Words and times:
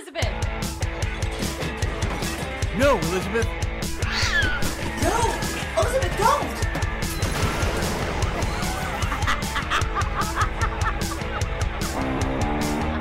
Elizabeth! 0.00 0.32
No, 2.78 2.96
Elizabeth. 2.96 3.46
No! 5.02 5.34
Elizabeth, 5.76 6.16
don't! 6.16 6.60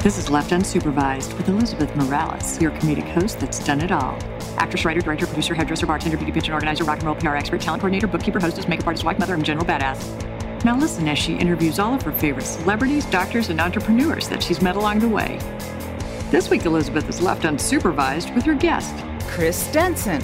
This 0.04 0.18
is 0.18 0.30
Left 0.30 0.52
Unsupervised 0.52 1.38
with 1.38 1.48
Elizabeth 1.48 1.96
Morales, 1.96 2.60
your 2.60 2.72
comedic 2.72 3.10
host 3.14 3.40
that's 3.40 3.64
done 3.64 3.80
it 3.80 3.94
all. 3.94 4.20
Actress, 4.58 4.84
writer, 4.84 5.00
director, 5.00 5.26
producer, 5.26 5.56
hairdresser, 5.56 5.86
bartender, 5.86 6.18
beauty 6.18 6.34
pageant 6.34 6.54
organizer, 6.54 6.84
rock 6.84 6.98
and 6.98 7.08
roll 7.08 7.16
PR 7.16 7.38
expert, 7.38 7.62
talent 7.62 7.80
coordinator, 7.80 8.08
bookkeeper, 8.08 8.42
hostess, 8.42 8.68
makeup 8.68 8.88
artist, 8.88 9.06
wife, 9.06 9.18
mother, 9.20 9.36
and 9.36 9.46
general 9.46 9.66
badass. 9.66 10.66
Now 10.66 10.78
listen 10.78 11.08
as 11.08 11.18
she 11.18 11.36
interviews 11.36 11.80
all 11.80 11.94
of 11.94 12.02
her 12.02 12.12
favorite 12.12 12.46
celebrities, 12.46 13.06
doctors, 13.06 13.48
and 13.48 13.62
entrepreneurs 13.62 14.28
that 14.28 14.44
she's 14.44 14.62
met 14.62 14.76
along 14.76 15.00
the 15.00 15.08
way. 15.08 15.40
This 16.32 16.48
week, 16.48 16.64
Elizabeth 16.66 17.10
is 17.10 17.24
left 17.24 17.42
unsupervised 17.42 18.36
with 18.36 18.44
her 18.46 18.54
guest. 18.54 18.96
Chris 19.30 19.72
Denson. 19.72 20.22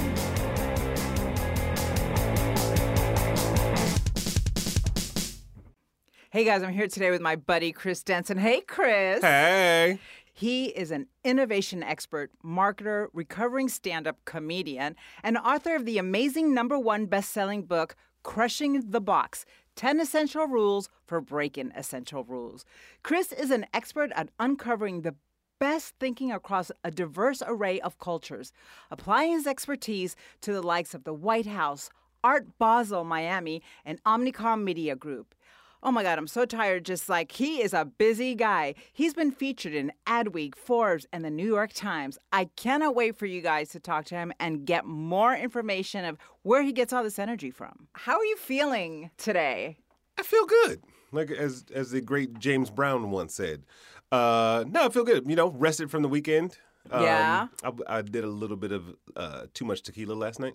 Hey 6.29 6.43
guys, 6.45 6.61
I'm 6.61 6.71
here 6.71 6.87
today 6.87 7.09
with 7.09 7.21
my 7.21 7.35
buddy 7.35 7.71
Chris 7.71 8.03
Denson. 8.03 8.37
Hey 8.37 8.61
Chris. 8.61 9.23
Hey. 9.23 9.97
He 10.31 10.65
is 10.65 10.91
an 10.91 11.07
innovation 11.23 11.81
expert, 11.81 12.29
marketer, 12.45 13.07
recovering 13.11 13.67
stand 13.67 14.05
up 14.05 14.23
comedian, 14.25 14.95
and 15.23 15.39
author 15.39 15.75
of 15.75 15.85
the 15.85 15.97
amazing 15.97 16.53
number 16.53 16.77
one 16.77 17.07
best 17.07 17.31
selling 17.31 17.63
book, 17.63 17.95
Crushing 18.21 18.91
the 18.91 19.01
Box 19.01 19.43
10 19.75 19.99
Essential 19.99 20.45
Rules 20.45 20.87
for 21.05 21.19
Breaking 21.19 21.71
Essential 21.75 22.23
Rules. 22.23 22.63
Chris 23.01 23.31
is 23.31 23.49
an 23.49 23.65
expert 23.73 24.11
at 24.15 24.29
uncovering 24.39 25.01
the 25.01 25.15
best 25.59 25.95
thinking 25.99 26.31
across 26.31 26.71
a 26.83 26.91
diverse 26.91 27.41
array 27.45 27.79
of 27.81 27.99
cultures, 27.99 28.51
applying 28.91 29.31
his 29.31 29.47
expertise 29.47 30.15
to 30.41 30.53
the 30.53 30.61
likes 30.61 30.93
of 30.93 31.03
the 31.03 31.13
White 31.13 31.45
House, 31.47 31.89
Art 32.23 32.57
Basel 32.57 33.03
Miami, 33.03 33.61
and 33.85 34.03
Omnicom 34.03 34.63
Media 34.63 34.95
Group. 34.95 35.35
Oh 35.83 35.91
my 35.91 36.01
God, 36.01 36.17
I'm 36.17 36.25
so 36.25 36.45
tired. 36.45 36.83
Just 36.83 37.09
like 37.09 37.31
he 37.31 37.61
is 37.61 37.71
a 37.71 37.85
busy 37.85 38.33
guy. 38.33 38.73
He's 38.91 39.13
been 39.13 39.31
featured 39.31 39.75
in 39.75 39.91
Adweek, 40.07 40.55
Forbes, 40.55 41.05
and 41.13 41.23
the 41.23 41.29
New 41.29 41.45
York 41.45 41.73
Times. 41.73 42.17
I 42.31 42.45
cannot 42.55 42.95
wait 42.95 43.15
for 43.15 43.27
you 43.27 43.41
guys 43.41 43.69
to 43.69 43.79
talk 43.79 44.05
to 44.05 44.15
him 44.15 44.33
and 44.39 44.65
get 44.65 44.85
more 44.85 45.35
information 45.35 46.03
of 46.03 46.17
where 46.41 46.63
he 46.63 46.71
gets 46.71 46.91
all 46.91 47.03
this 47.03 47.19
energy 47.19 47.51
from. 47.51 47.87
How 47.93 48.17
are 48.17 48.25
you 48.25 48.35
feeling 48.35 49.11
today? 49.17 49.77
I 50.17 50.23
feel 50.23 50.47
good. 50.47 50.81
Like 51.11 51.29
as 51.29 51.65
as 51.73 51.91
the 51.91 52.01
great 52.01 52.39
James 52.39 52.71
Brown 52.71 53.11
once 53.11 53.35
said. 53.35 53.63
Uh, 54.11 54.63
no, 54.67 54.85
I 54.85 54.89
feel 54.89 55.03
good. 55.03 55.29
You 55.29 55.35
know, 55.35 55.49
rested 55.49 55.89
from 55.91 56.01
the 56.03 56.09
weekend. 56.09 56.57
Um, 56.91 57.03
Yeah. 57.03 57.47
I, 57.63 57.71
I 57.97 58.01
did 58.01 58.23
a 58.23 58.27
little 58.29 58.57
bit 58.57 58.71
of 58.71 58.95
uh, 59.15 59.45
too 59.53 59.65
much 59.65 59.81
tequila 59.81 60.13
last 60.13 60.39
night. 60.39 60.53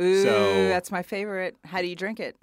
Ooh, 0.00 0.22
So- 0.22 0.68
that's 0.68 0.90
my 0.92 1.02
favorite. 1.02 1.56
How 1.64 1.80
do 1.82 1.88
you 1.88 1.96
drink 1.96 2.20
it? 2.20 2.36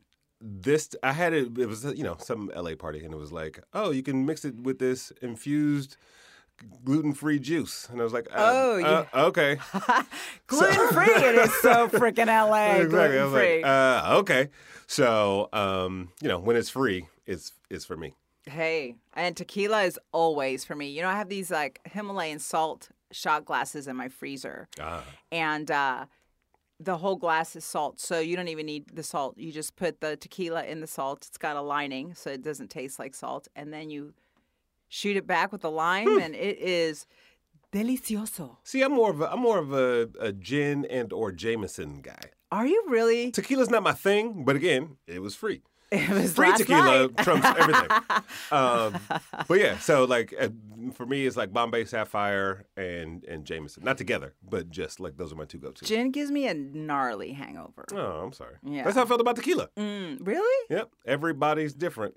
This 0.44 0.90
I 1.04 1.12
had 1.14 1.34
it. 1.34 1.58
It 1.60 1.68
was 1.68 1.84
you 1.86 2.04
know 2.04 2.18
some 2.20 2.50
LA 2.56 2.74
party, 2.76 3.06
and 3.06 3.14
it 3.14 3.18
was 3.18 3.32
like, 3.32 3.60
oh, 3.74 3.92
you 3.92 4.02
can 4.02 4.26
mix 4.26 4.44
it 4.44 4.56
with 4.56 4.80
this 4.80 5.12
infused 5.22 5.98
gluten 6.84 7.14
free 7.14 7.38
juice, 7.40 7.88
and 7.92 8.02
I 8.02 8.04
was 8.04 8.12
like, 8.12 8.28
uh, 8.32 8.52
Oh, 8.52 8.78
you- 8.78 8.86
uh, 8.86 9.06
okay, 9.16 9.60
Gluten 10.48 10.88
free. 10.90 11.06
it 11.14 11.36
is 11.36 11.54
so 11.62 11.88
freaking 12.00 12.26
LA. 12.28 12.78
exactly. 12.82 12.88
Gluten 12.88 13.32
free. 13.32 13.62
like, 13.62 13.66
uh, 13.66 14.16
okay. 14.20 14.50
So 14.88 15.48
um, 15.54 16.10
you 16.22 16.28
know, 16.28 16.40
when 16.40 16.56
it's 16.56 16.70
free, 16.70 17.08
it's 17.28 17.52
it's 17.70 17.86
for 17.86 17.96
me. 17.96 18.16
Hey, 18.46 18.96
and 19.14 19.38
tequila 19.38 19.84
is 19.84 20.00
always 20.12 20.64
for 20.66 20.76
me. 20.76 20.90
You 20.90 21.02
know, 21.04 21.10
I 21.10 21.16
have 21.16 21.30
these 21.30 21.52
like 21.52 21.80
Himalayan 21.86 22.40
salt 22.40 22.90
shot 23.12 23.46
glasses 23.46 23.88
in 23.88 23.96
my 23.96 24.08
freezer, 24.10 24.68
Ah. 24.80 25.04
and 25.32 25.70
uh, 25.70 26.06
the 26.80 26.98
whole 26.98 27.16
glass 27.18 27.56
is 27.56 27.64
salt, 27.64 28.00
so 28.00 28.20
you 28.20 28.36
don't 28.36 28.48
even 28.48 28.66
need 28.66 28.86
the 28.94 29.04
salt. 29.04 29.38
You 29.38 29.52
just 29.52 29.76
put 29.76 30.02
the 30.02 30.16
tequila 30.18 30.64
in 30.64 30.82
the 30.82 30.88
salt. 30.88 31.26
It's 31.28 31.38
got 31.38 31.56
a 31.56 31.62
lining, 31.62 32.16
so 32.16 32.32
it 32.32 32.42
doesn't 32.42 32.70
taste 32.70 32.98
like 32.98 33.14
salt, 33.14 33.48
and 33.56 33.72
then 33.72 33.90
you 33.92 34.14
shoot 34.90 35.16
it 35.18 35.28
back 35.28 35.52
with 35.52 35.62
the 35.62 35.70
lime, 35.72 36.20
and 36.20 36.34
it 36.34 36.58
is 36.58 37.06
delicioso. 37.72 38.58
See, 38.64 38.82
I'm 38.82 38.92
more 38.94 39.12
of 39.12 39.22
a 39.22 39.32
I'm 39.32 39.40
more 39.40 39.60
of 39.60 39.72
a, 39.74 40.10
a 40.20 40.32
gin 40.32 40.86
and 40.86 41.14
or 41.14 41.32
Jameson 41.32 42.02
guy. 42.02 42.22
Are 42.52 42.66
you 42.66 42.84
really? 42.88 43.32
Tequila's 43.32 43.70
not 43.70 43.84
my 43.84 43.94
thing, 43.94 44.44
but 44.44 44.56
again, 44.56 44.98
it 45.08 45.22
was 45.22 45.36
free. 45.36 45.62
It 46.02 46.10
was 46.10 46.34
Free 46.34 46.54
tequila 46.56 47.08
night. 47.08 47.18
trumps 47.18 47.46
everything. 47.46 47.90
um, 48.52 48.98
but 49.48 49.60
yeah, 49.60 49.78
so 49.78 50.06
like 50.06 50.34
uh, 50.40 50.48
for 50.94 51.06
me, 51.06 51.26
it's 51.26 51.36
like 51.36 51.52
Bombay 51.52 51.84
Sapphire 51.84 52.66
and 52.78 53.26
and 53.26 53.44
Jameson, 53.44 53.84
not 53.84 53.98
together, 53.98 54.34
but 54.42 54.70
just 54.70 55.02
like 55.02 55.18
those 55.18 55.34
are 55.34 55.36
my 55.36 55.44
two 55.44 55.58
go-to. 55.58 55.84
Gin 55.84 56.12
gives 56.12 56.32
me 56.32 56.48
a 56.48 56.54
gnarly 56.54 57.34
hangover. 57.34 57.86
Oh, 57.94 58.22
I'm 58.24 58.32
sorry. 58.32 58.56
Yeah. 58.64 58.84
That's 58.84 58.96
how 58.96 59.04
I 59.04 59.06
felt 59.06 59.20
about 59.20 59.36
tequila. 59.36 59.68
Mm, 59.78 60.26
really? 60.26 60.68
Yep, 60.70 60.92
everybody's 61.06 61.74
different. 61.74 62.16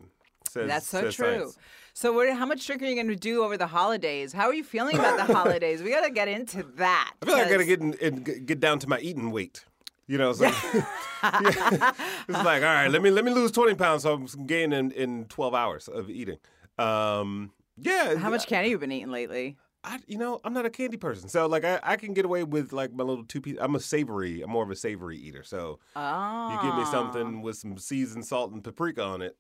Says, 0.49 0.69
That's 0.69 0.87
so 0.87 1.01
true. 1.03 1.11
science. 1.11 1.59
So, 1.95 2.13
what, 2.13 2.33
how 2.33 2.47
much 2.47 2.65
drinking 2.65 2.87
are 2.87 2.91
you 2.91 2.97
going 2.97 3.09
to 3.09 3.17
do 3.17 3.43
over 3.43 3.57
the 3.57 3.67
holidays? 3.67 4.33
How 4.33 4.47
are 4.47 4.55
you 4.55 4.63
feeling 4.63 4.97
about 4.97 5.17
the 5.27 5.33
holidays? 5.35 5.83
We 5.83 5.91
got 5.91 6.05
to 6.05 6.11
get 6.11 6.29
into 6.29 6.63
that. 6.77 7.15
I 7.23 7.27
feel 7.27 7.35
like 7.35 7.47
I 7.47 7.51
got 7.51 7.57
to 7.59 7.65
get 7.65 7.81
in, 7.81 7.95
in, 7.95 8.23
get 8.23 8.61
down 8.61 8.79
to 8.81 8.89
my 8.89 9.01
eating 9.01 9.33
weight. 9.33 9.65
You 10.07 10.19
know, 10.19 10.33
so 10.33 10.45
Yeah. 11.23 11.93
it's 12.29 12.45
like 12.45 12.63
all 12.63 12.69
right, 12.69 12.89
let 12.89 13.01
me 13.03 13.11
let 13.11 13.25
me 13.25 13.33
lose 13.33 13.51
twenty 13.51 13.75
pounds, 13.75 14.03
so 14.03 14.13
I'm 14.15 14.27
gaining 14.47 14.79
in, 14.79 14.91
in 14.93 15.25
twelve 15.27 15.55
hours 15.55 15.89
of 15.89 16.11
eating. 16.11 16.39
Um, 16.79 17.53
yeah, 17.77 18.15
How 18.17 18.31
much 18.31 18.47
candy 18.47 18.71
you 18.71 18.79
been 18.79 18.93
eating 18.93 19.11
lately? 19.11 19.57
I, 19.83 20.01
you 20.07 20.17
know, 20.17 20.41
I'm 20.45 20.55
not 20.55 20.65
a 20.65 20.71
candy 20.71 20.97
person, 20.97 21.29
so 21.29 21.47
like 21.47 21.65
I, 21.65 21.79
I 21.83 21.97
can 21.97 22.15
get 22.15 22.25
away 22.25 22.43
with 22.43 22.73
like 22.73 22.93
my 22.93 23.05
little 23.05 23.25
two 23.25 23.41
piece. 23.41 23.57
I'm 23.61 23.75
a 23.75 23.81
savory. 23.81 24.43
I'm 24.43 24.51
more 24.51 24.63
of 24.65 24.71
a 24.71 24.77
savory 24.77 25.19
eater. 25.19 25.43
So 25.43 25.79
Oh, 25.97 26.49
you 26.51 26.59
give 26.63 26.77
me 26.77 26.85
something 26.91 27.43
with 27.43 27.57
some 27.57 27.79
seasoned 27.79 28.27
salt 28.27 28.53
and 28.53 28.63
paprika 28.63 29.03
on 29.03 29.23
it, 29.23 29.37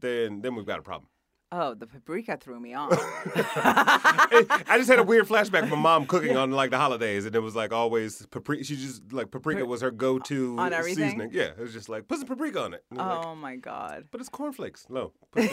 then 0.00 0.42
then 0.42 0.54
we've 0.56 0.66
got 0.66 0.78
a 0.78 0.82
problem. 0.82 1.08
Oh, 1.52 1.74
the 1.74 1.86
paprika 1.86 2.36
threw 2.36 2.60
me 2.60 2.74
off. 2.74 2.90
I 2.94 4.74
just 4.76 4.88
had 4.88 4.98
a 4.98 5.02
weird 5.02 5.26
flashback 5.26 5.64
of 5.64 5.70
my 5.70 5.76
mom 5.76 6.06
cooking 6.06 6.36
on 6.36 6.52
like 6.52 6.70
the 6.70 6.78
holidays, 6.78 7.26
and 7.26 7.34
it 7.34 7.40
was 7.40 7.56
like 7.56 7.72
always 7.72 8.24
paprika. 8.26 8.64
She 8.64 8.76
just 8.76 9.12
like 9.12 9.30
paprika 9.30 9.64
was 9.64 9.80
her 9.82 9.90
go-to 9.90 10.56
On 10.58 10.72
everything? 10.72 11.10
seasoning. 11.10 11.30
Yeah, 11.32 11.44
it 11.50 11.58
was 11.58 11.72
just 11.72 11.88
like 11.88 12.06
put 12.08 12.18
some 12.18 12.28
paprika 12.28 12.62
on 12.62 12.74
it. 12.74 12.84
Was 12.90 12.98
like, 12.98 13.26
oh 13.26 13.34
my 13.34 13.56
god! 13.56 14.04
but 14.10 14.20
it's 14.20 14.30
cornflakes. 14.30 14.86
No. 14.88 15.12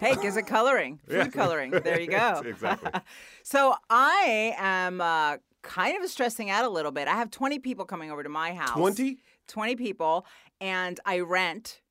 Hey, 0.00 0.16
gives 0.16 0.36
it 0.36 0.48
coloring, 0.48 0.98
food 1.06 1.14
Yeah. 1.16 1.28
coloring. 1.28 1.70
There 1.70 2.00
you 2.00 2.08
go. 2.08 2.42
exactly. 2.44 2.90
So 3.44 3.76
I 3.88 4.52
am 4.58 5.00
uh, 5.00 5.36
kind 5.62 6.02
of 6.02 6.10
stressing 6.10 6.50
out 6.50 6.64
a 6.64 6.68
little 6.68 6.90
bit. 6.90 7.06
I 7.06 7.14
have 7.14 7.30
20 7.30 7.60
people 7.60 7.84
coming 7.84 8.10
over 8.10 8.24
to 8.24 8.28
my 8.28 8.52
house. 8.52 8.70
20? 8.70 9.18
20 9.46 9.76
people, 9.76 10.26
and 10.60 10.98
I 11.06 11.20
rent 11.20 11.82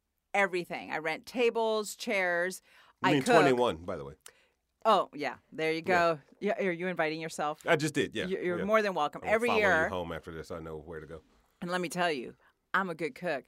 everything. 0.42 0.92
I 0.92 1.00
rent 1.00 1.26
tables, 1.26 1.96
chairs. 1.96 2.62
I 3.04 3.10
I 3.10 3.14
mean 3.14 3.24
cook. 3.24 3.36
21, 3.42 3.78
by 3.78 3.98
the 3.98 4.06
way. 4.06 4.14
Oh 4.86 5.10
yeah, 5.14 5.36
there 5.52 5.74
you 5.74 5.82
go. 5.82 6.20
Yeah, 6.40 6.54
are 6.60 6.72
you 6.72 6.88
inviting 6.88 7.20
yourself? 7.20 7.60
I 7.68 7.76
just 7.76 7.94
did. 7.94 8.16
Yeah. 8.16 8.26
You- 8.26 8.40
You're 8.42 8.60
yeah. 8.60 8.66
more 8.66 8.82
than 8.82 8.94
welcome. 8.94 9.22
I'll 9.26 9.34
Every 9.34 9.52
year, 9.52 9.86
You 9.86 9.90
home 9.96 10.12
after 10.14 10.32
this, 10.32 10.52
I 10.52 10.60
know 10.60 10.78
where 10.78 11.00
to 11.02 11.08
go. 11.08 11.22
and 11.62 11.70
let 11.72 11.82
me 11.82 11.90
tell 11.90 12.12
you, 12.12 12.36
I'm 12.74 12.90
a 12.90 12.96
good 12.96 13.16
cook. 13.16 13.44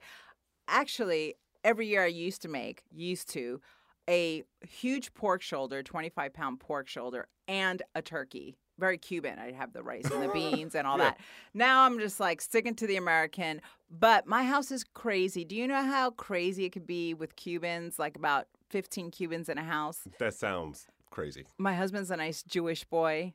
Actually, 0.67 1.35
every 1.63 1.87
year 1.87 2.03
I 2.03 2.07
used 2.07 2.41
to 2.41 2.47
make, 2.47 2.83
used 2.91 3.29
to, 3.29 3.61
a 4.09 4.43
huge 4.67 5.13
pork 5.13 5.41
shoulder, 5.41 5.83
25 5.83 6.33
pound 6.33 6.59
pork 6.59 6.87
shoulder, 6.87 7.27
and 7.47 7.81
a 7.95 8.01
turkey. 8.01 8.57
Very 8.79 8.97
Cuban. 8.97 9.37
I'd 9.39 9.55
have 9.55 9.73
the 9.73 9.83
rice 9.83 10.05
and 10.09 10.23
the 10.23 10.27
beans 10.33 10.73
and 10.75 10.87
all 10.87 10.97
Yeah. 10.97 11.05
that. 11.11 11.19
Now 11.53 11.83
I'm 11.85 11.99
just 11.99 12.19
like 12.19 12.41
sticking 12.41 12.75
to 12.75 12.87
the 12.87 12.95
American, 12.95 13.61
but 13.91 14.25
my 14.25 14.43
house 14.43 14.71
is 14.71 14.83
crazy. 14.83 15.43
Do 15.45 15.55
you 15.55 15.67
know 15.67 15.83
how 15.83 16.11
crazy 16.11 16.65
it 16.65 16.71
could 16.71 16.87
be 16.87 17.13
with 17.13 17.35
Cubans? 17.35 17.99
Like 17.99 18.15
about 18.15 18.47
15 18.69 19.11
Cubans 19.11 19.49
in 19.49 19.57
a 19.57 19.63
house. 19.63 20.01
That 20.19 20.33
sounds 20.33 20.87
crazy. 21.11 21.45
My 21.57 21.73
husband's 21.75 22.11
a 22.11 22.17
nice 22.17 22.43
Jewish 22.43 22.83
boy. 22.85 23.33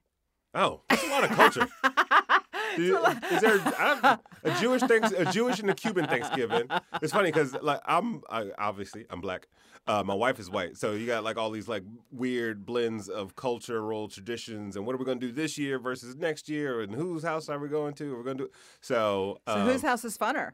Oh, 0.54 0.82
that's 0.88 1.02
a 1.04 1.08
lot 1.10 1.24
of 1.24 1.30
culture. 1.30 1.66
You- 2.78 2.98
is 3.32 3.40
there 3.40 3.56
a 4.44 4.60
Jewish 4.60 4.82
thanks 4.82 5.12
a 5.12 5.24
Jewish 5.32 5.60
and 5.60 5.70
a 5.70 5.74
Cuban 5.74 6.06
Thanksgiving? 6.06 6.68
It's 7.02 7.12
funny 7.12 7.30
because 7.30 7.54
like 7.62 7.80
I'm 7.86 8.22
I, 8.30 8.50
obviously 8.58 9.06
I'm 9.10 9.20
black. 9.20 9.48
Uh, 9.86 10.02
my 10.02 10.14
wife 10.14 10.38
is 10.40 10.48
white, 10.48 10.78
so 10.78 10.92
you 10.92 11.06
got 11.06 11.24
like 11.24 11.36
all 11.36 11.50
these 11.50 11.68
like 11.68 11.82
weird 12.10 12.64
blends 12.64 13.08
of 13.10 13.36
cultural 13.36 14.08
traditions 14.08 14.76
and 14.76 14.86
what 14.86 14.94
are 14.94 14.98
we 14.98 15.04
gonna 15.04 15.20
do 15.20 15.30
this 15.30 15.58
year 15.58 15.78
versus 15.78 16.16
next 16.16 16.48
year 16.48 16.80
and 16.80 16.94
whose 16.94 17.22
house 17.22 17.48
are 17.50 17.58
we 17.58 17.68
going 17.68 17.92
to? 17.94 18.16
We're 18.16 18.22
gonna 18.22 18.36
do 18.38 18.50
so. 18.80 19.38
So 19.46 19.52
um, 19.60 19.66
whose 19.68 19.82
house 19.82 20.04
is 20.04 20.16
funner? 20.16 20.52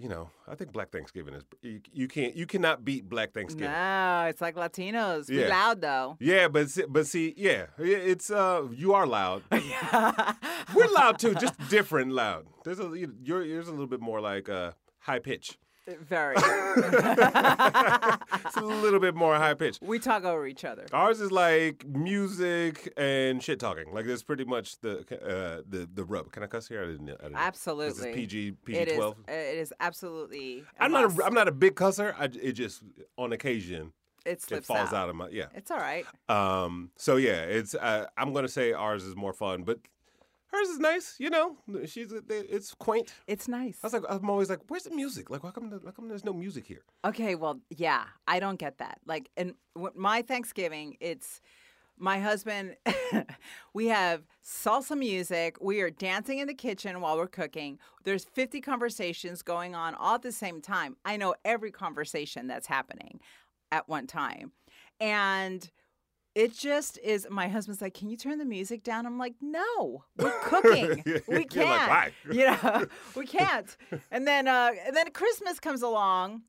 You 0.00 0.08
know, 0.08 0.30
I 0.46 0.54
think 0.54 0.72
Black 0.72 0.92
Thanksgiving 0.92 1.34
is 1.34 1.42
you, 1.60 1.80
you 1.92 2.06
can't 2.06 2.36
you 2.36 2.46
cannot 2.46 2.84
beat 2.84 3.08
Black 3.08 3.32
Thanksgiving. 3.34 3.72
No, 3.72 4.26
it's 4.28 4.40
like 4.40 4.54
Latinos. 4.54 5.26
Be 5.26 5.34
Yeah. 5.36 5.48
loud 5.48 5.80
though. 5.80 6.16
Yeah, 6.20 6.46
but 6.46 6.70
see- 6.70 6.84
but 6.88 7.04
see, 7.08 7.34
yeah, 7.36 7.66
it's 7.78 8.30
uh, 8.30 8.62
you 8.72 8.94
are 8.94 9.08
loud. 9.08 9.42
We're 9.52 10.86
loud 10.94 11.18
too, 11.18 11.34
just 11.34 11.54
different 11.68 12.12
loud. 12.12 12.46
There's 12.64 12.78
a 12.78 12.84
you- 12.96 13.14
you're, 13.24 13.42
yours 13.44 13.66
a 13.66 13.72
little 13.72 13.88
bit 13.88 14.00
more 14.00 14.20
like 14.20 14.48
uh, 14.48 14.72
high 15.00 15.18
pitch. 15.18 15.58
Very. 16.00 16.36
It's 18.46 18.56
a 18.56 18.60
little 18.64 19.00
bit 19.00 19.14
more 19.14 19.34
high 19.36 19.54
pitched. 19.54 19.82
we 19.82 19.98
talk 19.98 20.24
over 20.24 20.46
each 20.46 20.64
other. 20.64 20.86
Ours 20.92 21.20
is 21.20 21.30
like 21.30 21.86
music 21.86 22.92
and 22.96 23.42
shit 23.42 23.58
talking. 23.60 23.92
Like 23.92 24.06
that's 24.06 24.22
pretty 24.22 24.44
much 24.44 24.80
the 24.80 24.98
uh, 25.00 25.62
the 25.68 25.88
the 25.92 26.04
rub. 26.04 26.32
Can 26.32 26.42
I 26.42 26.46
cuss 26.46 26.68
here? 26.68 26.82
I 26.82 26.86
didn't. 26.86 27.10
I 27.10 27.24
didn't 27.24 27.36
Absolutely. 27.36 27.88
This 27.88 27.98
is 27.98 28.14
PG 28.14 28.52
PG 28.64 28.78
It 28.78 28.88
is. 28.88 28.96
twelve. 28.96 29.16
It 29.28 29.58
is 29.58 29.74
absolutely. 29.80 30.64
i 30.78 30.84
I'm 30.84 30.92
not. 30.92 31.18
A, 31.18 31.24
I'm 31.24 31.34
not 31.34 31.48
a 31.48 31.52
big 31.52 31.74
cusser. 31.74 32.14
I, 32.18 32.24
it 32.24 32.52
just 32.52 32.82
on 33.16 33.32
occasion 33.32 33.92
It 34.24 34.44
it 34.50 34.64
falls 34.64 34.88
out. 34.88 34.94
out 34.94 35.08
of 35.08 35.16
my 35.16 35.28
yeah. 35.30 35.46
It's 35.54 35.70
all 35.70 35.78
right. 35.78 36.06
Um. 36.28 36.90
So 36.96 37.16
yeah, 37.16 37.42
it's. 37.42 37.74
Uh, 37.74 38.06
I'm 38.16 38.32
gonna 38.32 38.48
say 38.48 38.72
ours 38.72 39.04
is 39.04 39.14
more 39.16 39.32
fun, 39.32 39.62
but 39.62 39.78
hers 40.48 40.68
is 40.68 40.78
nice. 40.78 41.16
You 41.18 41.30
know, 41.30 41.56
she's. 41.86 42.12
Uh, 42.12 42.20
it's 42.28 42.74
quaint. 42.74 43.12
It's 43.26 43.48
nice. 43.48 43.78
I 43.82 43.86
was 43.86 43.92
like, 43.92 44.04
I'm 44.08 44.28
always 44.28 44.50
like, 44.50 44.60
where's 44.68 44.84
the 44.84 44.94
music? 44.94 45.30
Like, 45.30 45.42
how 45.42 45.50
come? 45.50 45.70
How 45.70 45.90
come 45.90 46.08
there's 46.08 46.24
no 46.24 46.32
music 46.32 46.66
here? 46.66 46.82
Okay, 47.04 47.34
well, 47.34 47.60
yeah, 47.70 48.04
I 48.26 48.40
don't 48.40 48.58
get 48.58 48.78
that. 48.78 49.00
Like, 49.06 49.30
and 49.36 49.54
my 49.94 50.22
Thanksgiving, 50.22 50.96
it's 51.00 51.40
my 51.98 52.20
husband. 52.20 52.76
we 53.74 53.86
have 53.86 54.22
salsa 54.44 54.96
music. 54.96 55.56
We 55.60 55.80
are 55.80 55.90
dancing 55.90 56.38
in 56.38 56.46
the 56.46 56.54
kitchen 56.54 57.00
while 57.00 57.16
we're 57.16 57.26
cooking. 57.26 57.78
There's 58.04 58.24
50 58.24 58.60
conversations 58.60 59.42
going 59.42 59.74
on 59.74 59.94
all 59.94 60.14
at 60.14 60.22
the 60.22 60.32
same 60.32 60.60
time. 60.60 60.96
I 61.04 61.16
know 61.16 61.34
every 61.44 61.70
conversation 61.70 62.46
that's 62.46 62.66
happening 62.66 63.20
at 63.70 63.88
one 63.88 64.06
time, 64.06 64.52
and. 65.00 65.70
It 66.38 66.54
just 66.54 66.98
is. 67.02 67.26
My 67.28 67.48
husband's 67.48 67.82
like, 67.82 67.94
"Can 67.94 68.08
you 68.08 68.16
turn 68.16 68.38
the 68.38 68.44
music 68.44 68.84
down?" 68.84 69.06
I'm 69.06 69.18
like, 69.18 69.34
"No, 69.40 70.04
we're 70.16 70.30
cooking. 70.42 71.02
We 71.26 71.44
can't. 71.44 71.90
"Why?" 71.90 72.12
You 72.30 72.46
know, 72.46 72.86
we 73.16 73.26
can't." 73.26 73.76
And 74.12 74.24
then, 74.24 74.46
uh, 74.46 74.70
and 74.86 74.94
then 74.96 75.10
Christmas 75.10 75.58
comes 75.58 75.82
along, 75.82 76.42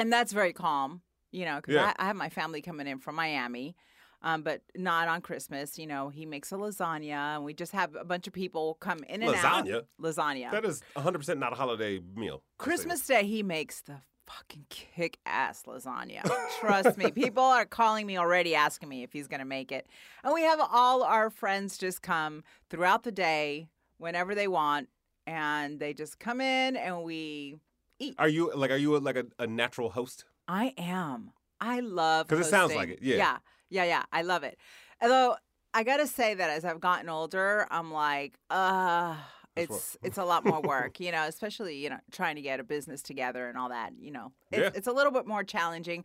and 0.00 0.12
that's 0.12 0.32
very 0.32 0.52
calm, 0.52 1.02
you 1.30 1.44
know, 1.44 1.56
because 1.56 1.74
Yeah. 1.74 1.92
I, 1.96 2.02
I 2.02 2.06
have 2.08 2.16
my 2.16 2.28
family 2.28 2.60
coming 2.60 2.88
in 2.88 2.98
from 2.98 3.14
Miami, 3.14 3.76
um, 4.22 4.42
but 4.42 4.62
not 4.74 5.06
on 5.06 5.20
Christmas. 5.20 5.78
You 5.78 5.86
know, 5.86 6.08
he 6.08 6.26
makes 6.26 6.50
a 6.50 6.56
lasagna, 6.56 7.36
and 7.36 7.44
we 7.44 7.54
just 7.54 7.70
have 7.72 7.94
a 7.94 8.04
bunch 8.04 8.26
of 8.26 8.32
people 8.32 8.78
come 8.80 9.04
in 9.08 9.22
and 9.22 9.32
Lasagna? 9.32 9.76
out. 9.76 9.86
Lasagna. 10.02 10.48
Lasagna. 10.48 10.50
That 10.50 10.64
is 10.64 10.82
100 10.94 11.18
percent 11.18 11.38
not 11.38 11.52
a 11.52 11.56
holiday 11.56 12.00
meal. 12.16 12.42
Christmas 12.58 13.06
Day, 13.06 13.24
he 13.26 13.44
makes 13.44 13.80
the 13.82 14.00
fucking 14.28 14.66
kick 14.68 15.18
ass 15.26 15.62
lasagna. 15.66 16.22
Trust 16.60 16.98
me. 16.98 17.10
People 17.10 17.42
are 17.42 17.64
calling 17.64 18.06
me 18.06 18.18
already 18.18 18.54
asking 18.54 18.88
me 18.88 19.02
if 19.02 19.12
he's 19.12 19.26
going 19.28 19.40
to 19.40 19.46
make 19.46 19.72
it. 19.72 19.86
And 20.22 20.34
we 20.34 20.42
have 20.42 20.60
all 20.70 21.02
our 21.02 21.30
friends 21.30 21.78
just 21.78 22.02
come 22.02 22.42
throughout 22.70 23.02
the 23.04 23.12
day 23.12 23.68
whenever 23.98 24.34
they 24.34 24.48
want. 24.48 24.88
And 25.26 25.78
they 25.80 25.92
just 25.94 26.18
come 26.18 26.40
in 26.40 26.76
and 26.76 27.02
we 27.02 27.56
eat. 27.98 28.14
Are 28.18 28.28
you 28.28 28.52
like? 28.54 28.70
Are 28.70 28.76
you 28.76 28.98
like 28.98 29.16
a, 29.16 29.24
a 29.38 29.46
natural 29.46 29.90
host? 29.90 30.24
I 30.46 30.72
am. 30.78 31.32
I 31.60 31.80
love 31.80 32.28
'Cause 32.28 32.38
it 32.40 32.44
sounds 32.50 32.74
like 32.74 32.88
it, 32.90 32.98
yeah. 33.02 33.16
Yeah. 33.16 33.38
Yeah. 33.70 33.84
Yeah. 33.84 34.02
I 34.12 34.22
love 34.22 34.42
it. 34.44 34.56
Although 35.02 35.36
I 35.74 35.82
got 35.84 35.98
to 35.98 36.06
say 36.06 36.32
that 36.34 36.48
as 36.50 36.64
I've 36.64 36.80
gotten 36.80 37.08
older, 37.10 37.66
I'm 37.70 37.92
like, 37.92 38.38
uh, 38.48 39.16
That's 39.58 39.70
it's 39.70 39.96
it's 40.02 40.18
a 40.18 40.24
lot 40.24 40.44
more 40.44 40.60
work, 40.60 41.00
you 41.00 41.12
know, 41.12 41.24
especially, 41.24 41.76
you 41.76 41.90
know, 41.90 41.98
trying 42.12 42.36
to 42.36 42.42
get 42.42 42.60
a 42.60 42.64
business 42.64 43.02
together 43.02 43.48
and 43.48 43.58
all 43.58 43.68
that, 43.68 43.92
you 43.98 44.10
know. 44.10 44.32
It's, 44.50 44.60
Yeah. 44.60 44.70
it's 44.74 44.86
a 44.86 44.92
little 44.92 45.12
bit 45.12 45.26
more 45.26 45.44
challenging, 45.44 46.04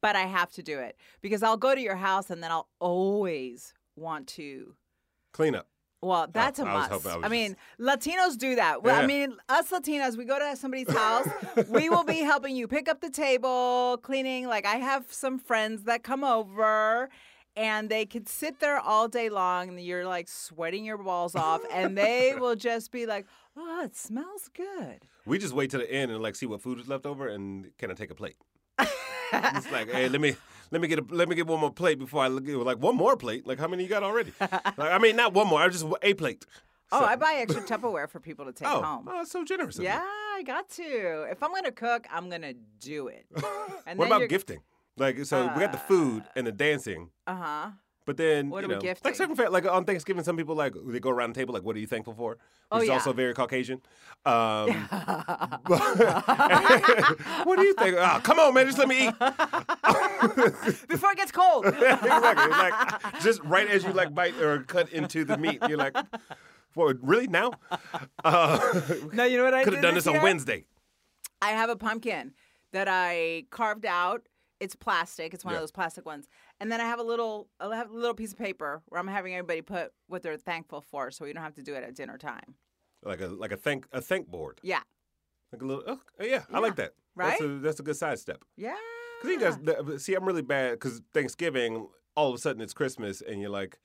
but 0.00 0.16
I 0.16 0.22
have 0.22 0.50
to 0.52 0.62
do 0.62 0.78
it 0.78 0.96
because 1.20 1.42
I'll 1.42 1.56
go 1.56 1.74
to 1.74 1.80
your 1.80 1.96
house 1.96 2.30
and 2.30 2.42
then 2.42 2.50
I'll 2.50 2.68
always 2.80 3.74
want 3.96 4.26
to 4.28 4.74
Clean 5.32 5.54
up. 5.54 5.66
well, 6.02 6.28
that's 6.32 6.58
a 6.58 6.62
I 6.64 6.72
must. 6.72 6.90
hoping- 6.92 7.22
I 7.24 7.26
I 7.26 7.28
mean, 7.28 7.56
Latinos 7.80 8.36
do 8.36 8.54
that. 8.56 8.82
Well, 8.82 9.00
I 9.02 9.06
mean, 9.06 9.36
us 9.48 9.70
Latinos, 9.70 10.16
we 10.16 10.24
go 10.24 10.38
to 10.38 10.56
somebody's 10.56 10.90
house, 11.04 11.28
we 11.68 11.88
will 11.88 12.04
be 12.04 12.18
helping 12.32 12.54
you 12.56 12.68
pick 12.68 12.88
up 12.88 13.00
the 13.00 13.10
table, 13.10 13.98
cleaning. 14.02 14.46
Like, 14.46 14.66
I 14.66 14.76
have 14.76 15.06
some 15.12 15.38
friends 15.38 15.84
that 15.84 16.02
come 16.02 16.22
over 16.24 17.08
and 17.56 17.88
they 17.88 18.04
could 18.06 18.28
sit 18.28 18.60
there 18.60 18.78
all 18.78 19.08
day 19.08 19.28
long 19.28 19.68
and 19.68 19.80
you're 19.80 20.06
like 20.06 20.28
sweating 20.28 20.84
your 20.84 20.98
balls 20.98 21.34
off 21.34 21.60
and 21.72 21.96
they 21.96 22.34
will 22.38 22.56
just 22.56 22.90
be 22.90 23.06
like, 23.06 23.26
oh, 23.56 23.84
it 23.84 23.96
smells 23.96 24.48
good. 24.54 25.06
We 25.26 25.38
just 25.38 25.54
wait 25.54 25.70
to 25.70 25.78
the 25.78 25.90
end 25.90 26.10
and 26.10 26.22
like 26.22 26.36
see 26.36 26.46
what 26.46 26.60
food 26.62 26.80
is 26.80 26.88
left 26.88 27.06
over 27.06 27.28
and 27.28 27.70
can 27.78 27.90
I 27.90 27.94
take 27.94 28.10
a 28.10 28.14
plate? 28.14 28.36
it's 28.78 29.70
like, 29.72 29.90
hey, 29.90 30.08
let 30.08 30.20
me 30.20 30.36
let 30.70 30.80
me 30.80 30.88
get 30.88 30.98
a 30.98 31.04
let 31.10 31.28
me 31.28 31.34
get 31.34 31.46
one 31.46 31.60
more 31.60 31.72
plate 31.72 31.98
before 31.98 32.22
I 32.22 32.28
look 32.28 32.44
like 32.46 32.78
one 32.78 32.96
more 32.96 33.16
plate. 33.16 33.46
Like 33.46 33.58
how 33.58 33.68
many 33.68 33.82
you 33.84 33.88
got 33.88 34.02
already? 34.02 34.32
like, 34.40 34.78
I 34.78 34.98
mean, 34.98 35.16
not 35.16 35.32
one 35.34 35.46
more. 35.46 35.60
I 35.60 35.68
just 35.68 35.86
a 36.02 36.14
plate. 36.14 36.44
Oh, 36.92 37.00
So- 37.00 37.06
I 37.06 37.16
buy 37.16 37.34
extra 37.38 37.62
Tupperware 37.62 38.08
for 38.08 38.20
people 38.20 38.44
to 38.44 38.52
take 38.52 38.68
oh, 38.68 38.82
home. 38.82 39.08
oh, 39.08 39.18
that's 39.18 39.30
so 39.32 39.44
generous. 39.44 39.76
of 39.76 39.82
you. 39.84 39.88
Yeah, 39.88 40.02
I 40.02 40.42
got 40.44 40.68
to. 40.70 41.26
If 41.30 41.42
I'm 41.42 41.50
going 41.50 41.64
to 41.64 41.72
cook, 41.72 42.06
I'm 42.10 42.28
going 42.28 42.42
to 42.42 42.54
do 42.80 43.08
it. 43.08 43.26
And 43.86 43.98
what 43.98 44.06
about 44.06 44.20
you're- 44.20 44.28
gifting? 44.28 44.60
Like, 44.96 45.24
so 45.24 45.52
we 45.54 45.60
got 45.60 45.72
the 45.72 45.78
food 45.78 46.22
and 46.36 46.46
the 46.46 46.52
dancing, 46.52 47.10
Uh 47.26 47.34
huh. 47.34 47.70
but 48.06 48.16
then 48.16 48.48
What 48.50 48.62
you 48.62 48.68
know, 48.68 48.78
like 49.04 49.14
certain 49.16 49.34
like 49.52 49.66
on 49.66 49.84
Thanksgiving, 49.84 50.22
some 50.22 50.36
people 50.36 50.54
like 50.54 50.74
they 50.86 51.00
go 51.00 51.10
around 51.10 51.34
the 51.34 51.40
table 51.40 51.52
like, 51.52 51.64
"What 51.64 51.74
are 51.74 51.80
you 51.80 51.86
thankful 51.88 52.14
for?" 52.14 52.30
Which 52.32 52.38
Oh, 52.70 52.78
is 52.78 52.86
yeah. 52.88 52.92
also 52.94 53.12
very 53.12 53.34
Caucasian. 53.34 53.80
Um, 54.24 54.70
what 57.44 57.56
do 57.56 57.62
you 57.64 57.74
think? 57.74 57.96
Oh, 57.98 58.20
come 58.22 58.38
on, 58.38 58.54
man, 58.54 58.66
just 58.66 58.78
let 58.78 58.88
me 58.88 59.08
eat. 59.08 59.14
Before 60.88 61.10
it 61.12 61.16
gets 61.16 61.32
cold. 61.32 61.66
exactly. 61.66 62.50
Like 62.50 63.20
just 63.20 63.42
right 63.42 63.68
as 63.68 63.84
you 63.84 63.92
like 63.92 64.14
bite 64.14 64.36
or 64.40 64.60
cut 64.62 64.90
into 64.92 65.24
the 65.24 65.36
meat, 65.36 65.58
you're 65.68 65.76
like, 65.78 65.96
"What? 66.74 66.96
Really 67.02 67.26
now?" 67.26 67.52
Uh, 68.24 68.58
no, 69.12 69.24
you 69.24 69.38
know 69.38 69.44
what 69.44 69.54
I 69.54 69.64
Could 69.64 69.74
have 69.74 69.82
done 69.82 69.94
this 69.94 70.06
on? 70.06 70.22
Wednesday. 70.22 70.66
I 71.42 71.50
have 71.50 71.68
a 71.68 71.76
pumpkin 71.76 72.32
that 72.72 72.86
I 72.88 73.44
carved 73.50 73.84
out. 73.86 74.22
It's 74.64 74.74
plastic. 74.74 75.34
It's 75.34 75.44
one 75.44 75.52
Yeah. 75.52 75.58
of 75.58 75.62
those 75.62 75.70
plastic 75.70 76.06
ones. 76.06 76.26
And 76.58 76.72
then 76.72 76.80
I 76.80 76.84
have 76.84 76.98
a 76.98 77.02
little, 77.02 77.48
I 77.60 77.76
have 77.76 77.90
a 77.90 77.94
little 77.94 78.14
piece 78.14 78.32
of 78.32 78.38
paper 78.38 78.82
where 78.86 78.98
I'm 78.98 79.06
having 79.06 79.34
everybody 79.34 79.60
put 79.60 79.92
what 80.06 80.22
they're 80.22 80.38
thankful 80.38 80.80
for, 80.80 81.10
so 81.10 81.24
we 81.26 81.32
don't 81.34 81.42
have 81.42 81.54
to 81.56 81.62
do 81.62 81.74
it 81.74 81.84
at 81.84 81.94
dinner 81.94 82.16
time. 82.16 82.54
Like 83.02 83.20
a 83.20 83.26
like 83.26 83.52
a 83.52 83.56
thank 83.58 83.86
a 83.92 84.00
thank 84.00 84.28
board. 84.28 84.58
Yeah. 84.62 84.80
Like 85.52 85.60
a 85.62 85.66
little. 85.66 85.84
Oh, 85.86 86.24
yeah, 86.24 86.44
I 86.50 86.58
like 86.60 86.76
that. 86.76 86.94
That's 87.14 87.40
Right? 87.40 87.50
a, 87.50 87.58
that's 87.60 87.78
a 87.78 87.82
good 87.82 87.96
side 87.96 88.18
step. 88.18 88.42
Yeah. 88.56 88.74
Because 89.22 89.56
you 89.58 89.78
guys, 89.86 90.02
see, 90.02 90.14
I'm 90.14 90.24
really 90.24 90.42
bad 90.42 90.72
because 90.72 91.00
Thanksgiving, 91.12 91.86
all 92.16 92.30
of 92.30 92.34
a 92.34 92.38
sudden 92.38 92.62
it's 92.62 92.72
Christmas, 92.74 93.20
and 93.20 93.40
you're 93.40 93.50
like, 93.50 93.78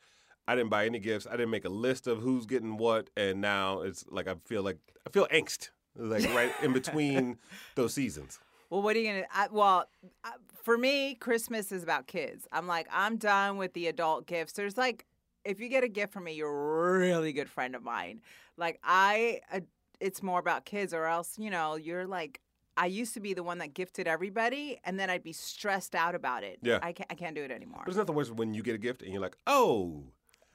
I 0.47 0.55
didn't 0.55 0.69
buy 0.69 0.85
any 0.85 0.99
gifts. 0.99 1.27
I 1.27 1.31
didn't 1.31 1.51
make 1.51 1.65
a 1.65 1.69
list 1.69 2.07
of 2.07 2.21
who's 2.21 2.45
getting 2.45 2.77
what, 2.77 3.09
and 3.17 3.41
now 3.41 3.81
it's 3.81 4.05
like 4.09 4.27
I 4.29 4.35
feel 4.45 4.63
like 4.63 4.77
I 5.05 5.09
feel 5.11 5.27
angst, 5.27 5.69
like 5.97 6.23
right 6.33 6.51
in 6.63 6.71
between 6.73 7.37
those 7.75 7.93
seasons. 7.93 8.39
Well, 8.69 8.81
what 8.81 8.95
are 8.95 8.99
you 8.99 9.07
gonna? 9.11 9.25
I, 9.33 9.47
well, 9.51 9.85
I, 10.23 10.33
for 10.63 10.77
me, 10.77 11.15
Christmas 11.15 11.71
is 11.71 11.83
about 11.83 12.07
kids. 12.07 12.47
I'm 12.51 12.67
like, 12.67 12.87
I'm 12.91 13.17
done 13.17 13.57
with 13.57 13.73
the 13.73 13.87
adult 13.87 14.27
gifts. 14.27 14.53
There's 14.53 14.77
like, 14.77 15.05
if 15.43 15.59
you 15.59 15.69
get 15.69 15.83
a 15.83 15.87
gift 15.87 16.13
from 16.13 16.25
me, 16.25 16.33
you're 16.33 16.49
a 16.49 16.99
really 16.99 17.33
good 17.33 17.49
friend 17.49 17.75
of 17.75 17.83
mine. 17.83 18.21
Like 18.57 18.79
I, 18.83 19.41
uh, 19.51 19.61
it's 19.99 20.21
more 20.21 20.39
about 20.39 20.65
kids, 20.65 20.93
or 20.93 21.05
else 21.05 21.37
you 21.37 21.49
know, 21.49 21.75
you're 21.75 22.07
like. 22.07 22.41
I 22.77 22.85
used 22.85 23.13
to 23.15 23.19
be 23.19 23.33
the 23.33 23.43
one 23.43 23.57
that 23.57 23.73
gifted 23.73 24.07
everybody, 24.07 24.79
and 24.85 24.97
then 24.97 25.09
I'd 25.09 25.23
be 25.23 25.33
stressed 25.33 25.95
out 25.95 26.15
about 26.15 26.45
it. 26.45 26.59
Yeah. 26.61 26.79
I 26.81 26.93
can't. 26.93 27.11
I 27.11 27.15
can't 27.15 27.35
do 27.35 27.43
it 27.43 27.51
anymore. 27.51 27.81
There's 27.85 27.97
nothing 27.97 28.15
worse 28.15 28.31
when 28.31 28.53
you 28.53 28.63
get 28.63 28.73
a 28.73 28.77
gift 28.77 29.01
and 29.01 29.11
you're 29.11 29.21
like, 29.21 29.35
oh, 29.47 30.05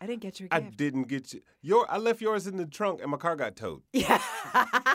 I 0.01 0.07
didn't 0.07 0.23
get 0.23 0.41
your 0.41 0.49
I 0.51 0.61
didn't 0.61 1.09
get 1.09 1.33
you. 1.33 1.41
Your 1.63 1.91
I 1.91 1.99
left 1.99 2.21
yours 2.21 2.47
in 2.47 2.57
the 2.57 2.67
trunk 2.67 3.01
and 3.03 3.11
my 3.11 3.17
car 3.17 3.37
got 3.37 3.57
towed. 3.57 3.83
Yeah. 3.93 4.23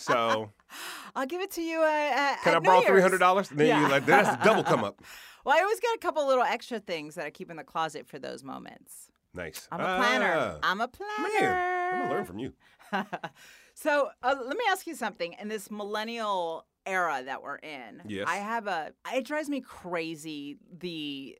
So 0.00 0.50
I'll 1.14 1.26
give 1.26 1.40
it 1.40 1.50
to 1.52 1.62
you. 1.62 1.80
Uh, 1.80 1.84
uh, 1.84 2.36
can 2.42 2.54
I 2.54 2.58
borrow 2.58 2.80
three 2.82 3.00
hundred 3.00 3.18
dollars? 3.18 3.50
And 3.50 3.60
then 3.60 3.66
Yeah. 3.68 3.80
you're 3.80 3.90
like, 3.90 4.06
that's 4.06 4.28
a 4.28 4.44
double 4.44 4.64
come 4.64 4.84
up. 4.84 5.00
Well, 5.42 5.56
I 5.56 5.62
always 5.62 5.80
got 5.80 5.94
a 5.94 5.98
couple 5.98 6.26
little 6.28 6.44
extra 6.44 6.80
things 6.80 7.14
that 7.14 7.24
I 7.24 7.30
keep 7.30 7.50
in 7.50 7.56
the 7.56 7.64
closet 7.64 8.06
for 8.06 8.18
those 8.18 8.44
moments. 8.44 9.08
Nice. 9.32 9.66
I'm 9.72 9.80
a 9.80 9.96
planner. 9.96 10.34
Ah, 10.36 10.58
I'm 10.62 10.82
a 10.82 10.86
planner. 10.88 11.28
man, 11.32 11.92
I'm 11.94 11.98
gonna 12.02 12.12
learn 12.12 12.24
from 12.26 12.38
you. 12.38 12.52
so 13.74 14.10
uh, 14.22 14.34
let 14.38 14.56
me 14.56 14.64
ask 14.70 14.86
you 14.86 14.94
something. 14.94 15.34
In 15.40 15.48
this 15.48 15.70
millennial 15.70 16.66
era 16.84 17.22
that 17.24 17.42
we're 17.42 17.56
in, 17.56 18.02
Yes. 18.06 18.26
I 18.28 18.36
have 18.36 18.66
a. 18.66 18.92
It 19.14 19.24
drives 19.24 19.48
me 19.48 19.62
crazy 19.62 20.58
the 20.78 21.38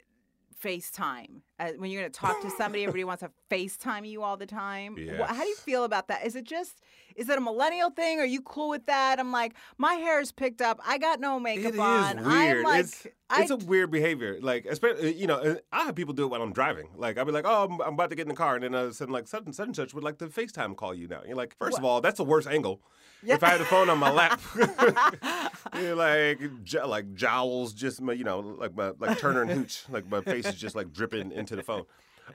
FaceTime. 0.63 1.43
Uh, 1.59 1.71
when 1.79 1.91
you're 1.91 2.03
going 2.03 2.13
to 2.13 2.19
talk 2.19 2.41
to 2.43 2.51
somebody, 2.51 2.83
everybody 2.85 3.05
wants 3.05 3.23
to 3.23 3.31
FaceTime 3.51 4.09
you 4.09 4.23
all 4.23 4.37
the 4.37 4.47
time. 4.47 4.97
Wha- 5.19 5.27
How 5.27 5.43
do 5.43 5.49
you 5.49 5.57
feel 5.57 5.85
about 5.85 6.09
that? 6.09 6.25
Is 6.27 6.37
it 6.37 6.45
just, 6.45 6.81
is 7.17 7.29
it 7.29 7.39
a 7.39 7.41
millennial 7.41 7.91
thing? 7.91 8.21
Are 8.21 8.25
you 8.27 8.41
cool 8.43 8.69
with 8.71 8.87
that? 8.87 9.19
I'm 9.19 9.33
like, 9.33 9.55
my 9.79 9.95
hair 9.95 10.21
is 10.21 10.33
picked 10.33 10.61
up. 10.63 10.81
I 10.87 10.99
got 10.99 11.21
no 11.21 11.39
makeup 11.41 11.73
It 11.73 11.75
is 11.75 11.81
on. 11.81 12.17
weird. 12.25 12.59
I'm 12.59 12.63
like, 12.63 12.81
it's 12.85 13.07
I, 13.31 13.43
it's 13.43 13.51
a 13.51 13.57
weird 13.57 13.91
behavior. 13.91 14.39
Like, 14.41 14.67
especially 14.67 15.15
you 15.15 15.27
know, 15.27 15.37
uh, 15.37 15.55
I 15.73 15.85
have 15.85 15.95
people 15.95 16.15
do 16.15 16.25
it 16.25 16.29
when 16.29 16.41
I'm 16.41 16.53
driving. 16.53 16.89
Like, 16.97 17.17
I'll 17.17 17.25
be 17.25 17.33
like, 17.33 17.45
oh, 17.47 17.65
I'm, 17.65 17.81
I'm 17.81 17.95
about 17.95 18.11
to 18.11 18.17
get 18.17 18.23
in 18.23 18.29
the 18.29 18.35
car, 18.35 18.57
and 18.57 18.65
then 18.65 18.75
all 18.75 18.85
of 18.85 18.91
a 18.91 18.95
sudden, 18.95 19.13
like, 19.13 19.29
such 19.29 19.45
and 19.45 19.55
such 19.55 19.67
and 19.67 19.77
such 19.77 19.95
would 19.95 20.05
like 20.05 20.19
to 20.19 20.27
FaceTime 20.27 20.77
call 20.77 20.95
you 20.95 21.09
now. 21.09 21.23
You're 21.27 21.37
like, 21.37 21.57
first 21.59 21.79
of 21.79 21.85
all, 21.85 22.01
that's 22.01 22.19
the 22.19 22.25
worst 22.25 22.49
angle. 22.49 22.83
If 23.23 23.43
I 23.43 23.51
had 23.51 23.61
the 23.61 23.67
phone 23.67 23.89
on 23.91 23.99
my 23.99 24.11
lap, 24.11 24.41
you're 25.79 25.95
like, 25.95 26.41
j- 26.65 26.83
like 26.83 27.15
jowls, 27.15 27.75
just 27.75 28.01
my, 28.01 28.13
you 28.15 28.25
know, 28.25 28.41
like 28.41 28.75
my 28.75 28.93
like 28.99 29.19
Turner 29.19 29.43
and 29.43 29.51
Hooch, 29.51 29.85
like 29.91 30.09
my 30.11 30.23
face 30.23 30.47
is 30.47 30.55
just 30.55 30.75
like 30.75 30.93
dripping 30.93 31.31
into 31.33 31.55
the 31.55 31.63
phone. 31.63 31.85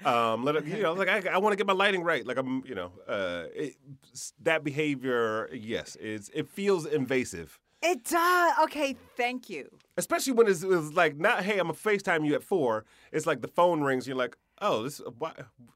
Um, 0.03 0.43
let 0.43 0.55
it, 0.57 0.65
you 0.65 0.83
know, 0.83 0.93
like 0.93 1.07
I, 1.07 1.33
I 1.33 1.37
want 1.37 1.53
to 1.53 1.57
get 1.57 1.65
my 1.65 1.73
lighting 1.73 2.03
right. 2.03 2.25
Like 2.25 2.37
I'm, 2.37 2.63
you 2.67 2.75
know, 2.75 2.91
uh, 3.07 3.45
it, 3.55 3.75
that 4.43 4.63
behavior, 4.63 5.49
yes, 5.53 5.97
it's 5.99 6.29
it 6.33 6.49
feels 6.49 6.85
invasive. 6.85 7.59
It 7.81 8.03
does. 8.05 8.53
Okay, 8.63 8.95
thank 9.15 9.49
you. 9.49 9.69
Especially 9.97 10.33
when 10.33 10.47
it's, 10.47 10.61
it's 10.63 10.93
like 10.93 11.17
not, 11.17 11.43
hey, 11.43 11.53
I'm 11.53 11.67
gonna 11.67 11.73
FaceTime 11.73 12.25
you 12.25 12.35
at 12.35 12.43
four. 12.43 12.85
It's 13.11 13.25
like 13.25 13.41
the 13.41 13.47
phone 13.47 13.81
rings. 13.81 14.07
You're 14.07 14.17
like, 14.17 14.37
oh, 14.61 14.83
this, 14.83 15.01
why? 15.17 15.33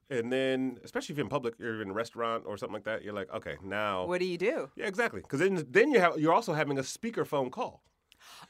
and 0.09 0.31
then 0.31 0.77
especially 0.83 1.13
if 1.13 1.17
you're 1.17 1.25
in 1.25 1.29
public, 1.29 1.55
you're 1.57 1.81
in 1.81 1.89
a 1.89 1.93
restaurant 1.93 2.43
or 2.45 2.57
something 2.57 2.73
like 2.73 2.83
that. 2.83 3.03
You're 3.03 3.13
like, 3.13 3.33
okay, 3.33 3.55
now. 3.63 4.05
What 4.05 4.19
do 4.19 4.25
you 4.25 4.37
do? 4.37 4.69
Yeah, 4.75 4.87
exactly. 4.87 5.21
Because 5.21 5.39
then, 5.39 5.65
then 5.69 5.91
you 5.91 5.99
have 5.99 6.19
you're 6.19 6.33
also 6.33 6.53
having 6.53 6.77
a 6.77 6.81
speakerphone 6.81 7.51
call, 7.51 7.83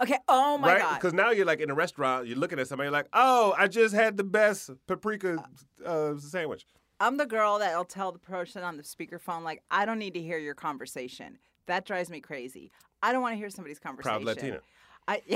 Okay. 0.02 0.18
Oh 0.28 0.58
my 0.58 0.74
right? 0.74 0.82
god. 0.82 0.96
Because 0.96 1.14
now 1.14 1.32
you're 1.32 1.46
like 1.46 1.60
in 1.60 1.70
a 1.70 1.76
restaurant, 1.76 2.28
you're 2.28 2.38
looking 2.38 2.60
at 2.60 2.68
somebody, 2.68 2.88
you're 2.88 2.92
like, 2.92 3.10
oh, 3.14 3.54
I 3.58 3.68
just 3.68 3.94
had 3.94 4.18
the 4.18 4.24
best 4.24 4.72
paprika 4.88 5.44
uh, 5.86 6.18
sandwich. 6.18 6.66
I'm 7.00 7.18
the 7.18 7.26
girl 7.26 7.60
that'll 7.60 7.86
tell 7.86 8.12
the 8.12 8.20
person 8.20 8.64
on 8.64 8.76
the 8.76 8.84
speakerphone, 8.84 9.44
like, 9.44 9.64
I 9.72 9.86
don't 9.86 10.00
need 10.00 10.14
to 10.16 10.22
hear 10.22 10.38
your 10.38 10.54
conversation. 10.54 11.38
That 11.66 11.86
drives 11.86 12.10
me 12.10 12.20
crazy. 12.20 12.72
I 13.02 13.14
don't 13.14 13.22
want 13.22 13.34
to 13.34 13.38
hear 13.38 13.50
somebody's 13.50 13.80
conversation. 13.80 14.24
Proud 14.24 14.24
Latina. 14.26 14.60
I, 15.08 15.22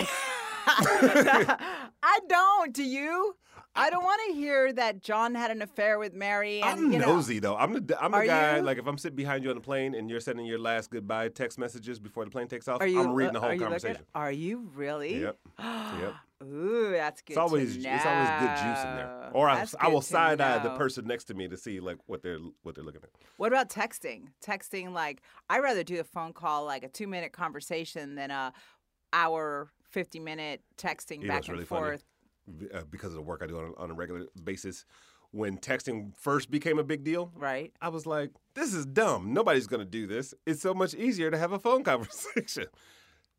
I 2.04 2.20
don't. 2.28 2.74
Do 2.74 2.84
you? 2.84 3.36
I 3.76 3.90
don't 3.90 4.04
want 4.04 4.22
to 4.28 4.34
hear 4.36 4.72
that 4.74 5.02
John 5.02 5.34
had 5.34 5.50
an 5.50 5.64
affair 5.64 5.98
with 5.98 6.14
Mary. 6.14 6.62
And, 6.62 6.80
I'm 6.80 6.92
you 6.92 7.00
know, 7.00 7.16
nosy 7.16 7.40
though. 7.40 7.56
I'm 7.56 7.74
the 7.74 7.98
I'm 8.00 8.12
the 8.12 8.18
Are 8.18 8.26
guy. 8.26 8.58
you? 8.58 8.64
Like 8.64 8.78
if 8.78 8.86
I'm 8.86 9.00
sitting 9.00 9.16
behind 9.16 9.44
you 9.44 9.50
on 9.50 9.56
the 9.56 9.62
plane 9.62 9.96
and 9.96 10.10
you're 10.10 10.20
sending 10.20 10.46
your 10.46 10.60
last 10.60 10.92
goodbye 10.92 11.30
text 11.30 11.58
messages 11.58 12.00
before 12.00 12.24
the 12.24 12.30
plane 12.32 12.48
takes 12.48 12.68
off, 12.68 12.82
Are 12.82 12.88
you? 12.88 13.02
I'm 13.02 13.14
reading 13.14 13.34
the 13.34 13.40
whole 13.40 13.50
are 13.50 13.54
you 13.54 13.60
looking- 13.60 13.72
conversation. 13.80 14.04
Are 14.14 14.32
you 14.32 14.70
really? 14.76 15.22
Yep. 15.22 15.38
Yep. 16.00 16.14
Ooh, 16.52 16.92
that's 16.92 17.22
good. 17.22 17.34
It's 17.34 17.38
always 17.38 17.78
to 17.78 17.90
it's 17.90 18.06
always 18.06 18.30
good 18.42 18.50
juice 18.58 18.84
in 18.84 18.96
there. 18.98 19.30
Or 19.34 19.48
I, 19.48 19.56
That's 19.60 19.76
I 19.80 19.88
will 19.88 20.02
to 20.02 20.06
side 20.08 20.42
eye 20.42 20.58
the 20.60 20.70
know. 20.72 20.78
person 20.78 21.06
next 21.08 21.26
to 21.26 21.34
me 21.34 21.48
to 21.48 21.56
see 21.56 21.80
like 21.80 21.98
what 22.08 22.22
they're 22.22 22.40
what 22.64 22.76
they're 22.76 22.84
looking 22.84 23.00
at. 23.02 23.10
What 23.38 23.48
about 23.54 23.70
texting? 23.70 24.24
Texting, 24.46 24.92
like, 24.92 25.22
I'd 25.50 25.60
rather 25.60 25.84
do 25.84 26.02
a 26.02 26.04
phone 26.04 26.34
call, 26.34 26.66
like 26.66 26.84
a 26.84 26.90
two 26.90 27.08
minute 27.08 27.32
conversation, 27.32 28.16
than 28.16 28.30
a 28.30 28.52
hour, 29.14 29.72
50 29.92 30.20
minute 30.20 30.62
texting 30.78 31.22
You 31.22 31.28
back 31.30 31.44
and 31.48 31.54
really 31.54 31.66
forth. 31.66 32.04
B- 32.58 32.68
Uh, 32.74 32.82
because 32.90 33.12
of 33.12 33.16
the 33.16 33.22
work 33.22 33.42
I 33.42 33.48
do 33.48 33.58
on, 33.58 33.74
on 33.78 33.92
a 33.92 33.94
regular 33.94 34.26
basis. 34.44 34.86
When 35.32 35.58
texting 35.58 36.16
first 36.18 36.52
became 36.52 36.78
a 36.78 36.84
big 36.84 37.04
deal, 37.04 37.32
Right? 37.36 37.72
I 37.82 37.88
was 37.90 38.06
like, 38.06 38.32
this 38.54 38.74
is 38.74 38.86
dumb. 38.86 39.34
Nobody's 39.34 39.66
going 39.68 39.80
to 39.80 39.86
do 39.90 40.06
this. 40.06 40.34
It's 40.46 40.62
so 40.62 40.74
much 40.74 40.94
easier 40.94 41.32
to 41.32 41.38
have 41.38 41.52
a 41.54 41.60
phone 41.60 41.84
conversation. 41.92 42.66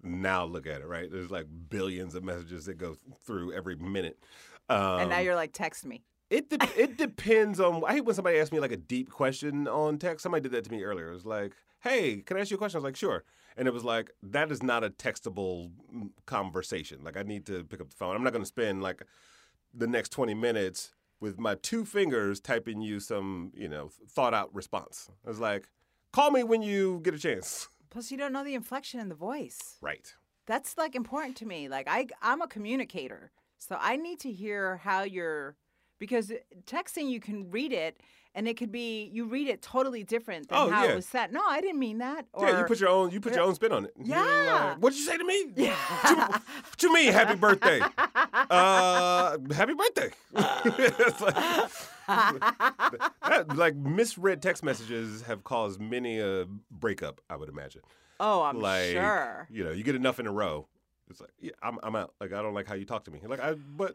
now 0.02 0.44
look 0.44 0.66
at 0.66 0.80
it, 0.80 0.86
right? 0.86 1.08
There's 1.10 1.30
like 1.30 1.46
billions 1.68 2.14
of 2.14 2.24
messages 2.24 2.64
that 2.66 2.78
go 2.78 2.96
through 3.24 3.52
every 3.52 3.76
minute. 3.76 4.18
Um, 4.68 5.00
and 5.00 5.10
now 5.10 5.18
you're 5.20 5.34
like, 5.36 5.52
text 5.52 5.84
me. 5.86 6.02
It 6.34 6.50
de- 6.50 6.82
it 6.82 6.96
depends 6.96 7.60
on. 7.60 7.84
I 7.84 7.94
hate 7.94 8.04
when 8.04 8.14
somebody 8.16 8.38
asks 8.38 8.52
me 8.52 8.58
like 8.58 8.72
a 8.72 8.76
deep 8.76 9.08
question 9.08 9.68
on 9.68 9.98
text. 9.98 10.24
Somebody 10.24 10.42
did 10.42 10.52
that 10.52 10.64
to 10.64 10.70
me 10.72 10.82
earlier. 10.82 11.10
It 11.10 11.14
was 11.14 11.24
like, 11.24 11.52
"Hey, 11.80 12.22
can 12.22 12.36
I 12.36 12.40
ask 12.40 12.50
you 12.50 12.56
a 12.56 12.58
question?" 12.58 12.78
I 12.78 12.80
was 12.80 12.84
like, 12.84 12.96
"Sure," 12.96 13.22
and 13.56 13.68
it 13.68 13.72
was 13.72 13.84
like, 13.84 14.10
"That 14.20 14.50
is 14.50 14.60
not 14.60 14.82
a 14.82 14.90
textable 14.90 15.70
mm, 15.94 16.10
conversation. 16.26 17.04
Like, 17.04 17.16
I 17.16 17.22
need 17.22 17.46
to 17.46 17.62
pick 17.62 17.80
up 17.80 17.90
the 17.90 17.96
phone. 17.96 18.16
I'm 18.16 18.24
not 18.24 18.32
going 18.32 18.42
to 18.42 18.48
spend 18.48 18.82
like 18.82 19.04
the 19.72 19.86
next 19.86 20.08
20 20.10 20.34
minutes 20.34 20.92
with 21.20 21.38
my 21.38 21.54
two 21.54 21.84
fingers 21.84 22.40
typing 22.40 22.82
you 22.82 22.98
some, 22.98 23.52
you 23.54 23.68
know, 23.68 23.90
thought 24.08 24.34
out 24.34 24.52
response." 24.52 25.08
I 25.24 25.28
was 25.28 25.38
like, 25.38 25.68
"Call 26.12 26.32
me 26.32 26.42
when 26.42 26.62
you 26.62 27.00
get 27.04 27.14
a 27.14 27.18
chance." 27.18 27.68
Plus, 27.90 28.10
you 28.10 28.18
don't 28.18 28.32
know 28.32 28.42
the 28.42 28.54
inflection 28.56 28.98
in 28.98 29.08
the 29.08 29.14
voice. 29.14 29.76
Right. 29.80 30.12
That's 30.46 30.76
like 30.76 30.96
important 30.96 31.36
to 31.36 31.46
me. 31.46 31.68
Like, 31.68 31.86
I, 31.88 32.08
I'm 32.20 32.42
a 32.42 32.48
communicator. 32.48 33.30
So 33.58 33.78
I 33.80 33.94
need 33.94 34.18
to 34.20 34.32
hear 34.32 34.78
how 34.78 35.04
you're, 35.04 35.56
because 36.04 36.30
texting, 36.66 37.08
you 37.10 37.18
can 37.20 37.50
read 37.50 37.72
it. 37.72 37.98
And 38.36 38.48
it 38.48 38.56
could 38.56 38.72
be 38.72 39.04
you 39.12 39.26
read 39.26 39.46
it 39.46 39.62
totally 39.62 40.02
different 40.02 40.48
than 40.48 40.58
Oh, 40.58 40.68
how 40.68 40.82
yeah. 40.84 40.90
it 40.90 40.96
was 40.96 41.06
said. 41.06 41.32
No, 41.32 41.40
I 41.48 41.60
didn't 41.60 41.78
mean 41.78 41.98
that. 41.98 42.26
Or, 42.32 42.48
yeah, 42.48 42.58
you 42.58 42.64
put 42.64 42.80
your 42.80 42.88
own 42.88 43.12
you 43.12 43.20
put 43.20 43.32
your 43.32 43.44
own 43.44 43.54
spin 43.54 43.70
on 43.70 43.84
it. 43.84 43.92
Yeah. 44.02 44.70
like, 44.70 44.78
What'd 44.78 44.98
you 44.98 45.04
say 45.04 45.16
to 45.16 45.24
me? 45.24 45.52
Yeah. 45.54 45.76
What 46.02 46.82
you 46.82 46.92
mean, 46.92 47.12
happy 47.12 47.36
birthday? 47.38 47.80
uh, 48.50 49.38
happy 49.52 49.74
birthday. 49.74 50.10
It's 50.34 51.20
like, 51.20 51.34
that- 52.08 53.56
like 53.56 53.76
misread 53.76 54.42
text 54.42 54.62
messages 54.64 55.22
have 55.22 55.44
caused 55.44 55.80
many 55.80 56.18
a 56.18 56.46
breakup. 56.70 57.20
I 57.30 57.36
would 57.36 57.48
imagine. 57.48 57.82
oh, 58.20 58.42
I'm 58.42 58.60
like, 58.60 58.90
sure. 58.92 59.46
You 59.50 59.62
know, 59.64 59.70
you 59.70 59.84
get 59.84 59.94
enough 59.94 60.18
in 60.18 60.26
a 60.26 60.32
row. 60.32 60.66
It's 61.08 61.20
like, 61.20 61.30
yeah, 61.38 61.52
I'm, 61.62 61.78
I'm 61.82 61.94
out. 61.94 62.14
Like, 62.20 62.32
I 62.32 62.42
don't 62.42 62.54
like 62.54 62.66
how 62.66 62.74
you 62.74 62.84
talk 62.84 63.04
to 63.04 63.10
me. 63.10 63.20
Like, 63.24 63.40
I, 63.40 63.54
but 63.54 63.94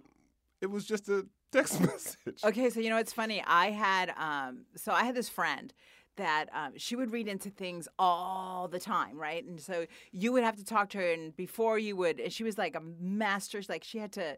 it 0.62 0.70
was 0.70 0.86
just 0.86 1.10
a 1.10 1.26
text 1.52 1.80
message. 1.82 2.44
Okay, 2.44 2.70
so 2.70 2.80
you 2.80 2.90
know 2.90 2.98
it's 2.98 3.14
funny. 3.14 3.44
I 3.46 3.72
had 3.72 4.14
um, 4.18 4.66
so 4.76 4.92
I 4.92 5.04
had 5.04 5.16
this 5.16 5.30
friend 5.30 5.74
that 6.16 6.48
um, 6.54 6.74
she 6.76 6.96
would 6.96 7.12
read 7.12 7.28
into 7.28 7.50
things 7.50 7.88
all 7.98 8.68
the 8.68 8.80
time, 8.80 9.18
right? 9.18 9.44
And 9.44 9.60
so 9.60 9.86
you 10.12 10.34
would 10.34 10.44
have 10.44 10.58
to 10.58 10.66
talk 10.66 10.90
to 10.90 10.98
her, 10.98 11.12
and 11.12 11.36
before 11.36 11.80
you 11.80 11.96
would, 11.96 12.20
and 12.20 12.32
she 12.32 12.44
was 12.44 12.58
like 12.58 12.76
a 12.76 12.82
master. 13.00 13.62
Like 13.68 13.84
she 13.84 14.00
had 14.00 14.12
to 14.14 14.38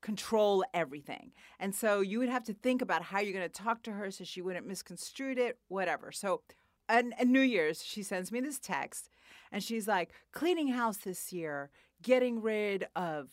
control 0.00 0.64
everything, 0.74 1.32
and 1.58 1.74
so 1.74 2.00
you 2.00 2.18
would 2.18 2.28
have 2.28 2.44
to 2.44 2.54
think 2.54 2.82
about 2.82 3.02
how 3.02 3.20
you're 3.20 3.32
going 3.32 3.48
to 3.48 3.62
talk 3.62 3.82
to 3.84 3.92
her 3.92 4.10
so 4.10 4.24
she 4.24 4.42
wouldn't 4.42 4.66
misconstrue 4.66 5.34
it, 5.38 5.58
whatever. 5.68 6.12
So, 6.12 6.42
and, 6.88 7.14
and 7.18 7.32
New 7.32 7.40
Year's, 7.40 7.82
she 7.82 8.02
sends 8.02 8.30
me 8.30 8.40
this 8.40 8.58
text, 8.58 9.08
and 9.50 9.62
she's 9.62 9.88
like, 9.88 10.10
"Cleaning 10.32 10.68
house 10.68 10.98
this 10.98 11.32
year, 11.32 11.70
getting 12.02 12.40
rid 12.40 12.86
of." 12.94 13.28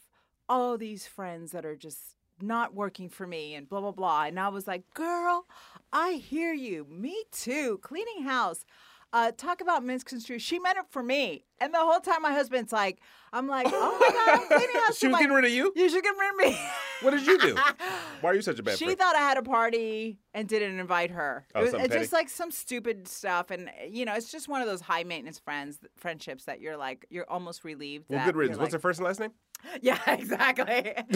all 0.49 0.77
these 0.77 1.07
friends 1.07 1.53
that 1.53 1.65
are 1.65 1.77
just 1.77 2.17
not 2.41 2.73
working 2.73 3.09
for 3.09 3.25
me 3.27 3.55
and 3.55 3.69
blah 3.69 3.81
blah 3.81 3.91
blah 3.91 4.23
and 4.23 4.39
i 4.39 4.47
was 4.47 4.67
like 4.67 4.83
girl 4.93 5.45
i 5.93 6.13
hear 6.13 6.53
you 6.53 6.85
me 6.89 7.23
too 7.31 7.79
cleaning 7.81 8.23
house 8.23 8.65
uh, 9.13 9.31
talk 9.35 9.59
about 9.59 9.83
misconstrued. 9.83 10.41
She 10.41 10.57
meant 10.57 10.77
it 10.77 10.85
for 10.89 11.03
me, 11.03 11.43
and 11.59 11.73
the 11.73 11.79
whole 11.79 11.99
time 11.99 12.21
my 12.21 12.31
husband's 12.31 12.71
like, 12.71 12.99
"I'm 13.33 13.47
like, 13.47 13.67
oh 13.69 13.97
my 13.99 14.09
god, 14.09 14.39
I'm 14.39 14.47
cleaning 14.47 14.81
house." 14.85 14.97
She 14.97 15.07
was 15.07 15.13
like, 15.13 15.21
getting 15.23 15.35
rid 15.35 15.45
of 15.45 15.51
you? 15.51 15.73
You 15.75 15.89
should 15.89 16.03
get 16.03 16.15
rid 16.17 16.29
of 16.29 16.37
me. 16.37 16.59
What 17.01 17.11
did 17.11 17.25
you 17.25 17.37
do? 17.39 17.55
Why 18.21 18.29
are 18.31 18.35
you 18.35 18.41
such 18.41 18.59
a 18.59 18.63
bad 18.63 18.77
she 18.77 18.85
friend? 18.85 18.99
thought 18.99 19.15
I 19.15 19.19
had 19.19 19.37
a 19.37 19.41
party 19.41 20.19
and 20.33 20.47
didn't 20.47 20.79
invite 20.79 21.11
her. 21.11 21.45
Oh, 21.55 21.61
it 21.61 21.73
was 21.73 21.73
it's 21.73 21.95
just 21.95 22.13
like 22.13 22.29
some 22.29 22.51
stupid 22.51 23.07
stuff, 23.07 23.49
and 23.51 23.69
you 23.89 24.05
know, 24.05 24.13
it's 24.13 24.31
just 24.31 24.47
one 24.47 24.61
of 24.61 24.67
those 24.67 24.81
high 24.81 25.03
maintenance 25.03 25.39
friends 25.39 25.79
friendships 25.97 26.45
that 26.45 26.61
you're 26.61 26.77
like, 26.77 27.05
you're 27.09 27.29
almost 27.29 27.63
relieved. 27.63 28.05
well, 28.09 28.19
that 28.19 28.25
good 28.25 28.35
riddance. 28.35 28.57
you're 28.57 28.61
What's 28.61 28.73
her 28.73 28.79
first 28.79 28.99
and 28.99 29.07
last 29.07 29.19
name? 29.19 29.31
yeah, 29.81 29.99
exactly. 30.07 30.93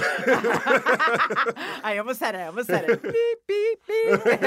I 1.84 1.96
almost 2.00 2.20
said 2.20 2.36
it. 2.36 2.40
I 2.40 2.48
almost 2.48 2.68
said 2.68 2.90
it. 2.90 3.02
beep, 3.02 3.40
beep, 3.48 3.80
beep. 3.88 4.38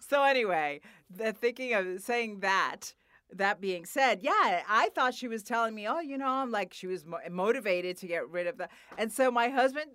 so 0.00 0.22
anyway, 0.22 0.80
the 1.14 1.32
thinking 1.32 1.74
of 1.74 2.00
saying 2.00 2.40
that. 2.40 2.94
That 3.32 3.60
being 3.60 3.84
said, 3.84 4.20
yeah, 4.22 4.62
I 4.68 4.90
thought 4.94 5.14
she 5.14 5.28
was 5.28 5.42
telling 5.42 5.74
me, 5.74 5.86
oh, 5.86 6.00
you 6.00 6.18
know, 6.18 6.26
I'm 6.26 6.50
like 6.50 6.74
she 6.74 6.86
was 6.86 7.04
mo- 7.04 7.20
motivated 7.30 7.96
to 7.98 8.06
get 8.06 8.28
rid 8.28 8.46
of 8.46 8.58
the. 8.58 8.68
And 8.98 9.12
so 9.12 9.30
my 9.30 9.48
husband, 9.48 9.90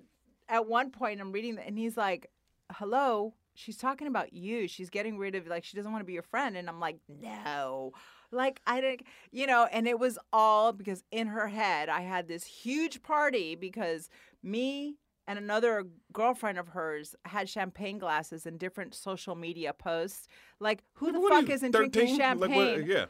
at 0.48 0.68
one 0.68 0.90
point, 0.92 1.20
I'm 1.20 1.32
reading, 1.32 1.58
and 1.58 1.78
he's 1.78 1.98
like, 1.98 2.30
"Hello." 2.72 3.34
She's 3.58 3.78
talking 3.78 4.08
about 4.08 4.34
you. 4.34 4.68
She's 4.68 4.90
getting 4.90 5.18
rid 5.18 5.34
of 5.34 5.48
like 5.48 5.64
she 5.64 5.78
doesn't 5.78 5.92
want 5.92 6.02
to 6.02 6.06
be 6.06 6.12
your 6.12 6.24
friend, 6.24 6.58
and 6.58 6.68
I'm 6.68 6.82
like, 6.82 6.98
no, 7.08 7.94
like 8.32 8.60
I 8.68 8.82
didn't, 8.82 9.04
you 9.32 9.48
know. 9.48 9.68
And 9.72 9.88
it 9.88 9.98
was 9.98 10.20
all 10.34 10.74
because 10.74 11.04
in 11.10 11.28
her 11.28 11.48
head, 11.48 11.88
I 11.88 12.02
had 12.02 12.28
this 12.28 12.44
huge 12.44 13.02
party 13.02 13.56
because 13.56 14.10
me 14.44 14.98
and 15.28 15.40
another 15.40 15.86
girlfriend 16.14 16.58
of 16.60 16.68
hers 16.70 17.16
had 17.26 17.50
champagne 17.50 17.98
glasses 17.98 18.46
in 18.46 18.58
different 18.58 18.94
social 18.94 19.34
media 19.36 19.74
posts. 19.74 20.28
Like, 20.60 20.84
who 20.94 21.12
the 21.12 21.20
What 21.20 21.34
fuck 21.34 21.48
you, 21.48 21.54
isn't 21.56 21.72
13? 21.72 21.90
drinking 21.92 22.18
Like, 22.20 22.38
what- 22.40 22.50
champagne? 22.50 22.86
yeah. 22.88 23.06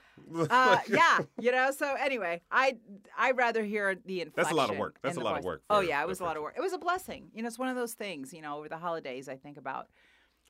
uh, 0.50 0.77
yeah, 0.88 1.19
you 1.39 1.51
know. 1.51 1.72
So 1.72 1.93
anyway, 2.00 2.41
I 2.51 2.77
I 3.17 3.31
rather 3.31 3.63
hear 3.63 3.95
the 4.05 4.22
inflection. 4.22 4.34
That's 4.43 4.51
a 4.51 4.55
lot 4.55 4.69
of 4.69 4.77
work. 4.77 4.98
That's 5.01 5.17
a 5.17 5.22
lot 5.22 5.38
of 5.38 5.43
work 5.43 5.62
Oh 5.69 5.81
yeah, 5.81 6.01
it 6.01 6.07
was 6.07 6.19
a 6.19 6.24
lot 6.24 6.38
of 6.38 6.43
work. 6.43 6.55
It 6.57 6.62
was 6.62 6.74
a 6.74 6.77
blessing. 6.77 7.27
You 7.34 7.41
know, 7.43 7.48
it's 7.48 7.60
one 7.60 7.69
of 7.69 7.75
those 7.75 7.93
things. 7.93 8.34
You 8.34 8.41
know, 8.41 8.57
over 8.57 8.69
the 8.69 8.77
holidays, 8.77 9.27
I 9.29 9.36
think 9.36 9.57
about 9.57 9.88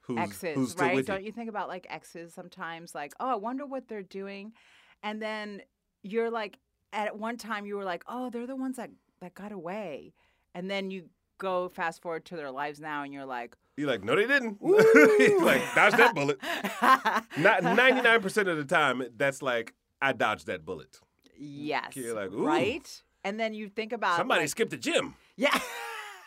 Who's, 0.01 0.19
exes, 0.19 0.55
who's 0.55 0.75
right? 0.77 1.03
Don't 1.05 1.22
you? 1.22 1.27
you 1.27 1.31
think 1.31 1.50
about 1.50 1.67
like 1.67 1.88
exes 1.89 2.34
sometimes? 2.34 2.93
Like, 2.93 3.13
oh, 3.19 3.27
I 3.29 3.36
wonder 3.36 3.65
what 3.65 3.88
they're 3.88 4.03
doing, 4.03 4.53
and 5.01 5.19
then 5.22 5.62
you're 6.03 6.29
like, 6.29 6.60
at 6.93 7.17
one 7.17 7.38
time 7.38 7.65
you 7.65 7.75
were 7.75 7.84
like, 7.84 8.03
oh, 8.07 8.29
they're 8.29 8.45
the 8.45 8.55
ones 8.55 8.77
that 8.77 8.91
that 9.22 9.34
got 9.34 9.51
away, 9.51 10.13
and 10.53 10.69
then 10.69 10.91
you 10.91 11.10
go 11.38 11.70
fast 11.70 12.01
forward 12.01 12.25
to 12.25 12.36
their 12.36 12.51
lives 12.51 12.80
now, 12.80 13.04
and 13.04 13.13
you're 13.13 13.25
like, 13.25 13.56
You're 13.77 13.89
like, 13.89 14.04
no, 14.04 14.15
they 14.15 14.27
didn't. 14.27 14.58
like, 14.62 15.63
dodge 15.75 15.94
that 15.98 16.13
bullet. 16.15 16.39
Not 17.38 17.62
99% 17.63 18.48
of 18.48 18.58
the 18.58 18.65
time, 18.65 19.04
that's 19.18 19.42
like, 19.42 19.74
I 20.01 20.13
dodged 20.13 20.48
that 20.48 20.65
bullet. 20.65 21.00
yes, 21.38 21.96
You're 21.96 22.15
like, 22.15 22.32
ooh. 22.32 22.46
right? 22.46 23.04
And 23.24 23.39
then 23.39 23.54
you 23.54 23.70
think 23.70 23.92
about 23.94 24.18
Somebody 24.18 24.42
like, 24.42 24.50
skipped 24.50 24.72
the 24.72 24.77
gym. 24.77 25.15
yeah. 25.36 25.58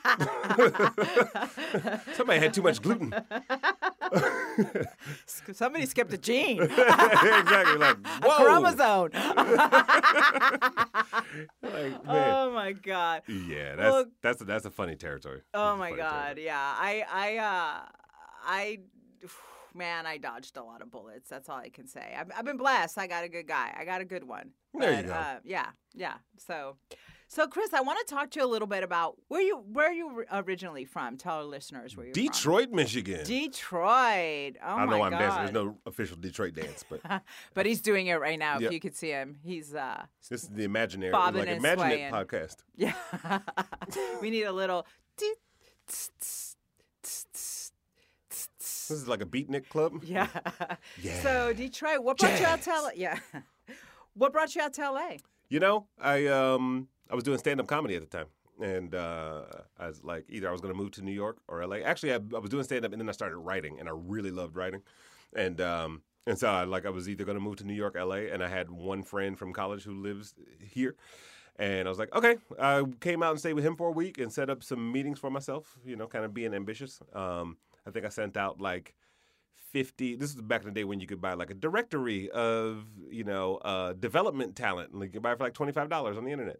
Somebody 2.14 2.38
had 2.38 2.54
too 2.54 2.62
much 2.62 2.80
gluten. 2.80 3.12
Somebody 5.52 5.86
skipped 5.86 6.12
a 6.12 6.18
gene, 6.18 6.60
exactly. 6.62 7.76
Like, 7.78 7.96
a 8.22 8.30
chromosome. 8.36 9.10
Like, 11.62 12.04
man. 12.06 12.34
oh 12.34 12.50
my 12.52 12.72
god. 12.72 13.22
yeah, 13.28 13.76
that's 13.76 13.92
well- 13.92 14.06
that's 14.22 14.40
a, 14.40 14.44
that's 14.44 14.64
a 14.64 14.70
funny 14.70 14.96
territory. 14.96 15.42
Oh 15.54 15.76
my 15.76 15.90
god. 15.92 16.22
territory. 16.36 16.46
Yeah. 16.46 16.58
I 16.60 17.04
I 17.10 17.36
uh 17.36 17.80
I 18.46 18.78
man, 19.74 20.06
I 20.06 20.18
dodged 20.18 20.56
a 20.56 20.62
lot 20.62 20.82
of 20.82 20.90
bullets. 20.90 21.28
That's 21.28 21.48
all 21.48 21.58
I 21.58 21.68
can 21.68 21.86
say. 21.86 22.14
I've, 22.18 22.30
I've 22.36 22.44
been 22.44 22.56
blessed. 22.56 22.98
I 22.98 23.06
got 23.06 23.24
a 23.24 23.28
good 23.28 23.46
guy. 23.46 23.74
I 23.78 23.84
got 23.84 24.00
a 24.00 24.04
good 24.04 24.24
one. 24.24 24.50
There 24.74 24.94
you 25.00 25.02
go. 25.04 25.12
Uh, 25.12 25.36
yeah, 25.44 25.66
yeah. 25.94 26.14
So, 26.36 26.76
so 27.30 27.46
Chris, 27.46 27.74
I 27.74 27.82
want 27.82 27.98
to 28.06 28.14
talk 28.14 28.30
to 28.30 28.40
you 28.40 28.46
a 28.46 28.48
little 28.48 28.66
bit 28.66 28.82
about 28.82 29.16
where 29.28 29.42
you 29.42 29.58
where 29.70 29.92
you 29.92 30.24
originally 30.32 30.86
from. 30.86 31.18
Tell 31.18 31.36
our 31.36 31.44
listeners 31.44 31.94
where 31.94 32.06
you're 32.06 32.14
from. 32.14 32.24
Detroit, 32.24 32.70
Michigan. 32.70 33.24
Detroit. 33.24 34.56
Oh 34.62 34.66
I 34.66 34.84
my 34.86 34.96
know 34.96 35.02
I'm 35.02 35.12
God. 35.12 35.18
dancing. 35.18 35.42
There's 35.42 35.52
no 35.52 35.76
official 35.84 36.16
Detroit 36.16 36.54
dance, 36.54 36.86
but 36.88 37.02
but 37.54 37.66
he's 37.66 37.82
doing 37.82 38.06
it 38.06 38.14
right 38.14 38.38
now. 38.38 38.54
Yep. 38.54 38.62
If 38.62 38.72
you 38.72 38.80
could 38.80 38.96
see 38.96 39.10
him, 39.10 39.36
he's 39.44 39.74
uh 39.74 40.04
this 40.30 40.42
is 40.42 40.48
the 40.48 40.64
imaginary, 40.64 41.12
Bobbing 41.12 41.40
like 41.40 41.48
and 41.48 41.58
Imagine 41.58 41.78
swaying. 41.78 42.04
It 42.04 42.12
podcast. 42.12 42.56
yeah. 42.76 42.94
we 44.22 44.30
need 44.30 44.44
a 44.44 44.52
little. 44.52 44.86
This 45.18 46.56
is 48.90 49.06
like 49.06 49.20
a 49.20 49.26
beatnik 49.26 49.68
club. 49.68 50.02
Yeah. 50.02 50.28
Yeah. 51.02 51.22
So 51.22 51.52
Detroit, 51.52 52.02
what 52.02 52.16
brought 52.16 52.40
you 52.40 52.46
out 52.46 52.62
to 52.62 52.70
LA? 52.70 52.90
Yeah. 52.96 53.18
What 54.14 54.32
brought 54.32 54.54
you 54.54 54.62
out 54.62 54.72
to 54.74 54.90
LA? 54.90 55.16
You 55.50 55.60
know, 55.60 55.86
I 56.00 56.26
um 56.26 56.88
I 57.10 57.14
was 57.14 57.24
doing 57.24 57.38
stand 57.38 57.60
up 57.60 57.66
comedy 57.66 57.96
at 57.96 58.02
the 58.02 58.18
time. 58.18 58.26
And 58.60 58.94
uh, 58.94 59.42
I 59.78 59.86
was 59.86 60.02
like, 60.02 60.24
either 60.28 60.48
I 60.48 60.52
was 60.52 60.60
going 60.60 60.74
to 60.74 60.78
move 60.78 60.90
to 60.92 61.02
New 61.02 61.12
York 61.12 61.38
or 61.46 61.64
LA. 61.64 61.76
Actually, 61.76 62.12
I, 62.12 62.16
I 62.16 62.38
was 62.38 62.50
doing 62.50 62.64
stand 62.64 62.84
up 62.84 62.92
and 62.92 63.00
then 63.00 63.08
I 63.08 63.12
started 63.12 63.36
writing, 63.36 63.78
and 63.78 63.88
I 63.88 63.92
really 63.94 64.32
loved 64.32 64.56
writing. 64.56 64.82
And 65.34 65.60
um, 65.60 66.02
and 66.26 66.38
so 66.38 66.48
I 66.48 66.64
like 66.64 66.84
I 66.84 66.90
was 66.90 67.08
either 67.08 67.24
going 67.24 67.36
to 67.38 67.44
move 67.44 67.56
to 67.56 67.64
New 67.64 67.74
York, 67.74 67.96
LA, 67.96 68.26
and 68.32 68.42
I 68.42 68.48
had 68.48 68.70
one 68.70 69.02
friend 69.04 69.38
from 69.38 69.52
college 69.52 69.84
who 69.84 69.94
lives 69.94 70.34
here. 70.60 70.96
And 71.56 71.88
I 71.88 71.90
was 71.90 71.98
like, 71.98 72.14
okay. 72.14 72.36
I 72.58 72.84
came 73.00 73.22
out 73.22 73.30
and 73.30 73.40
stayed 73.40 73.54
with 73.54 73.64
him 73.64 73.76
for 73.76 73.88
a 73.88 73.92
week 73.92 74.18
and 74.18 74.32
set 74.32 74.48
up 74.50 74.62
some 74.62 74.92
meetings 74.92 75.18
for 75.18 75.30
myself, 75.30 75.76
you 75.84 75.96
know, 75.96 76.06
kind 76.06 76.24
of 76.24 76.32
being 76.32 76.54
ambitious. 76.54 77.00
Um, 77.12 77.56
I 77.86 77.90
think 77.90 78.04
I 78.04 78.10
sent 78.10 78.36
out 78.36 78.60
like 78.60 78.94
50 79.72 80.16
this 80.16 80.30
is 80.30 80.40
back 80.40 80.62
in 80.62 80.68
the 80.68 80.72
day 80.72 80.84
when 80.84 80.98
you 80.98 81.06
could 81.06 81.20
buy 81.20 81.34
like 81.34 81.50
a 81.50 81.54
directory 81.54 82.30
of 82.30 82.86
you 83.10 83.24
know 83.24 83.56
uh, 83.56 83.92
development 83.92 84.56
talent 84.56 84.92
and 84.92 85.02
you 85.02 85.08
could 85.08 85.22
buy 85.22 85.34
for 85.34 85.44
like 85.44 85.54
$25 85.54 86.16
on 86.16 86.24
the 86.24 86.30
internet 86.30 86.58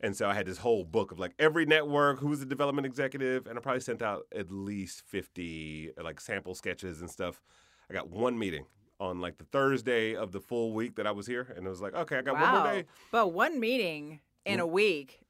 and 0.00 0.16
so 0.16 0.28
i 0.28 0.34
had 0.34 0.46
this 0.46 0.58
whole 0.58 0.84
book 0.84 1.12
of 1.12 1.18
like 1.18 1.32
every 1.38 1.64
network 1.66 2.18
who's 2.18 2.40
a 2.42 2.46
development 2.46 2.86
executive 2.86 3.46
and 3.46 3.58
i 3.58 3.60
probably 3.60 3.80
sent 3.80 4.02
out 4.02 4.22
at 4.34 4.50
least 4.50 5.02
50 5.06 5.92
like 6.02 6.20
sample 6.20 6.54
sketches 6.54 7.00
and 7.00 7.10
stuff 7.10 7.42
i 7.90 7.94
got 7.94 8.08
one 8.10 8.38
meeting 8.38 8.66
on 9.00 9.20
like 9.20 9.38
the 9.38 9.44
thursday 9.44 10.14
of 10.14 10.32
the 10.32 10.40
full 10.40 10.72
week 10.72 10.96
that 10.96 11.06
i 11.06 11.10
was 11.10 11.26
here 11.26 11.52
and 11.56 11.66
it 11.66 11.70
was 11.70 11.80
like 11.80 11.94
okay 11.94 12.18
i 12.18 12.22
got 12.22 12.34
one 12.40 12.50
more 12.50 12.72
day 12.72 12.84
But 13.10 13.32
one 13.32 13.58
meeting 13.60 14.20
in 14.44 14.60
a 14.60 14.66
week 14.66 15.20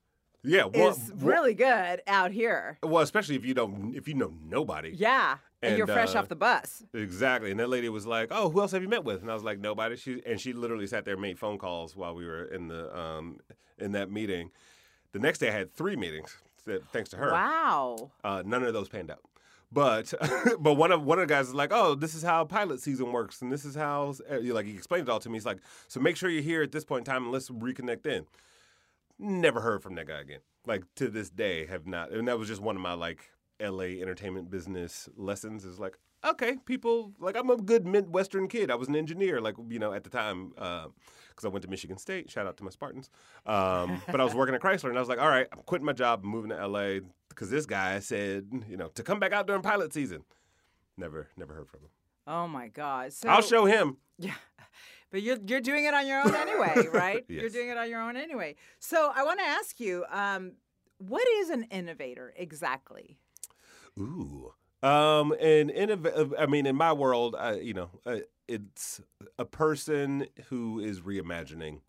yeah 0.44 0.64
one, 0.64 0.74
is 0.74 1.12
really 1.16 1.54
good 1.54 2.02
out 2.06 2.30
here. 2.30 2.78
well 2.82 3.02
especially 3.02 3.34
if 3.34 3.44
you 3.44 3.54
don't 3.54 3.94
if 3.96 4.06
you 4.06 4.14
know 4.14 4.32
nobody 4.44 4.90
Yeah. 4.94 5.38
And, 5.62 5.78
you're 5.78 5.86
fresh 5.86 6.14
uh, 6.14 6.20
off 6.20 6.28
the 6.28 6.36
bus. 6.36 6.84
Exactly. 6.94 7.50
And 7.50 7.58
that 7.58 7.68
lady 7.68 7.88
was 7.88 8.06
like, 8.06 8.28
"Oh, 8.30 8.50
who 8.50 8.60
else 8.60 8.70
have 8.70 8.82
you 8.82 8.88
met 8.88 9.02
with?" 9.02 9.22
And 9.22 9.30
I 9.30 9.34
was 9.34 9.42
like, 9.42 9.58
"Nobody." 9.58 9.96
She 9.96 10.22
and 10.24 10.38
she 10.40 10.52
literally 10.52 10.86
sat 10.86 11.04
there 11.04 11.14
and 11.14 11.22
made 11.22 11.40
phone 11.40 11.58
calls 11.58 11.96
while 11.96 12.14
we 12.14 12.24
were 12.24 12.44
in 12.44 12.68
the 12.68 12.96
um 12.96 13.40
in 13.78 13.92
that 13.92 14.10
meeting. 14.10 14.50
The 15.12 15.18
next 15.18 15.38
day 15.38 15.48
I 15.48 15.52
had 15.52 15.72
three 15.72 15.96
meetings 15.96 16.36
thanks 16.92 17.10
to 17.10 17.16
her. 17.16 17.32
Wow. 17.32 18.10
Uh, 18.22 18.42
none 18.44 18.62
of 18.62 18.72
those 18.72 18.88
panned 18.88 19.10
out. 19.10 19.20
But 19.72 20.14
but 20.60 20.74
one 20.74 20.92
of 20.92 21.02
one 21.02 21.18
of 21.18 21.28
the 21.28 21.34
guys 21.34 21.48
is 21.48 21.54
like, 21.54 21.72
"Oh, 21.72 21.94
this 21.94 22.14
is 22.14 22.22
how 22.22 22.44
pilot 22.44 22.80
season 22.80 23.12
works 23.12 23.42
and 23.42 23.50
this 23.50 23.64
is 23.64 23.74
how 23.74 24.14
uh, 24.30 24.38
like 24.42 24.66
he 24.66 24.74
explained 24.74 25.08
it 25.08 25.10
all 25.10 25.20
to 25.20 25.28
me. 25.28 25.34
He's 25.34 25.46
like, 25.46 25.58
"So 25.88 26.00
make 26.00 26.16
sure 26.16 26.30
you're 26.30 26.42
here 26.42 26.62
at 26.62 26.72
this 26.72 26.84
point 26.84 27.06
in 27.06 27.12
time 27.12 27.24
and 27.24 27.32
let's 27.32 27.50
reconnect 27.50 28.02
then." 28.02 28.26
Never 29.18 29.60
heard 29.60 29.82
from 29.82 29.94
that 29.96 30.06
guy 30.06 30.20
again. 30.20 30.40
Like 30.66 30.84
to 30.96 31.08
this 31.08 31.30
day 31.30 31.66
have 31.66 31.86
not. 31.86 32.10
And 32.12 32.28
that 32.28 32.38
was 32.38 32.48
just 32.48 32.60
one 32.60 32.76
of 32.76 32.82
my 32.82 32.92
like 32.92 33.30
LA 33.60 34.00
entertainment 34.00 34.50
business 34.50 35.08
lessons 35.16 35.64
is 35.64 35.80
like, 35.80 35.98
okay, 36.24 36.56
people 36.64 37.12
like 37.18 37.36
I'm 37.36 37.50
a 37.50 37.56
good 37.56 37.86
Midwestern 37.86 38.46
kid. 38.46 38.70
I 38.70 38.76
was 38.76 38.88
an 38.88 38.96
engineer, 38.96 39.40
like 39.40 39.56
you 39.68 39.78
know, 39.78 39.92
at 39.92 40.04
the 40.04 40.10
time, 40.10 40.52
because 41.36 41.44
I 41.44 41.48
went 41.48 41.62
to 41.64 41.70
Michigan 41.70 41.98
State. 41.98 42.30
Shout 42.30 42.46
out 42.46 42.56
to 42.56 42.64
my 42.64 42.70
Spartans. 42.70 43.10
Um, 43.44 44.00
but 44.10 44.20
I 44.20 44.24
was 44.24 44.34
working 44.34 44.54
at 44.54 44.62
Chrysler, 44.62 44.88
and 44.88 44.96
I 44.96 45.00
was 45.00 45.08
like, 45.08 45.20
all 45.20 45.28
right, 45.28 45.46
I'm 45.52 45.60
quitting 45.66 45.84
my 45.84 45.92
job, 45.92 46.22
I'm 46.24 46.30
moving 46.30 46.50
to 46.50 46.66
LA, 46.66 47.00
because 47.28 47.50
this 47.50 47.66
guy 47.66 48.00
said, 48.00 48.46
you 48.68 48.76
know, 48.76 48.88
to 48.88 49.02
come 49.02 49.20
back 49.20 49.32
out 49.32 49.46
during 49.46 49.62
pilot 49.62 49.92
season. 49.92 50.24
Never, 50.96 51.28
never 51.36 51.52
heard 51.54 51.68
from 51.68 51.80
him. 51.80 51.90
Oh 52.26 52.48
my 52.48 52.68
God. 52.68 53.12
So 53.12 53.28
I'll 53.28 53.42
show 53.42 53.66
him. 53.66 53.98
Yeah. 54.18 54.34
But 55.12 55.22
you're 55.22 55.38
you're 55.46 55.60
doing 55.60 55.84
it 55.84 55.94
on 55.94 56.04
your 56.04 56.20
own 56.20 56.34
anyway, 56.34 56.88
right? 56.92 57.24
yes. 57.28 57.40
You're 57.40 57.50
doing 57.50 57.68
it 57.68 57.78
on 57.78 57.88
your 57.88 58.00
own 58.00 58.16
anyway. 58.16 58.56
So 58.80 59.12
I 59.14 59.22
want 59.22 59.38
to 59.38 59.46
ask 59.46 59.78
you, 59.78 60.04
um, 60.10 60.54
what 60.98 61.26
is 61.38 61.48
an 61.48 61.62
innovator 61.70 62.34
exactly? 62.36 63.16
Ooh. 63.98 64.52
Um, 64.82 65.32
and 65.40 65.70
innov- 65.70 66.34
I 66.38 66.46
mean, 66.46 66.66
in 66.66 66.74
my 66.76 66.92
world, 66.92 67.36
uh, 67.38 67.54
you 67.60 67.72
know, 67.72 67.90
uh, 68.04 68.16
it's 68.48 69.00
a 69.38 69.44
person 69.44 70.26
who 70.48 70.78
is 70.80 71.00
reimagining 71.00 71.80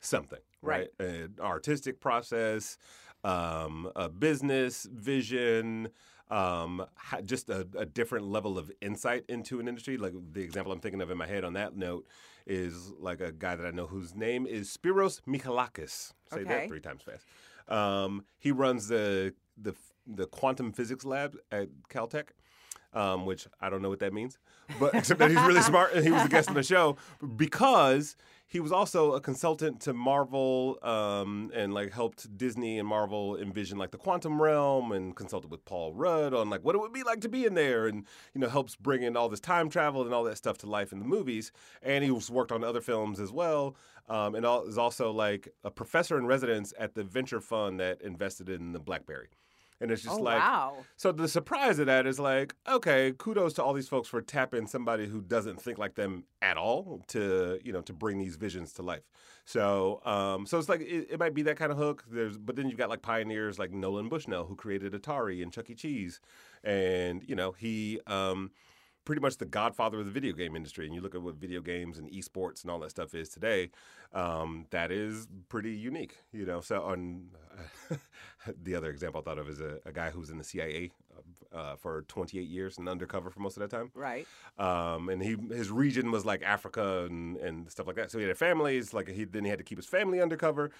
something, 0.00 0.40
right? 0.62 0.88
An 0.98 1.34
artistic 1.40 2.00
process, 2.00 2.78
um, 3.24 3.90
a 3.96 4.08
business 4.08 4.86
vision, 4.92 5.88
um, 6.30 6.84
just 7.24 7.50
a, 7.50 7.66
a 7.76 7.86
different 7.86 8.26
level 8.26 8.58
of 8.58 8.70
insight 8.80 9.24
into 9.28 9.60
an 9.60 9.68
industry. 9.68 9.96
Like 9.96 10.14
the 10.32 10.42
example 10.42 10.72
I'm 10.72 10.80
thinking 10.80 11.00
of 11.00 11.10
in 11.10 11.18
my 11.18 11.26
head 11.26 11.44
on 11.44 11.52
that 11.54 11.76
note 11.76 12.06
is 12.46 12.92
like 12.98 13.20
a 13.20 13.32
guy 13.32 13.56
that 13.56 13.66
I 13.66 13.70
know 13.70 13.86
whose 13.86 14.14
name 14.14 14.46
is 14.46 14.76
Spiros 14.76 15.20
Michalakis. 15.26 16.12
Say 16.32 16.42
Okay. 16.42 16.44
that 16.44 16.68
three 16.68 16.80
times 16.80 17.02
fast. 17.02 17.26
Um, 17.68 18.24
he 18.38 18.52
runs 18.52 18.88
the 18.88 19.34
the 19.56 19.74
the 20.06 20.26
quantum 20.26 20.72
physics 20.72 21.04
lab 21.04 21.36
at 21.50 21.68
Caltech, 21.90 22.28
um, 22.96 23.26
which 23.26 23.46
I 23.60 23.68
don't 23.68 23.82
know 23.82 23.90
what 23.90 24.00
that 24.00 24.12
means, 24.12 24.38
but 24.80 24.94
except 24.94 25.20
that 25.20 25.30
he's 25.30 25.40
really 25.42 25.62
smart 25.62 25.92
and 25.92 26.04
he 26.04 26.10
was 26.10 26.24
a 26.24 26.28
guest 26.28 26.48
on 26.48 26.54
the 26.54 26.62
show 26.62 26.96
because 27.36 28.16
he 28.48 28.60
was 28.60 28.72
also 28.72 29.12
a 29.12 29.20
consultant 29.20 29.80
to 29.80 29.92
Marvel 29.92 30.78
um, 30.82 31.50
and 31.54 31.74
like 31.74 31.92
helped 31.92 32.36
Disney 32.38 32.78
and 32.78 32.88
Marvel 32.88 33.36
envision 33.36 33.76
like 33.76 33.90
the 33.90 33.98
quantum 33.98 34.40
realm 34.40 34.92
and 34.92 35.14
consulted 35.14 35.50
with 35.50 35.64
Paul 35.64 35.92
Rudd 35.92 36.32
on 36.32 36.48
like 36.48 36.64
what 36.64 36.74
it 36.74 36.78
would 36.78 36.92
be 36.92 37.02
like 37.02 37.20
to 37.20 37.28
be 37.28 37.44
in 37.44 37.54
there 37.54 37.86
and 37.86 38.04
you 38.34 38.40
know 38.40 38.48
helps 38.48 38.76
bring 38.76 39.02
in 39.02 39.16
all 39.16 39.28
this 39.28 39.40
time 39.40 39.68
travel 39.68 40.02
and 40.02 40.14
all 40.14 40.24
that 40.24 40.38
stuff 40.38 40.56
to 40.58 40.66
life 40.66 40.92
in 40.92 40.98
the 40.98 41.04
movies 41.04 41.52
and 41.82 42.02
he 42.02 42.10
was 42.10 42.30
worked 42.30 42.52
on 42.52 42.64
other 42.64 42.80
films 42.80 43.20
as 43.20 43.30
well 43.30 43.76
um, 44.08 44.34
and 44.34 44.46
all, 44.46 44.64
is 44.64 44.78
also 44.78 45.10
like 45.10 45.48
a 45.64 45.70
professor 45.70 46.16
in 46.16 46.26
residence 46.26 46.72
at 46.78 46.94
the 46.94 47.04
venture 47.04 47.40
fund 47.40 47.78
that 47.80 48.00
invested 48.00 48.48
in 48.48 48.72
the 48.72 48.78
BlackBerry. 48.78 49.28
And 49.80 49.90
it's 49.90 50.02
just 50.02 50.18
oh 50.18 50.22
like 50.22 50.40
wow. 50.40 50.78
so 50.96 51.12
the 51.12 51.28
surprise 51.28 51.78
of 51.78 51.86
that 51.86 52.06
is 52.06 52.18
like, 52.18 52.54
okay, 52.66 53.12
kudos 53.18 53.52
to 53.54 53.62
all 53.62 53.74
these 53.74 53.88
folks 53.88 54.08
for 54.08 54.22
tapping 54.22 54.66
somebody 54.66 55.06
who 55.06 55.20
doesn't 55.20 55.60
think 55.60 55.76
like 55.78 55.94
them 55.94 56.24
at 56.40 56.56
all 56.56 57.02
to, 57.08 57.58
you 57.62 57.72
know, 57.72 57.82
to 57.82 57.92
bring 57.92 58.18
these 58.18 58.36
visions 58.36 58.72
to 58.74 58.82
life. 58.82 59.08
So, 59.44 60.00
um, 60.04 60.46
so 60.46 60.58
it's 60.58 60.68
like 60.68 60.80
it, 60.80 61.08
it 61.10 61.20
might 61.20 61.34
be 61.34 61.42
that 61.42 61.56
kind 61.56 61.70
of 61.70 61.78
hook. 61.78 62.04
There's, 62.10 62.38
but 62.38 62.56
then 62.56 62.68
you've 62.68 62.78
got 62.78 62.88
like 62.88 63.02
pioneers 63.02 63.58
like 63.58 63.70
Nolan 63.70 64.08
Bushnell 64.08 64.44
who 64.44 64.56
created 64.56 64.92
Atari 64.92 65.42
and 65.42 65.52
Chuck 65.52 65.70
E. 65.70 65.74
Cheese, 65.74 66.20
and 66.64 67.22
you 67.26 67.36
know 67.36 67.52
he. 67.52 68.00
Um, 68.06 68.50
pretty 69.06 69.22
much 69.22 69.38
the 69.38 69.46
godfather 69.46 70.00
of 70.00 70.04
the 70.04 70.10
video 70.10 70.34
game 70.34 70.54
industry. 70.54 70.84
And 70.84 70.94
you 70.94 71.00
look 71.00 71.14
at 71.14 71.22
what 71.22 71.36
video 71.36 71.62
games 71.62 71.96
and 71.96 72.10
esports 72.10 72.62
and 72.62 72.70
all 72.70 72.78
that 72.80 72.90
stuff 72.90 73.14
is 73.14 73.30
today, 73.30 73.70
um, 74.12 74.66
that 74.70 74.92
is 74.92 75.28
pretty 75.48 75.72
unique, 75.72 76.16
you 76.32 76.44
know. 76.44 76.60
So, 76.60 76.82
on 76.82 77.28
the 78.62 78.74
other 78.74 78.90
example 78.90 79.22
I 79.22 79.24
thought 79.24 79.38
of 79.38 79.48
is 79.48 79.60
a, 79.60 79.78
a 79.86 79.92
guy 79.92 80.10
who's 80.10 80.28
in 80.28 80.36
the 80.36 80.44
CIA 80.44 80.90
uh, 81.52 81.76
for 81.76 82.02
28 82.02 82.46
years 82.48 82.78
and 82.78 82.88
undercover 82.88 83.30
for 83.30 83.40
most 83.40 83.56
of 83.56 83.60
that 83.60 83.70
time. 83.70 83.90
Right. 83.94 84.26
Um, 84.58 85.08
and 85.08 85.22
he 85.22 85.36
his 85.50 85.70
region 85.70 86.10
was 86.10 86.24
like 86.24 86.42
Africa 86.42 87.06
and, 87.08 87.36
and 87.38 87.70
stuff 87.70 87.86
like 87.86 87.96
that. 87.96 88.10
So 88.10 88.18
he 88.18 88.24
had 88.24 88.36
families. 88.36 88.92
Like 88.92 89.08
he 89.08 89.24
then 89.24 89.44
he 89.44 89.50
had 89.50 89.58
to 89.58 89.64
keep 89.64 89.78
his 89.78 89.86
family 89.86 90.20
undercover. 90.20 90.70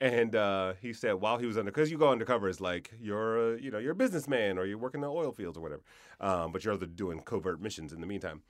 And 0.00 0.36
uh, 0.36 0.74
he 0.80 0.92
said 0.92 1.14
while 1.14 1.38
he 1.38 1.46
was 1.46 1.56
under, 1.56 1.70
because 1.70 1.90
you 1.90 1.98
go 1.98 2.10
undercover 2.10 2.48
is 2.48 2.60
like 2.60 2.92
you're 3.00 3.54
a, 3.54 3.60
you 3.60 3.70
know 3.70 3.78
you're 3.78 3.92
a 3.92 3.96
businessman 3.96 4.58
or 4.58 4.66
you're 4.66 4.78
working 4.78 4.98
in 4.98 5.02
the 5.02 5.12
oil 5.12 5.32
fields 5.32 5.56
or 5.56 5.62
whatever, 5.62 5.82
um, 6.20 6.52
but 6.52 6.64
you're 6.64 6.74
other 6.74 6.86
doing 6.86 7.20
covert 7.20 7.60
missions 7.60 7.92
in 7.92 8.00
the 8.00 8.06
meantime. 8.06 8.42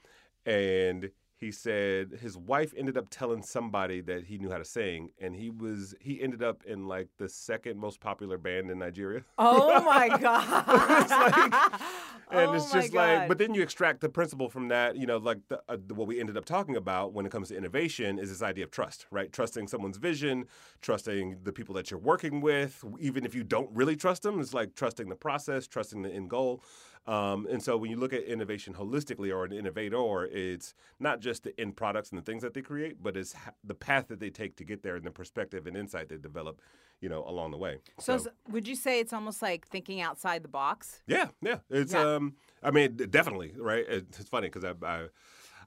And 0.45 1.11
he 1.39 1.53
said 1.53 2.19
his 2.21 2.37
wife 2.37 2.73
ended 2.77 2.97
up 2.97 3.09
telling 3.11 3.43
somebody 3.43 4.01
that 4.03 4.25
he 4.25 4.39
knew 4.39 4.51
how 4.51 4.59
to 4.59 4.65
sing, 4.65 5.11
and 5.21 5.37
he 5.37 5.51
was 5.51 5.95
he 6.01 6.23
ended 6.23 6.43
up 6.43 6.63
in 6.65 6.89
like 6.89 7.09
the 7.19 7.29
second 7.29 7.79
most 7.79 8.01
popular 8.01 8.39
band 8.39 8.71
in 8.71 8.79
Nigeria. 8.79 9.23
Oh 9.39 9.83
my 9.85 10.09
God. 10.19 11.81
and 12.31 12.51
oh 12.51 12.55
it's 12.55 12.73
just 12.73 12.93
like 12.93 13.29
but 13.29 13.39
then 13.39 13.55
you 13.55 13.63
extract 13.63 14.01
the 14.01 14.09
principle 14.09 14.49
from 14.49 14.69
that 14.69 14.97
you 14.97 15.07
know 15.07 15.17
like 15.17 15.39
the, 15.49 15.61
uh, 15.69 15.77
what 15.95 16.09
we 16.09 16.19
ended 16.19 16.37
up 16.37 16.45
talking 16.45 16.77
about 16.77 17.13
when 17.13 17.25
it 17.25 17.31
comes 17.31 17.49
to 17.49 17.57
innovation 17.57 18.19
is 18.19 18.29
this 18.29 18.43
idea 18.43 18.65
of 18.65 18.71
trust 18.71 19.07
right 19.11 19.33
trusting 19.33 19.69
someone's 19.69 19.97
vision 19.97 20.45
trusting 20.81 21.39
the 21.45 21.53
people 21.53 21.75
that 21.75 21.91
you're 21.91 22.01
working 22.01 22.41
with 22.41 22.85
even 22.99 23.25
if 23.25 23.35
you 23.35 23.45
don't 23.45 23.71
really 23.73 23.95
trust 23.97 24.23
them 24.23 24.41
it's 24.41 24.55
like 24.55 24.75
trusting 24.75 25.09
the 25.09 25.15
process 25.15 25.67
trusting 25.67 26.03
the 26.03 26.11
end 26.11 26.29
goal 26.29 26.63
Um, 27.07 27.47
and 27.49 27.63
so 27.63 27.77
when 27.77 27.91
you 27.91 27.97
look 27.97 28.13
at 28.13 28.25
innovation 28.25 28.75
holistically 28.75 29.33
or 29.33 29.45
an 29.45 29.53
innovator, 29.53 30.25
it's 30.25 30.75
not 30.99 31.21
just 31.21 31.45
the 31.45 31.59
end 31.61 31.77
products 31.77 32.11
and 32.11 32.19
the 32.19 32.25
things 32.25 32.43
that 32.43 32.53
they 32.55 32.63
create, 32.63 33.03
but 33.03 33.17
it's 33.17 33.33
ha- 33.33 33.53
the 33.63 33.75
path 33.75 34.09
that 34.09 34.19
they 34.19 34.31
take 34.31 34.57
to 34.57 34.65
get 34.65 34.83
there 34.83 34.97
and 34.97 35.05
the 35.05 35.11
perspective 35.13 35.67
and 35.69 35.77
insight 35.77 36.09
they 36.09 36.17
develop, 36.17 36.61
you 37.01 37.09
know, 37.09 37.25
along 37.29 37.53
the 37.53 37.59
way. 37.59 37.79
So, 38.01 38.15
s- 38.15 38.27
would 38.51 38.67
you 38.67 38.75
say 38.75 38.99
it's 38.99 39.13
almost 39.13 39.41
like 39.41 39.69
thinking 39.69 40.01
outside 40.01 40.43
the 40.43 40.49
box? 40.49 41.03
Yeah, 41.07 41.27
yeah. 41.41 41.59
It's 41.71 41.93
Yeah. 41.93 42.15
um 42.17 42.35
I 42.63 42.73
mean 42.73 42.97
definitely, 42.97 43.53
right? 43.57 43.85
It's, 43.89 44.29
funny 44.29 44.49
cuz 44.51 44.65
I, 44.65 44.75
I 44.85 45.07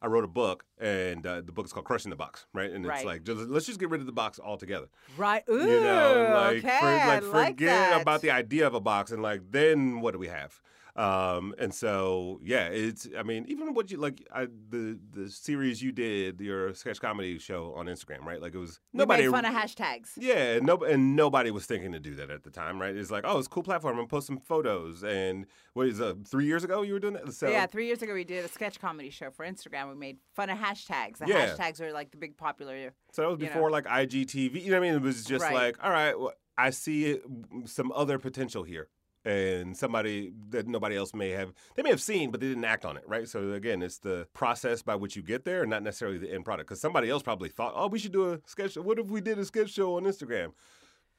I 0.02 0.08
wrote 0.08 0.24
a 0.24 0.30
book 0.30 0.66
and 0.78 1.26
uh, 1.26 1.42
the 1.42 1.52
book 1.52 1.66
is 1.66 1.74
called 1.74 1.86
Crushing 1.86 2.10
the 2.10 2.16
Box, 2.16 2.48
right? 2.54 2.72
And 2.72 2.86
it's 2.86 3.04
like 3.04 3.24
just, 3.24 3.50
let's 3.50 3.66
just 3.66 3.80
get 3.82 3.90
rid 3.90 4.00
of 4.00 4.08
the 4.08 4.14
box 4.14 4.40
altogether. 4.40 4.88
Right. 5.18 5.44
Ooh, 5.50 5.60
you 5.60 5.82
know, 5.84 6.32
like, 6.34 6.58
okay. 6.66 6.80
for- 6.80 6.86
like 6.86 7.24
like 7.34 7.50
forget 7.52 7.92
that. 7.92 8.02
about 8.02 8.22
the 8.22 8.32
idea 8.32 8.66
of 8.66 8.74
a 8.74 8.80
box 8.82 9.12
and 9.12 9.22
like 9.22 9.42
then 9.52 10.02
what 10.02 10.12
do 10.14 10.20
we 10.20 10.28
have? 10.28 10.62
Um, 10.96 11.54
and 11.60 11.74
so 11.74 12.40
yeah, 12.44 12.68
it's 12.68 13.08
I 13.18 13.24
mean 13.24 13.46
even 13.48 13.74
what 13.74 13.92
you 13.92 13.98
like 13.98 14.28
I, 14.34 14.46
the 14.70 15.00
the 15.12 15.30
series 15.30 15.82
you 15.82 15.92
did 15.92 16.42
your 16.42 16.74
sketch 16.74 17.00
comedy 17.00 17.38
show 17.40 17.74
on 17.76 17.86
Instagram, 17.86 18.26
right? 18.26 18.42
Like 18.42 18.56
it 18.56 18.58
was 18.58 18.80
We 18.94 19.00
nobody 19.00 19.24
made 19.24 19.32
fun 19.32 19.46
of 19.46 19.54
hashtags. 19.54 20.10
yeah, 20.18 20.54
and 20.56 20.66
no, 20.66 20.78
and 20.78 21.16
nobody 21.16 21.52
was 21.52 21.66
thinking 21.66 21.92
to 21.94 22.00
do 22.00 22.16
that 22.16 22.30
at 22.30 22.44
the 22.44 22.50
time, 22.50 22.80
right? 22.82 22.96
It's 22.96 23.12
like, 23.12 23.24
oh, 23.28 23.38
it's 23.38 23.48
a 23.48 23.50
cool 23.50 23.64
platform. 23.64 24.00
I'm 24.00 24.08
post 24.08 24.28
some 24.28 24.40
photos. 24.40 25.04
And 25.04 25.46
what 25.74 25.88
is 25.88 26.02
uh, 26.02 26.16
three 26.28 26.46
years 26.46 26.64
ago 26.64 26.82
you 26.82 26.94
were 26.94 27.00
doing 27.00 27.14
that? 27.14 27.32
So 27.34 27.50
yeah, 27.50 27.66
three 27.66 27.86
years 27.86 28.02
ago 28.02 28.14
we 28.14 28.24
did 28.24 28.44
a 28.44 28.48
sketch 28.48 28.80
comedy 28.80 29.10
show 29.10 29.30
for 29.32 29.46
Instagram. 29.46 29.90
We 29.90 29.96
made 29.96 30.18
fun 30.36 30.50
of 30.50 30.58
hashtags. 30.58 31.20
The 31.20 31.28
Yeah. 31.28 31.56
hashtags 31.56 31.80
are 31.82 31.92
like 31.94 32.12
the 32.12 32.18
big 32.18 32.36
popular. 32.38 32.92
so 33.12 33.22
that 33.22 33.30
was 33.30 33.40
you 33.40 33.46
know. 33.48 33.54
before 33.54 33.70
like 33.72 33.86
IGTV. 33.86 34.62
You 34.64 34.72
know 34.72 34.80
what 34.80 34.88
I 34.88 34.90
mean? 34.90 34.96
It 34.96 35.02
was 35.02 35.24
just 35.24 35.44
Right. 35.46 35.54
like, 35.54 35.84
all 35.84 35.92
right, 35.92 36.20
well, 36.20 36.34
I 36.58 36.72
see 36.72 37.06
it, 37.06 37.24
some 37.66 37.92
other 37.94 38.20
potential 38.20 38.64
here. 38.64 38.90
And 39.26 39.76
somebody 39.76 40.32
that 40.50 40.66
nobody 40.68 40.96
else 40.96 41.14
may 41.14 41.32
have, 41.32 41.52
they 41.76 41.84
may 41.84 41.90
have 41.90 42.02
seen, 42.02 42.32
but 42.32 42.40
they 42.40 42.48
didn't 42.48 42.64
act 42.64 42.86
on 42.86 42.96
it, 42.96 43.04
right? 43.06 43.28
So 43.28 43.52
again, 43.52 43.82
it's 43.82 43.98
the 44.00 44.28
process 44.34 44.82
by 44.82 44.96
which 44.96 45.18
you 45.18 45.22
get 45.22 45.44
there, 45.44 45.62
and 45.62 45.70
not 45.70 45.84
necessarily 45.84 46.18
the 46.18 46.34
end 46.34 46.46
product. 46.46 46.70
Because 46.70 46.80
somebody 46.80 47.10
else 47.10 47.22
probably 47.22 47.50
thought, 47.50 47.74
oh, 47.76 47.88
we 47.88 48.00
should 48.00 48.14
do 48.14 48.32
a 48.32 48.40
sketch. 48.46 48.74
show 48.74 48.82
What 48.82 48.98
if 48.98 49.08
we 49.08 49.20
did 49.20 49.38
a 49.38 49.44
sketch 49.46 49.72
show 49.72 49.98
on 49.98 50.04
Instagram? 50.04 50.54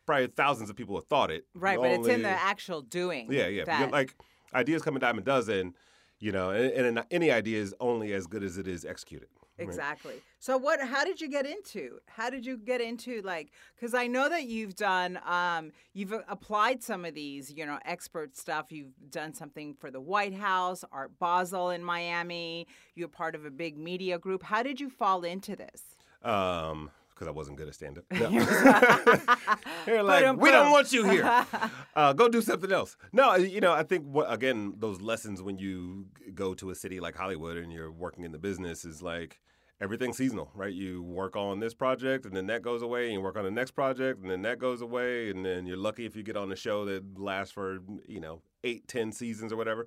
Probably 0.07 0.29
thousands 0.29 0.71
of 0.71 0.77
people 0.77 0.97
have 0.97 1.07
thought 1.07 1.31
it. 1.31 1.45
Right, 1.55 1.79
but 1.79 1.91
it's 1.91 2.09
in 2.09 2.23
the 2.23 2.29
actual 2.31 2.81
doing. 2.81 3.31
Yeah, 3.31 3.49
yeah. 3.49 3.65
that- 3.65 3.93
Like 3.93 4.15
ideas 4.55 4.81
come 4.83 4.97
a 4.97 4.99
dime 4.99 5.19
a 5.19 5.21
dozen, 5.21 5.75
you 6.19 6.33
know, 6.33 6.51
and, 6.51 6.87
and 6.99 7.05
any 7.11 7.31
idea 7.31 7.61
is 7.61 7.75
only 7.81 8.15
as 8.15 8.27
good 8.27 8.43
as 8.43 8.57
it 8.57 8.67
is 8.67 8.85
executed. 8.87 9.29
Right? 9.61 9.69
Exactly. 9.69 10.15
So 10.39 10.57
what 10.57 10.81
how 10.81 11.05
did 11.05 11.21
you 11.21 11.29
get 11.29 11.47
into? 11.47 11.99
How 12.07 12.31
did 12.31 12.45
you 12.45 12.57
get 12.57 12.81
into 12.81 13.23
like 13.23 13.51
cuz 13.79 13.95
I 13.95 14.07
know 14.07 14.29
that 14.29 14.45
you've 14.45 14.75
done 14.75 15.19
um 15.27 15.73
you've 15.93 16.13
applied 16.13 16.83
some 16.83 17.05
of 17.05 17.15
these, 17.15 17.53
you 17.53 17.67
know, 17.67 17.79
expert 17.85 18.37
stuff. 18.37 18.73
You've 18.73 18.95
done 19.11 19.35
something 19.35 19.75
for 19.75 19.91
the 19.91 20.01
White 20.01 20.35
House, 20.35 20.85
Art 20.93 21.19
Basel 21.19 21.71
in 21.71 21.85
Miami. 21.85 22.67
You're 22.95 23.09
part 23.09 23.35
of 23.35 23.45
a 23.45 23.51
big 23.51 23.79
media 23.79 24.19
group. 24.19 24.43
How 24.43 24.63
did 24.63 24.81
you 24.81 24.91
fall 24.91 25.25
into 25.25 25.57
this? 25.57 25.83
Um, 26.23 26.91
because 27.21 27.29
I 27.29 27.33
wasn't 27.33 27.59
good 27.59 27.69
at 27.69 27.75
stand 27.75 27.99
up. 27.99 28.05
They're 29.87 30.03
like, 30.03 30.39
we 30.39 30.51
don't 30.51 30.71
want 30.71 30.91
you 30.91 31.05
here. 31.05 31.47
Uh, 31.95 32.15
go 32.15 32.31
do 32.31 32.41
something 32.41 32.73
else. 32.73 32.97
No, 33.13 33.35
you 33.35 33.61
know, 33.61 33.73
I 33.73 33.83
think 33.83 34.07
what 34.07 34.33
again, 34.33 34.73
those 34.79 35.03
lessons 35.03 35.43
when 35.43 35.59
you 35.59 36.07
go 36.35 36.55
to 36.55 36.71
a 36.71 36.75
city 36.75 36.99
like 36.99 37.15
Hollywood 37.15 37.59
and 37.59 37.71
you're 37.71 37.93
working 37.93 38.25
in 38.25 38.33
the 38.33 38.39
business 38.39 38.87
is 38.87 39.03
like 39.03 39.39
everything's 39.81 40.17
seasonal, 40.17 40.51
right? 40.55 40.73
You 40.73 41.03
work 41.03 41.37
on 41.37 41.61
this 41.61 41.75
project 41.75 42.27
and 42.27 42.37
then 42.37 42.47
that 42.49 42.63
goes 42.63 42.83
away, 42.83 43.05
and 43.05 43.15
you 43.15 43.21
work 43.21 43.37
on 43.37 43.45
the 43.45 43.51
next 43.51 43.73
project 43.73 44.21
and 44.23 44.31
then 44.31 44.43
that 44.43 44.59
goes 44.59 44.81
away, 44.83 45.31
and 45.31 45.45
then 45.45 45.67
you're 45.67 45.77
lucky 45.77 46.07
if 46.07 46.15
you 46.17 46.23
get 46.23 46.37
on 46.37 46.51
a 46.53 46.57
show 46.57 46.85
that 46.85 47.19
lasts 47.19 47.53
for 47.53 47.79
you 48.07 48.21
know 48.21 48.43
eight, 48.65 48.87
ten 48.89 49.13
seasons 49.13 49.53
or 49.53 49.57
whatever. 49.57 49.87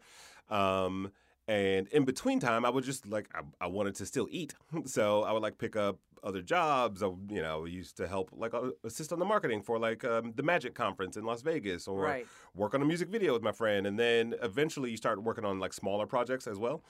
Um, 0.49 1.11
and 1.47 1.87
in 1.89 2.05
between 2.05 2.39
time, 2.39 2.63
I 2.65 2.69
would 2.69 2.83
just 2.85 3.05
like 3.05 3.27
I, 3.35 3.41
I 3.65 3.67
wanted 3.67 3.95
to 3.95 4.05
still 4.05 4.27
eat, 4.31 4.55
so 4.85 5.23
I 5.23 5.31
would 5.31 5.43
like 5.43 5.57
pick 5.57 5.75
up 5.75 5.99
other 6.23 6.41
jobs. 6.41 7.03
I, 7.03 7.07
you 7.29 7.41
know, 7.41 7.65
used 7.65 7.97
to 7.97 8.07
help 8.07 8.29
like 8.33 8.53
assist 8.85 9.11
on 9.11 9.19
the 9.19 9.25
marketing 9.25 9.61
for 9.61 9.77
like 9.77 10.05
um, 10.05 10.31
the 10.37 10.43
Magic 10.43 10.73
Conference 10.73 11.17
in 11.17 11.25
Las 11.25 11.41
Vegas, 11.41 11.85
or 11.85 11.99
Right. 11.99 12.25
work 12.55 12.73
on 12.73 12.81
a 12.81 12.85
music 12.85 13.09
video 13.09 13.33
with 13.33 13.41
my 13.43 13.51
friend. 13.51 13.85
And 13.85 13.99
then 13.99 14.35
eventually, 14.41 14.89
you 14.91 14.95
start 14.97 15.21
working 15.21 15.43
on 15.43 15.59
like 15.59 15.73
smaller 15.73 16.07
projects 16.07 16.47
as 16.47 16.57
well. 16.57 16.81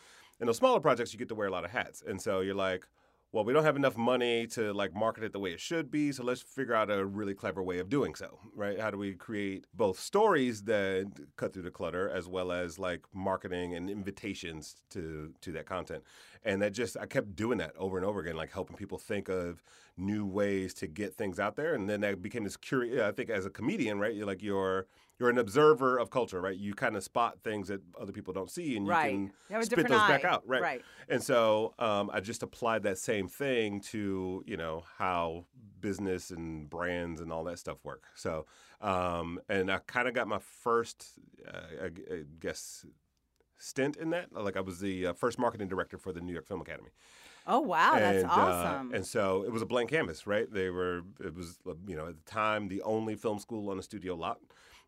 And 0.43 0.49
those 0.49 0.57
smaller 0.57 0.81
projects, 0.81 1.13
you 1.13 1.19
get 1.19 1.29
to 1.29 1.35
wear 1.35 1.47
a 1.47 1.51
lot 1.51 1.63
of 1.63 1.71
hats. 1.71 2.03
And 2.05 2.21
so 2.21 2.41
you're 2.41 2.53
like, 2.53 2.85
well, 3.31 3.45
we 3.45 3.53
don't 3.53 3.63
have 3.63 3.77
enough 3.77 3.95
money 3.95 4.45
to 4.47 4.73
like 4.73 4.93
market 4.93 5.23
it 5.23 5.31
the 5.31 5.39
way 5.39 5.53
it 5.53 5.61
should 5.61 5.89
be, 5.89 6.11
so 6.11 6.21
let's 6.21 6.41
figure 6.41 6.73
out 6.73 6.91
a 6.91 7.05
really 7.05 7.33
clever 7.33 7.63
way 7.63 7.79
of 7.79 7.87
doing 7.87 8.13
so, 8.13 8.39
right? 8.53 8.77
How 8.77 8.91
do 8.91 8.97
we 8.97 9.13
create 9.13 9.67
both 9.73 9.97
stories 9.97 10.63
that 10.63 11.09
cut 11.37 11.53
through 11.53 11.63
the 11.63 11.71
clutter 11.71 12.09
as 12.09 12.27
well 12.27 12.51
as 12.51 12.77
like 12.77 13.05
marketing 13.13 13.73
and 13.73 13.89
invitations 13.89 14.75
to 14.89 15.33
to 15.39 15.53
that 15.53 15.65
content? 15.65 16.03
And 16.43 16.61
that 16.61 16.73
just 16.73 16.97
I 16.99 17.05
kept 17.05 17.37
doing 17.37 17.59
that 17.59 17.71
over 17.77 17.95
and 17.95 18.05
over 18.05 18.19
again, 18.19 18.35
like 18.35 18.51
helping 18.51 18.75
people 18.75 18.97
think 18.97 19.29
of 19.29 19.63
new 19.95 20.25
ways 20.25 20.73
to 20.73 20.87
get 20.87 21.15
things 21.15 21.39
out 21.39 21.55
there, 21.55 21.73
and 21.73 21.89
then 21.89 22.01
that 22.01 22.21
became 22.21 22.43
this 22.43 22.57
curious. 22.57 23.01
I 23.01 23.13
think 23.13 23.29
as 23.29 23.45
a 23.45 23.49
comedian, 23.49 23.97
right? 23.97 24.13
You're 24.13 24.27
like 24.27 24.43
you're 24.43 24.87
you're 25.19 25.29
an 25.29 25.37
observer 25.37 25.97
of 25.97 26.09
culture, 26.09 26.41
right? 26.41 26.57
You 26.57 26.73
kind 26.73 26.95
of 26.95 27.03
spot 27.03 27.39
things 27.43 27.67
that 27.67 27.81
other 27.99 28.11
people 28.11 28.33
don't 28.33 28.49
see, 28.49 28.75
and 28.75 28.85
you 28.85 28.91
Right. 28.91 29.11
can 29.11 29.21
You 29.21 29.31
have 29.51 29.61
a 29.61 29.65
spit 29.65 29.77
different 29.77 29.89
those 29.89 30.07
back 30.07 30.25
out, 30.25 30.43
right? 30.47 30.61
Right. 30.61 30.81
And 31.07 31.21
so 31.21 31.73
um, 31.79 32.09
I 32.13 32.19
just 32.19 32.43
applied 32.43 32.83
that 32.83 32.97
same 32.97 33.27
thing 33.27 33.79
to 33.91 34.43
you 34.47 34.57
know 34.57 34.83
how 34.97 35.45
business 35.79 36.31
and 36.31 36.69
brands 36.69 37.21
and 37.21 37.31
all 37.31 37.43
that 37.45 37.59
stuff 37.59 37.77
work. 37.83 38.05
So 38.15 38.45
um, 38.81 39.39
and 39.49 39.71
I 39.71 39.79
kind 39.79 40.07
of 40.07 40.13
got 40.13 40.27
my 40.27 40.39
first, 40.39 41.19
uh, 41.47 41.59
I 41.83 41.85
I 41.85 42.23
guess, 42.39 42.85
stint 43.57 43.95
in 43.97 44.09
that. 44.11 44.33
Like 44.33 44.57
I 44.57 44.61
was 44.61 44.79
the 44.79 45.07
uh, 45.07 45.13
first 45.13 45.39
marketing 45.39 45.67
director 45.67 45.97
for 45.97 46.11
the 46.11 46.21
New 46.21 46.33
York 46.33 46.47
Film 46.47 46.61
Academy. 46.61 46.89
Oh 47.45 47.59
wow, 47.59 47.91
that's 47.93 48.23
and, 48.23 48.31
uh, 48.31 48.33
awesome. 48.33 48.93
and 48.93 49.05
so 49.05 49.43
it 49.43 49.51
was 49.51 49.61
a 49.61 49.65
blank 49.65 49.89
canvas, 49.89 50.25
right? 50.25 50.51
They 50.51 50.69
were, 50.69 51.01
it 51.19 51.35
was, 51.35 51.59
uh, 51.67 51.73
you 51.85 51.95
know, 51.95 52.07
at 52.07 52.15
the 52.25 52.31
time, 52.31 52.69
the 52.69 52.81
only 52.83 53.15
film 53.15 53.37
school 53.37 53.69
on 53.69 53.77
a 53.77 53.83
studio 53.83 54.15
lot. 54.15 54.39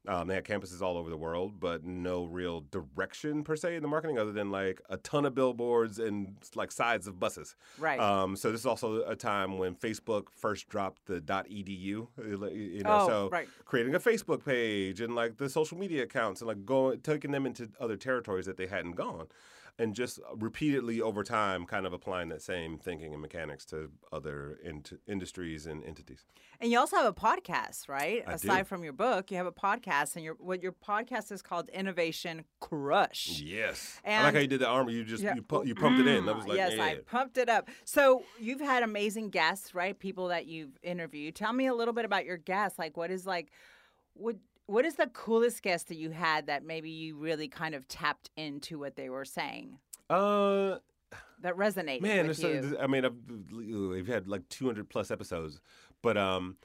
Um, 0.08 0.28
they 0.28 0.36
had 0.36 0.44
campuses 0.46 0.82
all 0.82 0.98
over 0.98 1.10
the 1.10 1.18
world, 1.18 1.60
but 1.60 1.84
no 1.84 2.26
real 2.26 2.62
direction 2.72 3.44
per 3.44 3.56
se 3.56 3.76
in 3.76 3.82
the 3.82 3.88
marketing, 3.88 4.18
other 4.20 4.32
than 4.32 4.52
like 4.52 4.82
a 4.90 4.98
ton 4.98 5.26
of 5.26 5.34
billboards 5.36 6.00
and 6.00 6.36
like 6.56 6.72
sides 6.72 7.08
of 7.08 7.20
buses. 7.20 7.56
Right. 7.80 8.00
Um, 8.00 8.36
so 8.36 8.52
this 8.52 8.62
is 8.62 8.66
also 8.66 9.04
a 9.04 9.16
time 9.16 9.58
when 9.58 9.76
Facebook 9.76 10.26
first 10.36 10.70
dropped 10.70 11.06
the 11.08 11.22
.edu. 11.22 11.76
You 12.18 12.82
know, 12.84 12.90
Oh, 13.02 13.08
so 13.08 13.30
right. 13.30 13.48
creating 13.66 13.96
a 13.96 14.00
Facebook 14.00 14.46
page 14.46 15.02
and 15.02 15.16
like 15.16 15.38
the 15.38 15.50
social 15.50 15.78
media 15.78 16.04
accounts 16.04 16.42
and 16.42 16.48
like 16.48 16.66
going 16.66 17.00
taking 17.02 17.32
them 17.32 17.46
into 17.46 17.70
other 17.80 17.98
territories 17.98 18.46
that 18.46 18.58
they 18.58 18.68
hadn't 18.68 18.94
gone. 18.96 19.28
And 19.78 19.94
just 19.94 20.22
repeatedly 20.34 21.02
over 21.02 21.22
time, 21.22 21.66
kind 21.66 21.86
of 21.86 21.92
applying 21.92 22.30
that 22.30 22.42
same 22.42 22.78
thinking 22.78 23.12
and 23.12 23.22
mechanics 23.22 23.66
to 23.66 23.92
other 24.10 24.58
int- 24.64 24.94
industries 25.06 25.66
and 25.66 25.84
entities. 25.84 26.24
And 26.62 26.72
you 26.72 26.80
also 26.80 26.96
have 26.96 27.06
a 27.06 27.14
podcast, 27.14 27.90
right? 27.90 28.24
I 28.26 28.30
do. 28.30 28.36
Aside 28.36 28.68
from 28.68 28.86
your 28.86 28.94
book, 28.94 29.32
you 29.32 29.36
have 29.38 29.46
a 29.46 29.52
podcast, 29.52 30.16
and 30.16 30.24
your 30.24 30.36
what 30.36 30.64
your 30.64 30.72
podcast 30.72 31.30
is 31.34 31.42
called 31.42 31.68
Innovation 31.70 32.46
Crush. 32.62 33.42
Yes, 33.44 34.00
I 34.06 34.24
like 34.24 34.34
how 34.36 34.40
you 34.40 34.48
did 34.48 34.62
the 34.62 34.68
armor. 34.68 34.92
You 34.92 35.04
just 35.04 35.22
Yeah. 35.22 35.36
you, 35.36 35.42
pu- 35.42 35.66
you 35.68 35.76
pumped 35.76 36.00
it 36.00 36.08
in. 36.08 36.26
That 36.26 36.38
was 36.38 36.46
like 36.48 36.56
yes, 36.56 36.72
yeah. 36.78 36.84
I 36.86 36.96
pumped 37.06 37.38
it 37.38 37.50
up. 37.50 37.68
So 37.84 38.24
you've 38.40 38.62
had 38.62 38.82
amazing 38.82 39.30
guests, 39.30 39.76
right? 39.76 40.00
People 40.00 40.30
that 40.30 40.46
you've 40.46 40.78
interviewed. 40.84 41.36
Tell 41.36 41.52
me 41.52 41.68
a 41.68 41.74
little 41.74 41.94
bit 41.94 42.06
about 42.06 42.24
your 42.24 42.38
guests. 42.38 42.80
Like, 42.80 42.96
what 42.96 43.12
is 43.12 43.26
like, 43.26 43.52
what 44.14 44.38
what 44.68 44.86
is 44.86 44.96
the 44.96 45.08
coolest 45.08 45.62
guest 45.62 45.88
that 45.90 45.98
you 45.98 46.10
had 46.12 46.48
that 46.48 46.64
maybe 46.66 46.90
you 46.90 47.16
really 47.18 47.48
kind 47.48 47.76
of 47.76 47.88
tapped 47.88 48.30
into 48.36 48.80
what 48.80 48.96
they 48.96 49.10
were 49.10 49.26
saying 49.26 49.78
Uh, 50.10 50.78
that 51.42 51.56
resonated 51.56 52.02
Man, 52.02 52.28
with 52.28 52.40
you? 52.40 52.62
so, 52.72 52.78
I 52.80 52.88
mean, 52.88 53.06
I've, 53.06 53.16
we've 53.52 54.08
had 54.08 54.28
like 54.28 54.48
200 54.50 54.90
plus 54.90 55.12
episodes, 55.12 55.62
but 56.02 56.18
um, 56.18 56.58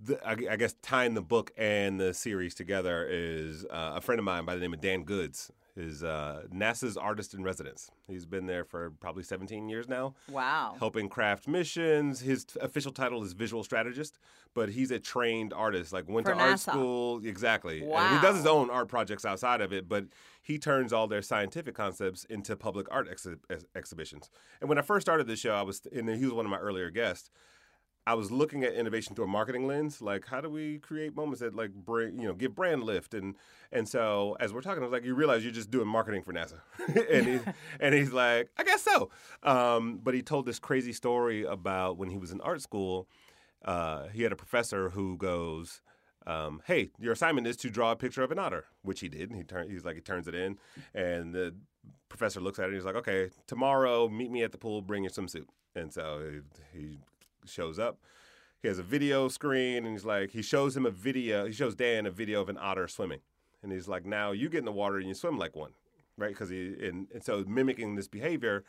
the, 0.00 0.26
I, 0.26 0.52
I 0.52 0.56
guess 0.56 0.74
tying 0.82 1.14
the 1.14 1.22
book 1.22 1.52
and 1.56 2.00
the 2.00 2.14
series 2.14 2.54
together 2.54 3.06
is 3.08 3.64
uh, 3.66 3.92
a 3.96 4.00
friend 4.00 4.18
of 4.18 4.24
mine 4.24 4.44
by 4.44 4.54
the 4.54 4.60
name 4.60 4.74
of 4.74 4.80
Dan 4.80 5.04
Goods. 5.04 5.50
Is 5.76 6.04
uh, 6.04 6.44
NASA's 6.54 6.96
artist 6.96 7.34
in 7.34 7.42
residence. 7.42 7.90
He's 8.06 8.24
been 8.24 8.46
there 8.46 8.64
for 8.64 8.92
probably 9.00 9.24
17 9.24 9.68
years 9.68 9.88
now, 9.88 10.14
wow. 10.30 10.76
helping 10.78 11.08
craft 11.08 11.48
missions. 11.48 12.20
His 12.20 12.44
t- 12.44 12.60
official 12.62 12.92
title 12.92 13.24
is 13.24 13.32
visual 13.32 13.64
strategist, 13.64 14.20
but 14.54 14.68
he's 14.68 14.92
a 14.92 15.00
trained 15.00 15.52
artist. 15.52 15.92
Like 15.92 16.08
went 16.08 16.28
For 16.28 16.34
to 16.34 16.38
art 16.38 16.60
school, 16.60 17.20
exactly. 17.24 17.82
And 17.82 18.14
he 18.14 18.22
does 18.22 18.36
his 18.36 18.46
own 18.46 18.70
art 18.70 18.86
projects 18.86 19.24
outside 19.24 19.60
of 19.60 19.72
it, 19.72 19.88
but 19.88 20.04
he 20.40 20.58
turns 20.58 20.92
all 20.92 21.08
their 21.08 21.22
scientific 21.22 21.74
concepts 21.74 22.24
into 22.26 22.54
public 22.54 22.86
art 22.92 23.10
exhi- 23.10 23.40
ex- 23.50 23.64
exhibitions. 23.74 24.30
And 24.60 24.68
when 24.68 24.78
I 24.78 24.82
first 24.82 25.04
started 25.04 25.26
this 25.26 25.40
show, 25.40 25.56
I 25.56 25.62
was, 25.62 25.82
and 25.92 26.08
he 26.08 26.24
was 26.24 26.34
one 26.34 26.46
of 26.46 26.52
my 26.52 26.58
earlier 26.58 26.90
guests. 26.90 27.30
I 28.06 28.14
was 28.14 28.30
looking 28.30 28.64
at 28.64 28.74
innovation 28.74 29.14
through 29.14 29.24
a 29.24 29.28
marketing 29.28 29.66
lens, 29.66 30.02
like 30.02 30.26
how 30.26 30.40
do 30.40 30.50
we 30.50 30.78
create 30.78 31.16
moments 31.16 31.40
that 31.40 31.54
like 31.54 31.72
bring, 31.72 32.18
you 32.18 32.28
know, 32.28 32.34
give 32.34 32.54
brand 32.54 32.84
lift, 32.84 33.14
and 33.14 33.34
and 33.72 33.88
so 33.88 34.36
as 34.40 34.52
we're 34.52 34.60
talking, 34.60 34.82
I 34.82 34.86
was 34.86 34.92
like, 34.92 35.04
you 35.04 35.14
realize 35.14 35.42
you're 35.42 35.52
just 35.52 35.70
doing 35.70 35.88
marketing 35.88 36.22
for 36.22 36.32
NASA, 36.32 36.60
and 37.10 37.26
he, 37.26 37.40
and 37.80 37.94
he's 37.94 38.12
like, 38.12 38.50
I 38.58 38.64
guess 38.64 38.82
so, 38.82 39.10
um, 39.42 40.00
but 40.02 40.12
he 40.12 40.22
told 40.22 40.44
this 40.44 40.58
crazy 40.58 40.92
story 40.92 41.44
about 41.44 41.96
when 41.96 42.10
he 42.10 42.18
was 42.18 42.30
in 42.30 42.40
art 42.42 42.60
school, 42.60 43.08
uh, 43.64 44.08
he 44.08 44.22
had 44.22 44.32
a 44.32 44.36
professor 44.36 44.90
who 44.90 45.16
goes, 45.16 45.80
um, 46.26 46.60
"Hey, 46.66 46.90
your 46.98 47.14
assignment 47.14 47.46
is 47.46 47.56
to 47.58 47.70
draw 47.70 47.92
a 47.92 47.96
picture 47.96 48.22
of 48.22 48.30
an 48.30 48.38
otter," 48.38 48.66
which 48.82 49.00
he 49.00 49.08
did. 49.08 49.32
He 49.32 49.44
turn, 49.44 49.70
he's 49.70 49.84
like 49.84 49.94
he 49.94 50.02
turns 50.02 50.28
it 50.28 50.34
in, 50.34 50.58
and 50.94 51.34
the 51.34 51.54
professor 52.10 52.40
looks 52.40 52.58
at 52.58 52.64
it. 52.64 52.68
and 52.68 52.74
He's 52.74 52.84
like, 52.84 52.96
"Okay, 52.96 53.30
tomorrow, 53.46 54.10
meet 54.10 54.30
me 54.30 54.42
at 54.42 54.52
the 54.52 54.58
pool. 54.58 54.82
Bring 54.82 55.04
your 55.04 55.10
swimsuit." 55.10 55.46
And 55.74 55.92
so 55.92 56.40
he, 56.72 56.78
he 56.78 56.98
shows 57.46 57.78
up. 57.78 57.98
He 58.62 58.68
has 58.68 58.78
a 58.78 58.82
video 58.82 59.28
screen, 59.28 59.84
and 59.84 59.88
he's 59.88 60.04
like, 60.04 60.30
he 60.30 60.42
shows 60.42 60.76
him 60.76 60.86
a 60.86 60.90
video. 60.90 61.46
He 61.46 61.52
shows 61.52 61.74
Dan 61.74 62.06
a 62.06 62.10
video 62.10 62.40
of 62.40 62.48
an 62.48 62.58
otter 62.58 62.88
swimming, 62.88 63.20
and 63.62 63.72
he's 63.72 63.88
like, 63.88 64.06
"Now 64.06 64.32
you 64.32 64.48
get 64.48 64.60
in 64.60 64.64
the 64.64 64.72
water 64.72 64.98
and 64.98 65.08
you 65.08 65.14
swim 65.14 65.38
like 65.38 65.54
one." 65.54 65.72
right? 66.16 66.30
Because 66.30 66.50
he 66.50 66.74
and, 66.82 67.08
and 67.12 67.22
so 67.22 67.44
mimicking 67.46 67.94
this 67.94 68.08
behavior, 68.08 68.64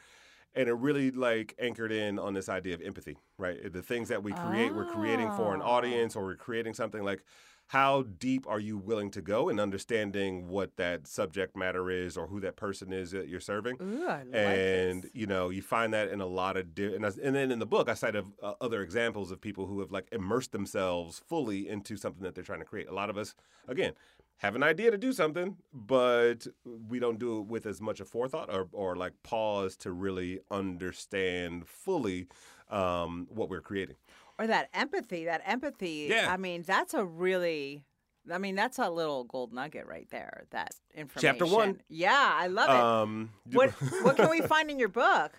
and 0.53 0.69
it 0.69 0.73
really 0.73 1.11
like 1.11 1.55
anchored 1.59 1.91
in 1.91 2.19
on 2.19 2.33
this 2.33 2.49
idea 2.49 2.73
of 2.73 2.81
empathy, 2.81 3.17
right? 3.37 3.71
The 3.71 3.81
things 3.81 4.09
that 4.09 4.23
we 4.23 4.33
create, 4.33 4.73
we're 4.73 4.85
creating 4.85 5.31
for 5.31 5.53
an 5.53 5.61
ah. 5.61 5.69
audience, 5.69 6.15
or 6.15 6.23
we're 6.23 6.35
creating 6.35 6.73
something 6.73 7.03
like. 7.03 7.23
How 7.69 8.03
deep 8.03 8.45
are 8.47 8.59
you 8.59 8.77
willing 8.77 9.09
to 9.11 9.21
go 9.23 9.49
in 9.49 9.59
understanding 9.59 10.47
what 10.47 10.75
that 10.77 11.07
subject 11.07 11.57
matter 11.57 11.89
is, 11.89 12.15
or 12.15 12.27
who 12.27 12.39
that 12.41 12.55
person 12.55 12.93
is 12.93 13.09
that 13.11 13.27
you're 13.27 13.39
serving? 13.39 13.77
Ooh, 13.81 14.05
I 14.07 14.17
like 14.23 14.33
and 14.33 15.03
this. 15.03 15.11
you 15.15 15.25
know 15.25 15.49
you 15.49 15.61
find 15.63 15.93
that 15.93 16.09
in 16.09 16.21
a 16.21 16.27
lot 16.27 16.57
of 16.57 16.75
di- 16.75 16.93
and, 16.95 17.05
I- 17.05 17.11
and 17.23 17.35
then 17.35 17.51
in 17.51 17.57
the 17.59 17.65
book 17.65 17.89
I 17.89 17.95
cite 17.95 18.15
of, 18.15 18.27
uh, 18.41 18.53
other 18.61 18.81
examples 18.83 19.31
of 19.31 19.41
people 19.41 19.65
who 19.65 19.79
have 19.79 19.91
like 19.91 20.07
immersed 20.11 20.51
themselves 20.51 21.21
fully 21.27 21.67
into 21.67 21.97
something 21.97 22.21
that 22.23 22.35
they're 22.35 22.43
trying 22.43 22.59
to 22.59 22.65
create. 22.65 22.87
A 22.87 22.93
lot 22.93 23.09
of 23.09 23.17
us, 23.17 23.33
again, 23.67 23.93
have 24.37 24.55
an 24.55 24.61
idea 24.63 24.91
to 24.91 24.97
do 24.97 25.11
something, 25.11 25.57
but 25.73 26.45
we 26.89 26.99
don't 26.99 27.17
do 27.17 27.39
it 27.39 27.47
with 27.47 27.65
as 27.65 27.81
much 27.81 27.99
of 27.99 28.07
forethought 28.07 28.53
or 28.53 28.67
or 28.73 28.95
like 28.95 29.13
pause 29.23 29.75
to 29.77 29.91
really 29.91 30.39
understand 30.51 31.67
fully 31.67 32.27
um, 32.69 33.27
what 33.29 33.49
we're 33.49 33.61
creating. 33.61 33.95
Or 34.37 34.47
that 34.47 34.69
empathy, 34.73 35.25
that 35.25 35.41
empathy. 35.45 36.07
Yeah. 36.09 36.27
I 36.31 36.37
mean, 36.37 36.63
that's 36.63 36.93
a 36.93 37.05
really, 37.05 37.83
I 38.31 38.37
mean, 38.37 38.55
that's 38.55 38.79
a 38.79 38.89
little 38.89 39.23
gold 39.23 39.53
nugget 39.53 39.87
right 39.87 40.07
there. 40.09 40.45
That 40.51 40.71
information. 40.93 41.21
Chapter 41.39 41.45
one. 41.45 41.81
Yeah, 41.89 42.31
I 42.33 42.47
love 42.47 42.69
it. 42.69 42.75
Um, 42.75 43.29
what 43.53 43.69
What 44.03 44.17
can 44.17 44.29
we 44.29 44.41
find 44.53 44.69
in 44.69 44.77
your 44.79 44.89
book? 44.89 45.31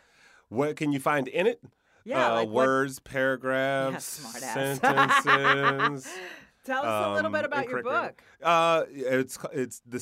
what 0.48 0.76
can 0.76 0.92
you 0.92 1.00
find 1.00 1.26
in 1.28 1.46
it? 1.46 1.60
Yeah, 2.04 2.30
uh, 2.30 2.34
like 2.36 2.48
what- 2.48 2.66
words, 2.66 3.00
paragraphs, 3.00 4.04
smart 4.22 4.42
ass. 4.44 4.80
sentences. 4.80 6.12
Tell 6.64 6.84
us 6.84 7.06
a 7.06 7.14
little 7.14 7.30
bit 7.30 7.40
um, 7.44 7.52
about 7.52 7.68
your 7.68 7.82
book. 7.82 8.22
Uh, 8.42 8.84
it's 8.90 9.38
it's 9.52 9.82
the 9.86 10.00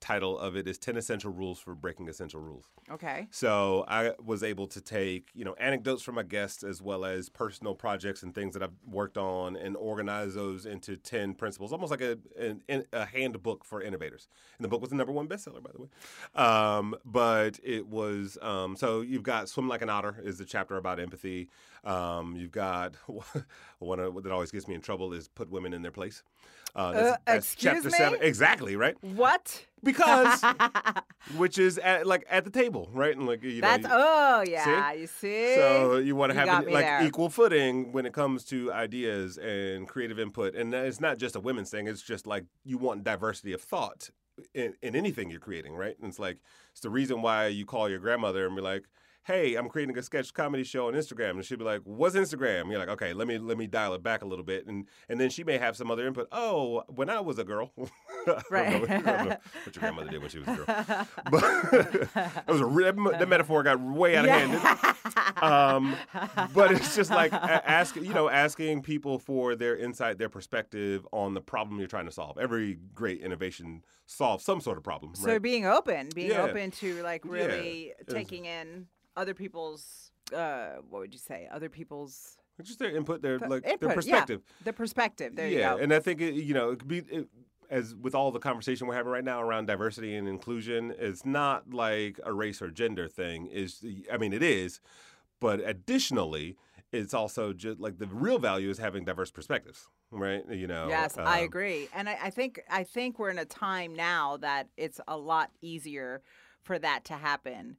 subtitle 0.00 0.38
of 0.38 0.56
it 0.56 0.68
is 0.68 0.78
Ten 0.78 0.96
Essential 0.96 1.32
Rules 1.32 1.58
for 1.58 1.74
Breaking 1.74 2.08
Essential 2.08 2.40
Rules. 2.40 2.66
Okay. 2.90 3.26
So 3.30 3.84
I 3.88 4.12
was 4.24 4.42
able 4.42 4.66
to 4.68 4.80
take 4.80 5.30
you 5.34 5.44
know 5.44 5.54
anecdotes 5.58 6.02
from 6.02 6.16
my 6.16 6.22
guests 6.22 6.62
as 6.62 6.82
well 6.82 7.04
as 7.04 7.28
personal 7.28 7.74
projects 7.74 8.22
and 8.22 8.34
things 8.34 8.54
that 8.54 8.62
I've 8.62 8.74
worked 8.86 9.18
on 9.18 9.56
and 9.56 9.76
organize 9.76 10.34
those 10.34 10.66
into 10.66 10.96
ten 10.96 11.34
principles, 11.34 11.72
almost 11.72 11.90
like 11.90 12.00
a 12.00 12.18
an, 12.38 12.84
a 12.92 13.06
handbook 13.06 13.64
for 13.64 13.82
innovators. 13.82 14.28
And 14.58 14.64
the 14.64 14.68
book 14.68 14.80
was 14.80 14.90
the 14.90 14.96
number 14.96 15.12
one 15.12 15.28
bestseller, 15.28 15.62
by 15.62 15.70
the 15.72 15.82
way. 15.82 15.88
Um, 16.34 16.94
but 17.04 17.58
it 17.62 17.86
was 17.86 18.38
um, 18.42 18.76
so 18.76 19.00
you've 19.00 19.22
got 19.22 19.48
swim 19.48 19.68
like 19.68 19.82
an 19.82 19.90
otter 19.90 20.16
is 20.22 20.38
the 20.38 20.44
chapter 20.44 20.76
about 20.76 21.00
empathy. 21.00 21.48
Um, 21.84 22.36
you've 22.36 22.52
got 22.52 22.96
one 23.78 23.98
that 23.98 24.32
always 24.32 24.50
gets 24.50 24.68
me 24.68 24.74
in 24.74 24.80
trouble 24.80 25.12
is 25.12 25.28
put 25.28 25.50
women 25.50 25.72
in 25.72 25.82
their 25.82 25.92
place. 25.92 26.22
Uh, 26.76 27.16
Uh, 27.26 27.32
excuse 27.34 27.72
chapter 27.74 27.88
me? 27.90 27.96
seven, 27.96 28.18
exactly 28.22 28.76
right 28.76 28.96
What? 29.02 29.64
because 29.82 30.42
which 31.36 31.58
is 31.58 31.78
at, 31.78 32.06
like 32.06 32.24
at 32.30 32.44
the 32.44 32.50
table, 32.50 32.88
right? 32.92 33.16
And 33.16 33.26
like 33.26 33.42
you 33.42 33.60
know, 33.62 33.68
That's 33.68 33.84
you- 33.84 33.90
oh 33.92 34.44
yeah, 34.46 34.92
you 34.92 35.06
see. 35.06 35.54
so 35.54 35.96
you 35.96 36.14
want 36.14 36.32
to 36.32 36.38
have 36.38 36.66
an, 36.66 36.72
like 36.72 36.84
there. 36.84 37.02
equal 37.04 37.30
footing 37.30 37.92
when 37.92 38.04
it 38.06 38.12
comes 38.12 38.44
to 38.46 38.72
ideas 38.72 39.38
and 39.38 39.88
creative 39.88 40.18
input, 40.18 40.54
and 40.54 40.74
it's 40.74 41.00
not 41.00 41.18
just 41.18 41.34
a 41.36 41.40
women's 41.40 41.70
thing. 41.70 41.86
It's 41.88 42.02
just 42.02 42.26
like 42.26 42.44
you 42.64 42.78
want 42.78 43.04
diversity 43.04 43.52
of 43.52 43.60
thought 43.62 44.10
in, 44.54 44.74
in 44.82 44.94
anything 44.94 45.30
you're 45.30 45.40
creating, 45.40 45.74
right? 45.74 45.96
And 45.98 46.08
it's 46.10 46.18
like 46.18 46.38
it's 46.72 46.80
the 46.80 46.90
reason 46.90 47.22
why 47.22 47.46
you 47.46 47.64
call 47.64 47.88
your 47.88 47.98
grandmother 48.00 48.46
and 48.46 48.54
be 48.54 48.62
like. 48.62 48.84
Hey, 49.26 49.56
I'm 49.56 49.68
creating 49.68 49.98
a 49.98 50.02
sketch 50.02 50.32
comedy 50.32 50.62
show 50.62 50.86
on 50.86 50.94
Instagram, 50.94 51.30
and 51.30 51.44
she'd 51.44 51.58
be 51.58 51.64
like, 51.64 51.80
"What's 51.82 52.14
Instagram?" 52.14 52.60
And 52.62 52.70
you're 52.70 52.78
like, 52.78 52.88
"Okay, 52.90 53.12
let 53.12 53.26
me 53.26 53.38
let 53.38 53.58
me 53.58 53.66
dial 53.66 53.92
it 53.94 54.02
back 54.02 54.22
a 54.22 54.24
little 54.24 54.44
bit," 54.44 54.66
and 54.66 54.86
and 55.08 55.18
then 55.20 55.30
she 55.30 55.42
may 55.42 55.58
have 55.58 55.76
some 55.76 55.90
other 55.90 56.06
input. 56.06 56.28
Oh, 56.30 56.84
when 56.86 57.10
I 57.10 57.18
was 57.20 57.38
a 57.40 57.44
girl, 57.44 57.72
Right. 58.50 58.74
I 58.90 59.00
don't 59.00 59.04
know 59.06 59.36
what 59.64 59.74
your 59.74 59.80
grandmother 59.80 60.10
did 60.10 60.20
when 60.20 60.30
she 60.30 60.38
was 60.38 60.46
a 60.48 60.54
girl, 60.54 60.66
but 61.30 61.44
it 62.46 62.46
was 62.48 62.60
a 62.60 63.16
the 63.18 63.26
metaphor 63.28 63.62
got 63.64 63.80
way 63.80 64.16
out 64.16 64.24
of 64.26 64.30
hand 64.30 65.42
um, 65.42 65.96
but 66.54 66.70
it's 66.72 66.94
just 66.94 67.10
like 67.10 67.32
a- 67.32 67.68
ask 67.68 67.96
you 67.96 68.12
know 68.14 68.28
asking 68.28 68.82
people 68.82 69.18
for 69.18 69.54
their 69.56 69.76
insight 69.76 70.18
their 70.18 70.28
perspective 70.28 71.06
on 71.12 71.34
the 71.34 71.40
problem 71.40 71.78
you're 71.78 71.88
trying 71.88 72.06
to 72.06 72.12
solve 72.12 72.38
every 72.38 72.78
great 72.94 73.20
innovation 73.20 73.82
solves 74.06 74.44
some 74.44 74.60
sort 74.60 74.76
of 74.78 74.84
problem 74.84 75.14
So 75.14 75.26
right? 75.32 75.42
being 75.42 75.66
open, 75.66 76.10
being 76.14 76.30
Yeah. 76.30 76.42
open 76.42 76.70
to 76.72 77.02
like 77.02 77.24
really 77.24 77.88
It's- 77.98 78.12
taking 78.12 78.44
in 78.44 78.86
other 79.16 79.34
people's 79.34 80.10
uh 80.34 80.76
what 80.88 81.00
would 81.00 81.14
you 81.14 81.20
say? 81.20 81.48
Other 81.50 81.68
people's 81.68 82.36
just 82.62 82.78
their 82.78 82.94
input 82.94 83.22
their 83.22 83.38
like 83.38 83.66
input, 83.66 83.80
their 83.80 83.88
yeah, 83.90 83.94
perspective 83.94 84.42
the 84.64 84.72
perspective. 84.72 85.36
There 85.36 85.48
yeah 85.48 85.72
you 85.72 85.76
go. 85.76 85.82
and 85.82 85.92
i 85.94 85.98
think 85.98 86.20
it, 86.20 86.34
you 86.34 86.54
know 86.54 86.70
it 86.70 86.78
could 86.78 86.88
be 86.88 86.98
it, 86.98 87.28
as 87.68 87.94
with 87.94 88.14
all 88.14 88.30
the 88.30 88.38
conversation 88.38 88.86
we're 88.86 88.94
having 88.94 89.12
right 89.12 89.24
now 89.24 89.42
around 89.42 89.66
diversity 89.66 90.14
and 90.14 90.26
inclusion 90.28 90.94
it's 90.98 91.26
not 91.26 91.74
like 91.74 92.18
a 92.24 92.32
race 92.32 92.62
or 92.62 92.70
gender 92.70 93.08
thing 93.08 93.46
is 93.48 93.84
i 94.10 94.16
mean 94.16 94.32
it 94.32 94.42
is 94.42 94.80
but 95.40 95.60
additionally 95.60 96.56
it's 96.92 97.12
also 97.12 97.52
just 97.52 97.78
like 97.80 97.98
the 97.98 98.06
real 98.06 98.38
value 98.38 98.70
is 98.70 98.78
having 98.78 99.04
diverse 99.04 99.30
perspectives 99.30 99.88
right 100.10 100.44
you 100.50 100.66
know 100.66 100.88
Yes, 100.88 101.18
I 101.18 101.40
um, 101.40 101.44
agree, 101.44 101.88
and 101.94 102.08
I, 102.08 102.18
I 102.24 102.30
think 102.30 102.60
I 102.70 102.84
think 102.84 103.18
we're 103.18 103.30
in 103.30 103.38
a 103.38 103.44
time 103.44 103.94
now 103.94 104.36
that 104.38 104.68
it's 104.76 105.00
a 105.08 105.16
lot 105.16 105.50
easier 105.60 106.22
for 106.62 106.78
that 106.78 107.04
to 107.06 107.14
happen. 107.14 107.76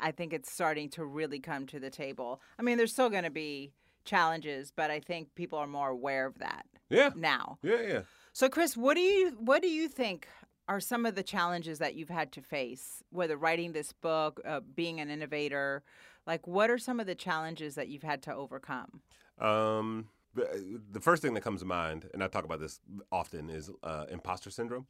I 0.00 0.10
think 0.10 0.32
it's 0.32 0.52
starting 0.52 0.88
to 0.90 1.04
really 1.04 1.40
come 1.40 1.66
to 1.66 1.80
the 1.80 1.90
table. 1.90 2.40
I 2.58 2.62
mean, 2.62 2.76
there's 2.78 2.92
still 2.92 3.10
going 3.10 3.24
to 3.24 3.30
be 3.30 3.72
challenges, 4.04 4.72
but 4.74 4.90
I 4.90 5.00
think 5.00 5.34
people 5.34 5.58
are 5.58 5.66
more 5.66 5.90
aware 5.90 6.26
of 6.26 6.38
that 6.38 6.66
yeah 6.88 7.10
now. 7.14 7.58
yeah 7.62 7.80
yeah 7.80 8.00
So, 8.32 8.48
Chris, 8.48 8.76
what 8.76 8.94
do 8.94 9.00
you 9.00 9.30
what 9.38 9.62
do 9.62 9.68
you 9.68 9.88
think 9.88 10.28
are 10.68 10.80
some 10.80 11.04
of 11.04 11.14
the 11.16 11.22
challenges 11.22 11.78
that 11.78 11.94
you've 11.96 12.08
had 12.08 12.30
to 12.32 12.40
face, 12.40 13.02
whether 13.10 13.36
writing 13.36 13.72
this 13.72 13.92
book, 13.92 14.40
uh, 14.44 14.60
being 14.74 15.00
an 15.00 15.10
innovator? 15.10 15.82
Like, 16.26 16.46
what 16.46 16.70
are 16.70 16.78
some 16.78 17.00
of 17.00 17.06
the 17.06 17.14
challenges 17.14 17.74
that 17.74 17.88
you've 17.88 18.02
had 18.04 18.22
to 18.22 18.34
overcome? 18.34 19.00
Um, 19.38 20.08
the, 20.34 20.80
the 20.92 21.00
first 21.00 21.22
thing 21.22 21.34
that 21.34 21.40
comes 21.40 21.60
to 21.60 21.66
mind, 21.66 22.08
and 22.14 22.22
I 22.22 22.28
talk 22.28 22.44
about 22.44 22.60
this 22.60 22.80
often, 23.10 23.50
is 23.50 23.70
uh, 23.82 24.04
imposter 24.10 24.50
syndrome. 24.50 24.86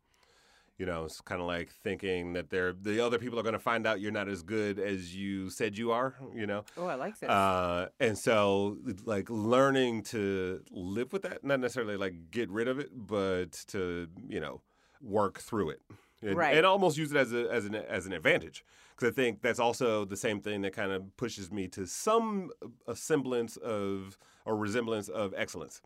You 0.81 0.87
know, 0.87 1.05
it's 1.05 1.21
kind 1.21 1.43
of 1.43 1.47
like 1.47 1.69
thinking 1.71 2.33
that 2.33 2.49
they're 2.49 2.73
the 2.73 3.05
other 3.05 3.19
people 3.19 3.39
are 3.39 3.43
going 3.43 3.53
to 3.53 3.59
find 3.59 3.87
out 3.87 4.01
you're 4.01 4.11
not 4.11 4.31
as 4.31 4.43
good 4.43 4.79
as 4.79 5.15
you 5.15 5.51
said 5.51 5.77
you 5.77 5.93
are. 5.93 6.15
You 6.35 6.47
know, 6.47 6.65
Oh, 6.79 6.87
I 6.87 6.95
like 6.95 7.19
that. 7.21 7.29
uh, 7.29 7.89
and 8.01 8.17
so 8.17 8.79
like 9.05 9.29
learning 9.29 10.05
to 10.05 10.63
live 10.71 11.13
with 11.13 11.21
that, 11.23 11.45
not 11.45 11.61
necessarily 11.61 11.99
like 11.99 12.31
get 12.31 12.49
rid 12.49 12.67
of 12.67 12.79
it, 12.79 12.89
but 12.95 13.53
to 13.69 14.09
you 14.27 14.41
know 14.41 14.63
work 15.03 15.39
through 15.41 15.69
it, 15.69 15.83
and, 16.23 16.39
Right. 16.39 16.57
and 16.57 16.65
almost 16.65 16.97
use 16.97 17.13
it 17.13 17.19
as 17.19 17.35
a 17.35 17.47
as 17.53 17.67
an 17.67 17.75
as 17.75 18.07
an 18.07 18.15
advantage. 18.15 18.65
Because 18.97 19.13
I 19.13 19.15
think 19.15 19.43
that's 19.43 19.61
also 19.61 20.07
the 20.07 20.17
same 20.17 20.41
thing 20.41 20.63
that 20.63 20.73
kind 20.73 20.93
of 20.93 21.15
pushes 21.19 21.53
me 21.53 21.69
to 21.69 21.85
some 21.87 22.53
a 22.87 22.97
semblance 22.97 23.59
of 23.59 24.17
or 24.47 24.57
resemblance 24.57 25.11
of 25.11 25.35
excellence. 25.37 25.83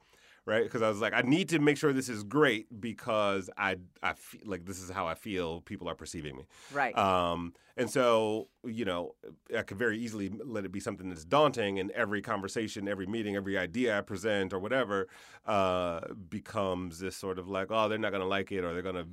Right, 0.46 0.64
because 0.64 0.82
I 0.82 0.90
was 0.90 1.00
like, 1.00 1.14
I 1.14 1.22
need 1.22 1.48
to 1.50 1.58
make 1.58 1.78
sure 1.78 1.94
this 1.94 2.10
is 2.10 2.22
great 2.22 2.66
because 2.78 3.48
I, 3.56 3.76
I 4.02 4.12
feel 4.12 4.42
like 4.44 4.66
this 4.66 4.82
is 4.82 4.90
how 4.90 5.06
I 5.06 5.14
feel 5.14 5.62
people 5.62 5.88
are 5.88 5.94
perceiving 5.94 6.36
me. 6.36 6.44
right. 6.70 6.96
Um, 6.98 7.54
and 7.78 7.90
so, 7.90 8.48
you 8.62 8.84
know, 8.84 9.14
I 9.56 9.62
could 9.62 9.78
very 9.78 9.98
easily 9.98 10.30
let 10.44 10.66
it 10.66 10.70
be 10.70 10.80
something 10.80 11.08
that's 11.08 11.24
daunting, 11.24 11.78
and 11.78 11.90
every 11.92 12.20
conversation, 12.20 12.88
every 12.88 13.06
meeting, 13.06 13.36
every 13.36 13.56
idea 13.56 13.96
I 13.96 14.02
present 14.02 14.52
or 14.52 14.58
whatever 14.58 15.08
uh, 15.46 16.00
becomes 16.28 16.98
this 16.98 17.16
sort 17.16 17.38
of 17.38 17.48
like, 17.48 17.68
oh, 17.70 17.88
they're 17.88 17.98
not 17.98 18.10
going 18.10 18.20
to 18.22 18.28
like 18.28 18.52
it 18.52 18.64
or 18.64 18.74
they're 18.74 18.82
going 18.82 18.94
to 18.96 19.06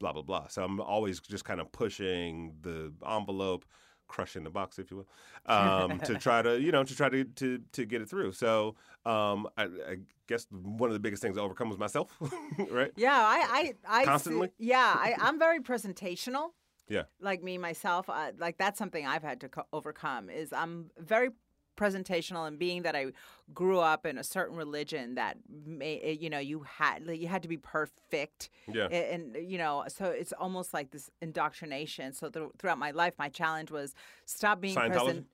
blah, 0.00 0.14
blah, 0.14 0.22
blah. 0.22 0.48
So 0.48 0.64
I'm 0.64 0.80
always 0.80 1.20
just 1.20 1.44
kind 1.44 1.60
of 1.60 1.70
pushing 1.70 2.54
the 2.62 2.92
envelope. 3.06 3.66
Crushing 4.08 4.42
the 4.42 4.50
box, 4.50 4.78
if 4.78 4.90
you 4.90 4.96
will, 4.98 5.08
um, 5.54 6.00
to 6.00 6.16
try 6.16 6.42
to 6.42 6.58
you 6.60 6.72
know 6.72 6.82
to 6.82 6.96
try 6.96 7.08
to 7.08 7.24
to, 7.24 7.60
to 7.72 7.84
get 7.84 8.00
it 8.02 8.08
through. 8.08 8.32
So 8.32 8.74
um, 9.06 9.46
I, 9.56 9.64
I 9.64 9.96
guess 10.26 10.46
one 10.50 10.88
of 10.90 10.94
the 10.94 11.00
biggest 11.00 11.22
things 11.22 11.36
I 11.38 11.42
overcome 11.42 11.68
was 11.68 11.78
myself, 11.78 12.10
right? 12.70 12.90
Yeah, 12.96 13.14
I, 13.14 13.72
I, 13.86 13.98
I 13.98 14.00
see- 14.02 14.06
Constantly? 14.06 14.50
yeah, 14.58 14.94
I, 14.96 15.14
I'm 15.20 15.38
very 15.38 15.60
presentational. 15.60 16.48
Yeah. 16.88 17.02
Like 17.20 17.42
me 17.42 17.58
myself, 17.58 18.08
uh, 18.08 18.32
like 18.38 18.56
that's 18.56 18.78
something 18.78 19.06
I've 19.06 19.22
had 19.22 19.40
to 19.42 19.48
co- 19.50 19.66
overcome. 19.74 20.30
Is 20.30 20.52
I'm 20.54 20.90
very 20.98 21.30
presentational, 21.78 22.46
and 22.48 22.58
being 22.58 22.82
that 22.82 22.96
I 22.96 23.12
grew 23.54 23.78
up 23.78 24.04
in 24.04 24.18
a 24.18 24.24
certain 24.24 24.56
religion 24.56 25.14
that 25.14 25.36
may, 25.64 26.00
eh, 26.00 26.16
you 26.20 26.28
know, 26.28 26.38
you 26.38 26.64
had 26.78 27.06
like, 27.06 27.20
you 27.20 27.28
had 27.28 27.42
to 27.42 27.48
be 27.48 27.56
perfect. 27.56 28.50
Yeah. 28.66 28.86
And, 28.88 29.36
you 29.36 29.58
know, 29.58 29.84
so 29.88 30.06
it's 30.06 30.32
almost 30.32 30.74
like 30.74 30.90
this 30.90 31.10
indoctrination. 31.22 32.12
So 32.12 32.28
th- 32.28 32.48
throughout 32.58 32.78
my 32.78 32.90
life, 32.90 33.14
my 33.18 33.28
challenge 33.28 33.70
was 33.70 33.94
stop 34.24 34.60
being 34.60 34.74
present. 34.74 35.26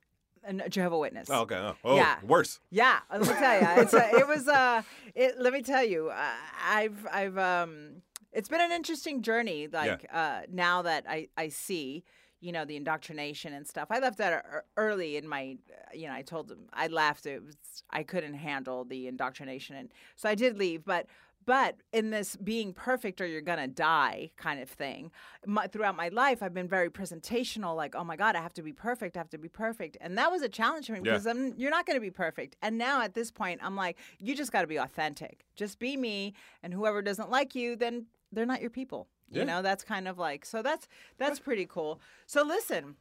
a 0.45 0.69
Jehovah 0.69 0.99
Witness. 0.99 1.29
Oh, 1.31 1.41
okay. 1.43 1.57
Oh, 1.57 1.75
oh, 1.85 1.97
Yeah. 1.97 2.17
worse. 2.23 2.61
Yeah, 2.71 2.99
let 3.11 3.23
me 3.23 3.27
tell 3.29 3.61
you, 3.61 3.83
it's 3.83 3.95
a, 3.95 4.11
it 4.19 4.29
was 4.29 4.47
uh, 4.47 4.83
it. 5.15 5.41
Let 5.41 5.53
me 5.53 5.63
tell 5.63 5.85
you, 5.85 6.11
uh, 6.11 6.31
I've 6.63 7.07
I've 7.11 7.39
um, 7.39 8.03
it's 8.33 8.49
been 8.49 8.61
an 8.61 8.73
interesting 8.73 9.23
journey. 9.23 9.69
Like 9.69 10.07
uh, 10.13 10.43
now 10.53 10.83
that 10.83 11.07
I 11.09 11.29
I 11.37 11.49
see, 11.49 12.05
you 12.45 12.53
know, 12.53 12.67
the 12.67 12.77
indoctrination 12.77 13.55
and 13.55 13.67
stuff. 13.67 13.89
I 13.91 13.99
left 14.01 14.19
that 14.19 14.45
early 14.77 15.17
in 15.17 15.27
my, 15.27 15.57
uh, 15.71 15.95
you 15.95 16.07
know, 16.07 16.13
I 16.13 16.21
told 16.21 16.49
them 16.49 16.69
I 16.75 16.89
left. 16.89 17.25
It 17.25 17.43
was 17.43 17.57
I 17.91 18.03
couldn't 18.03 18.35
handle 18.35 18.85
the 18.85 19.09
indoctrination, 19.09 19.77
and 19.77 19.89
so 20.15 20.29
I 20.29 20.35
did 20.35 20.59
leave. 20.59 20.85
But 20.85 21.07
but 21.47 21.77
in 21.93 22.09
this 22.11 22.37
being 22.37 22.73
perfect 22.73 23.21
or 23.21 23.27
you're 23.27 23.41
gonna 23.43 23.69
die 23.69 24.31
kind 24.37 24.61
of 24.61 24.69
thing, 24.69 25.11
my, 25.47 25.67
throughout 25.67 25.97
my 25.97 26.09
life, 26.09 26.43
I've 26.43 26.55
been 26.55 26.69
very 26.69 26.91
presentational. 26.91 27.75
Like, 27.77 27.95
oh 27.95 28.05
my 28.05 28.17
God, 28.17 28.37
I 28.37 28.43
have 28.43 28.55
to 28.55 28.63
be 28.63 28.73
perfect. 28.73 29.17
I 29.17 29.21
have 29.21 29.31
to 29.31 29.39
be 29.39 29.49
perfect, 29.49 29.97
and 30.03 30.19
that 30.19 30.31
was 30.31 30.43
a 30.43 30.49
challenge 30.49 30.87
for 30.87 30.93
me 30.93 31.01
Yeah. 31.03 31.13
because 31.13 31.27
I'm, 31.27 31.55
you're 31.57 31.71
not 31.71 31.87
gonna 31.87 32.01
be 32.01 32.11
perfect. 32.11 32.57
And 32.61 32.77
now 32.77 33.01
at 33.01 33.15
this 33.15 33.31
point, 33.31 33.61
I'm 33.63 33.77
like, 33.77 33.97
you 34.19 34.37
just 34.37 34.53
got 34.53 34.63
to 34.63 34.67
be 34.67 34.77
authentic. 34.77 35.45
Just 35.57 35.79
be 35.79 35.97
me, 35.97 36.35
and 36.63 36.75
whoever 36.75 37.01
doesn't 37.01 37.31
like 37.31 37.55
you, 37.55 37.75
then 37.77 38.07
they're 38.33 38.47
not 38.47 38.61
your 38.61 38.71
people. 38.71 39.09
Yeah. 39.35 39.41
You 39.41 39.47
know, 39.47 39.63
that's 39.63 39.85
kind 39.85 40.09
of 40.09 40.19
like 40.19 40.45
so. 40.45 40.63
That's 40.63 40.89
that's 41.19 41.39
pretty 41.39 41.67
cool. 41.67 42.01
So 42.27 42.43
listen. 42.43 42.97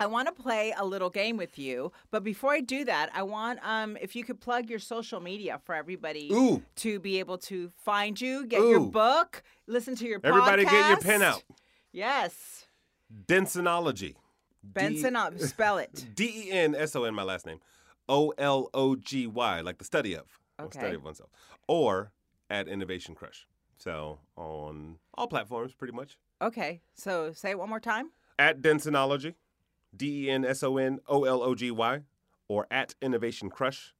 I 0.00 0.06
want 0.06 0.26
to 0.26 0.42
play 0.42 0.74
a 0.76 0.84
little 0.84 1.10
game 1.10 1.36
with 1.36 1.60
you, 1.60 1.92
but 2.10 2.24
before 2.24 2.52
I 2.52 2.60
do 2.60 2.84
that, 2.86 3.10
I 3.14 3.22
want 3.22 3.60
um 3.62 3.96
if 4.00 4.16
you 4.16 4.24
could 4.24 4.40
plug 4.40 4.68
your 4.68 4.80
social 4.80 5.20
media 5.20 5.60
for 5.64 5.76
everybody 5.76 6.28
Ooh. 6.32 6.60
to 6.76 6.98
be 6.98 7.20
able 7.20 7.38
to 7.38 7.70
find 7.76 8.20
you, 8.20 8.44
get 8.46 8.62
your 8.62 8.80
book, 8.80 9.44
listen 9.68 9.94
to 9.96 10.04
your 10.06 10.18
pen. 10.18 10.32
Everybody 10.32 10.64
get 10.64 10.88
your 10.88 10.96
podcast. 10.96 11.02
pen 11.04 11.22
out. 11.22 11.44
Yes. 11.92 12.66
Densonology. 13.26 14.16
Benson, 14.64 15.14
uh, 15.16 15.36
spell 15.38 15.78
it. 15.78 16.06
D 16.14 16.46
E 16.46 16.50
N 16.50 16.74
S 16.74 16.96
O 16.96 17.04
N, 17.04 17.14
my 17.14 17.22
last 17.22 17.46
name. 17.46 17.60
O 18.08 18.32
L 18.38 18.70
O 18.74 18.96
G 18.96 19.26
Y, 19.26 19.60
like 19.60 19.78
the 19.78 19.84
study 19.84 20.14
of. 20.14 20.26
or 20.58 20.64
Okay. 20.66 20.78
Study 20.80 20.94
of 20.96 21.04
oneself. 21.04 21.30
Or 21.68 22.12
at 22.50 22.66
Innovation 22.68 23.14
Crush. 23.14 23.46
So 23.82 24.20
on 24.36 24.98
all 25.14 25.26
platforms, 25.26 25.74
pretty 25.74 25.92
much. 25.92 26.16
Okay. 26.40 26.82
So 26.94 27.32
say 27.32 27.50
it 27.50 27.58
one 27.58 27.68
more 27.68 27.80
time. 27.80 28.10
At 28.38 28.62
Densonology, 28.62 29.34
D 29.96 30.26
E 30.26 30.30
N 30.30 30.44
S 30.44 30.62
O 30.62 30.76
N 30.76 31.00
O 31.08 31.24
L 31.24 31.42
O 31.42 31.56
G 31.56 31.72
Y, 31.72 32.00
or 32.46 32.68
at 32.70 32.94
Innovation 33.02 33.50
Crush. 33.50 33.92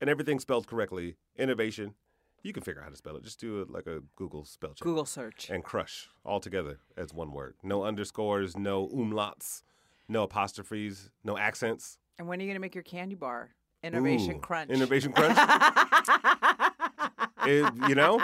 And 0.00 0.08
everything 0.08 0.40
spelled 0.40 0.66
correctly. 0.66 1.16
Innovation. 1.36 1.94
You 2.42 2.54
can 2.54 2.62
figure 2.62 2.80
out 2.80 2.84
how 2.84 2.90
to 2.90 2.96
spell 2.96 3.16
it. 3.16 3.24
Just 3.24 3.38
do 3.38 3.60
it 3.60 3.68
like 3.70 3.86
a 3.86 4.00
Google 4.14 4.46
spell 4.46 4.70
check. 4.70 4.80
Google 4.80 5.04
search. 5.04 5.50
and 5.50 5.62
crush 5.62 6.08
all 6.24 6.40
together 6.40 6.78
as 6.96 7.12
one 7.12 7.32
word. 7.32 7.56
No 7.62 7.84
underscores, 7.84 8.56
no 8.56 8.88
umlauts, 8.88 9.62
no 10.08 10.22
apostrophes, 10.22 11.10
no 11.24 11.36
accents. 11.36 11.98
And 12.18 12.26
when 12.26 12.38
are 12.38 12.42
you 12.42 12.48
going 12.48 12.54
to 12.56 12.60
make 12.60 12.74
your 12.74 12.84
candy 12.84 13.16
bar? 13.16 13.50
Innovation 13.82 14.36
Ooh, 14.36 14.40
Crunch. 14.40 14.70
Innovation 14.70 15.12
crunch. 15.12 15.36
It- 17.46 17.72
you 17.88 17.94
know, 17.94 18.20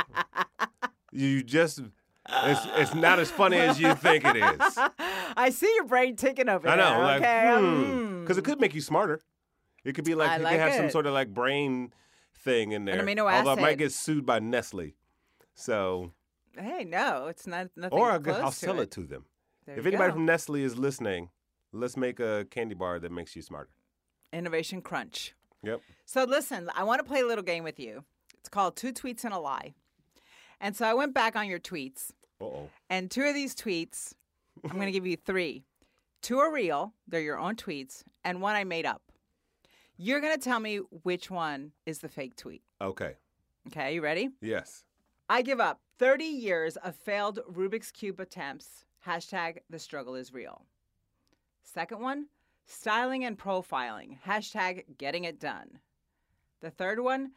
you 1.12 1.42
just 1.42 1.80
it's 2.28 2.60
it's 2.76 2.94
not 2.94 3.18
as 3.18 3.30
funny 3.30 3.58
as 3.58 3.80
you 3.80 3.94
think 3.94 4.24
it 4.24 4.36
is. 4.36 4.78
I 5.36 5.50
see 5.50 5.72
your 5.76 5.84
brain 5.84 6.16
ticking 6.16 6.48
over 6.48 6.68
I 6.68 6.76
there. 6.76 6.84
know, 6.94 7.00
like 7.02 7.20
okay. 7.22 7.56
hmm, 7.58 8.20
because 8.22 8.38
it 8.38 8.44
could 8.44 8.60
make 8.60 8.74
you 8.74 8.80
smarter. 8.80 9.20
It 9.84 9.94
could 9.94 10.04
be 10.04 10.14
like 10.14 10.30
I 10.30 10.32
you 10.34 10.38
could 10.38 10.44
like 10.44 10.60
have 10.60 10.74
some 10.74 10.90
sort 10.90 11.06
of 11.06 11.12
like 11.14 11.32
brain 11.34 11.92
thing 12.38 12.72
in 12.72 12.84
there. 12.84 13.02
amino 13.02 13.30
Although 13.30 13.52
I 13.52 13.60
might 13.60 13.78
get 13.78 13.92
sued 13.92 14.24
by 14.26 14.38
Nestle, 14.38 14.94
so 15.54 16.12
Hey, 16.56 16.84
no, 16.84 17.26
it's 17.28 17.46
not 17.46 17.68
nothing. 17.76 17.98
or 17.98 18.10
I'll, 18.12 18.44
I'll 18.44 18.52
sell 18.52 18.80
it. 18.80 18.84
it 18.84 18.90
to 18.92 19.02
them. 19.02 19.24
There 19.66 19.78
if 19.78 19.86
anybody 19.86 20.08
go. 20.10 20.14
from 20.16 20.26
Nestle 20.26 20.62
is 20.62 20.76
listening, 20.76 21.30
let's 21.72 21.96
make 21.96 22.20
a 22.20 22.46
candy 22.50 22.74
bar 22.74 22.98
that 23.00 23.10
makes 23.10 23.34
you 23.34 23.42
smarter. 23.42 23.70
Innovation 24.32 24.82
Crunch. 24.82 25.34
Yep. 25.62 25.80
So 26.04 26.24
listen, 26.24 26.68
I 26.74 26.84
want 26.84 27.00
to 27.00 27.04
play 27.04 27.20
a 27.20 27.26
little 27.26 27.44
game 27.44 27.64
with 27.64 27.78
you. 27.80 28.04
It's 28.38 28.48
called 28.48 28.76
Two 28.76 28.92
Tweets 28.92 29.24
and 29.24 29.32
a 29.32 29.38
Lie. 29.38 29.74
And 30.62 30.74
so 30.76 30.86
I 30.86 30.94
went 30.94 31.12
back 31.12 31.36
on 31.36 31.46
your 31.48 31.58
tweets, 31.60 32.10
Uh 32.40 32.44
oh. 32.44 32.70
and 32.88 33.10
two 33.10 33.24
of 33.24 33.34
these 33.34 33.54
tweets, 33.54 34.14
I'm 34.64 34.70
going 34.76 34.86
to 34.86 34.92
give 34.92 35.06
you 35.06 35.16
three. 35.16 35.64
Two 36.22 36.38
are 36.38 36.52
real, 36.52 36.94
they're 37.08 37.20
your 37.20 37.38
own 37.38 37.56
tweets, 37.56 38.04
and 38.24 38.40
one 38.40 38.54
I 38.54 38.62
made 38.64 38.86
up. 38.86 39.02
You're 39.96 40.20
going 40.20 40.34
to 40.38 40.40
tell 40.42 40.60
me 40.60 40.76
which 41.02 41.30
one 41.30 41.72
is 41.84 41.98
the 41.98 42.08
fake 42.08 42.36
tweet. 42.36 42.62
Okay. 42.80 43.16
Okay, 43.68 43.94
you 43.94 44.00
ready? 44.00 44.30
Yes. 44.40 44.84
I 45.28 45.42
give 45.42 45.60
up 45.60 45.80
30 45.98 46.24
years 46.24 46.76
of 46.76 46.94
failed 46.96 47.40
Rubik's 47.50 47.90
Cube 47.90 48.20
attempts. 48.20 48.84
Hashtag 49.06 49.58
the 49.68 49.78
struggle 49.80 50.14
is 50.14 50.32
real. 50.32 50.64
Second 51.64 52.00
one, 52.00 52.26
styling 52.66 53.24
and 53.24 53.36
profiling. 53.38 54.16
Hashtag 54.24 54.84
getting 54.96 55.24
it 55.24 55.40
done. 55.40 55.78
The 56.60 56.70
third 56.70 57.00
one, 57.00 57.32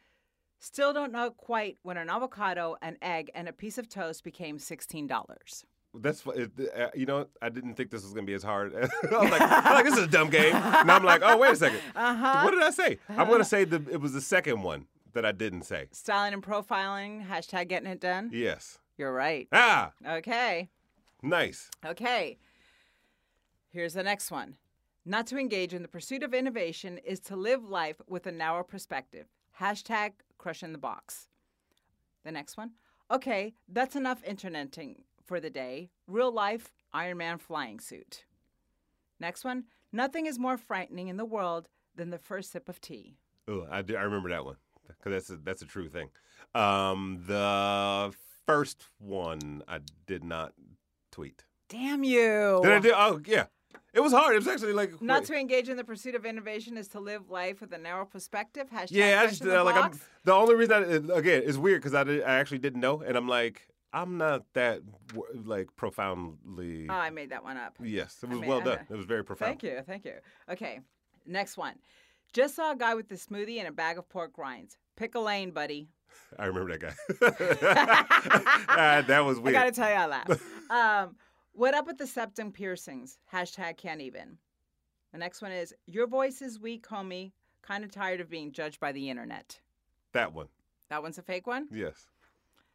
still 0.58 0.92
don't 0.92 1.12
know 1.12 1.30
quite 1.30 1.78
when 1.82 1.96
an 1.96 2.08
avocado, 2.10 2.76
an 2.82 2.96
egg, 3.02 3.30
and 3.34 3.48
a 3.48 3.52
piece 3.52 3.78
of 3.78 3.88
toast 3.88 4.24
became 4.24 4.58
$16. 4.58 5.64
That's 5.98 6.20
fu- 6.20 6.30
it, 6.32 6.50
uh, 6.76 6.88
you 6.94 7.06
know 7.06 7.26
I 7.40 7.48
didn't 7.48 7.74
think 7.74 7.90
this 7.90 8.02
was 8.02 8.12
gonna 8.12 8.26
be 8.26 8.34
as 8.34 8.42
hard. 8.42 8.74
I 8.76 8.80
was 8.80 9.30
like, 9.30 9.40
I'm 9.40 9.72
like 9.74 9.84
this 9.86 9.96
is 9.96 10.04
a 10.04 10.06
dumb 10.08 10.28
game. 10.28 10.54
And 10.54 10.90
I'm 10.90 11.02
like, 11.04 11.22
oh 11.24 11.38
wait 11.38 11.52
a 11.52 11.56
second. 11.56 11.80
Uh-huh. 11.94 12.42
What 12.42 12.50
did 12.50 12.62
I 12.62 12.68
say? 12.70 12.98
I'm 13.08 13.28
gonna 13.30 13.44
say 13.44 13.64
the 13.64 13.82
it 13.90 13.98
was 14.00 14.12
the 14.12 14.20
second 14.20 14.62
one 14.62 14.88
that 15.14 15.24
I 15.24 15.32
didn't 15.32 15.62
say. 15.62 15.86
Styling 15.92 16.34
and 16.34 16.42
profiling. 16.42 17.26
Hashtag 17.26 17.68
getting 17.68 17.88
it 17.88 18.00
done. 18.00 18.28
Yes. 18.30 18.78
You're 18.98 19.12
right. 19.14 19.48
Ah, 19.52 19.92
Okay. 20.06 20.68
nice. 21.22 21.70
Okay. 21.84 22.36
Here's 23.70 23.94
the 23.94 24.02
next 24.02 24.30
one. 24.30 24.56
Not 25.06 25.26
to 25.28 25.38
engage 25.38 25.72
in 25.72 25.80
the 25.80 25.88
pursuit 25.88 26.22
of 26.22 26.34
innovation 26.34 26.98
is 26.98 27.20
to 27.20 27.36
live 27.36 27.64
life 27.64 28.00
with 28.06 28.26
a 28.26 28.32
narrow 28.32 28.64
perspective. 28.64 29.26
Hashtag 29.60 30.12
crushing 30.46 30.70
the 30.70 30.78
box. 30.78 31.26
The 32.24 32.30
next 32.30 32.56
one. 32.56 32.70
Okay, 33.10 33.54
that's 33.68 33.96
enough 33.96 34.22
interneting 34.22 35.02
for 35.24 35.40
the 35.40 35.50
day. 35.50 35.90
Real 36.06 36.30
life 36.30 36.72
Iron 36.92 37.16
Man 37.16 37.38
flying 37.38 37.80
suit. 37.80 38.26
Next 39.18 39.44
one. 39.44 39.64
Nothing 39.90 40.26
is 40.26 40.38
more 40.38 40.56
frightening 40.56 41.08
in 41.08 41.16
the 41.16 41.24
world 41.24 41.68
than 41.96 42.10
the 42.10 42.18
first 42.18 42.52
sip 42.52 42.68
of 42.68 42.80
tea. 42.80 43.16
Oh, 43.48 43.66
I, 43.68 43.82
do, 43.82 43.96
I 43.96 44.02
remember 44.02 44.28
that 44.28 44.44
one 44.44 44.54
because 44.86 45.10
that's 45.10 45.30
a, 45.30 45.36
that's 45.38 45.62
a 45.62 45.66
true 45.66 45.88
thing. 45.88 46.10
Um, 46.54 47.24
the 47.26 48.14
first 48.46 48.84
one 48.98 49.64
I 49.66 49.80
did 50.06 50.22
not 50.22 50.52
tweet. 51.10 51.42
Damn 51.68 52.04
you. 52.04 52.60
Did 52.62 52.72
I 52.72 52.78
do? 52.78 52.92
Oh 52.94 53.20
yeah, 53.26 53.46
it 53.96 54.02
was 54.02 54.12
hard. 54.12 54.34
It 54.36 54.38
was 54.40 54.48
actually 54.48 54.74
like 54.74 55.00
Not 55.00 55.20
wait. 55.20 55.26
to 55.28 55.34
engage 55.36 55.68
in 55.70 55.76
the 55.78 55.84
pursuit 55.84 56.14
of 56.14 56.26
innovation 56.26 56.76
is 56.76 56.86
to 56.88 57.00
live 57.00 57.30
life 57.30 57.62
with 57.62 57.72
a 57.72 57.78
narrow 57.78 58.04
perspective. 58.04 58.68
Hashtag 58.70 58.88
Yeah, 58.90 59.22
I 59.22 59.26
just 59.26 59.42
uh, 59.42 59.64
like 59.64 59.74
I'm, 59.74 59.98
the 60.24 60.34
only 60.34 60.54
reason 60.54 60.74
I, 61.08 61.12
uh, 61.14 61.16
again 61.16 61.42
it's 61.46 61.56
weird 61.56 61.80
because 61.80 61.94
I 61.94 62.04
did, 62.04 62.22
I 62.22 62.34
actually 62.34 62.58
didn't 62.58 62.80
know, 62.80 63.00
and 63.00 63.16
I'm 63.16 63.26
like 63.26 63.68
I'm 63.94 64.18
not 64.18 64.44
that 64.52 64.82
like 65.44 65.74
profoundly. 65.76 66.86
Oh, 66.90 66.94
I 66.94 67.08
made 67.08 67.30
that 67.30 67.42
one 67.42 67.56
up. 67.56 67.78
yes, 67.82 68.18
it 68.22 68.28
was 68.28 68.40
mean, 68.40 68.48
well 68.48 68.60
done. 68.60 68.80
It 68.90 68.94
was 68.94 69.06
very 69.06 69.24
profound. 69.24 69.48
Thank 69.48 69.62
you, 69.62 69.80
thank 69.86 70.04
you. 70.04 70.14
Okay, 70.50 70.80
next 71.24 71.56
one. 71.56 71.76
Just 72.34 72.54
saw 72.54 72.72
a 72.72 72.76
guy 72.76 72.94
with 72.94 73.10
a 73.12 73.14
smoothie 73.14 73.58
and 73.58 73.68
a 73.68 73.72
bag 73.72 73.96
of 73.96 74.06
pork 74.10 74.36
rinds. 74.36 74.76
Pick 74.96 75.14
a 75.14 75.20
lane, 75.20 75.52
buddy. 75.52 75.88
I 76.38 76.46
remember 76.46 76.76
that 76.76 76.80
guy. 76.80 76.94
Ah, 78.68 79.02
that 79.06 79.20
was 79.24 79.40
weird. 79.40 79.56
I 79.56 79.60
gotta 79.60 79.72
tell 79.72 79.88
you, 79.88 79.94
I 79.96 80.06
laughed. 80.06 80.42
um, 80.70 81.16
what 81.56 81.74
up 81.74 81.86
with 81.86 81.98
the 81.98 82.06
septum 82.06 82.52
piercings? 82.52 83.18
Hashtag 83.32 83.78
can't 83.78 84.02
even. 84.02 84.38
The 85.12 85.18
next 85.18 85.40
one 85.40 85.52
is 85.52 85.74
your 85.86 86.06
voice 86.06 86.42
is 86.42 86.60
weak, 86.60 86.86
homie. 86.86 87.32
Kind 87.62 87.82
of 87.82 87.90
tired 87.90 88.20
of 88.20 88.30
being 88.30 88.52
judged 88.52 88.78
by 88.78 88.92
the 88.92 89.08
internet. 89.10 89.58
That 90.12 90.32
one. 90.32 90.48
That 90.90 91.02
one's 91.02 91.18
a 91.18 91.22
fake 91.22 91.46
one. 91.46 91.66
Yes. 91.72 92.06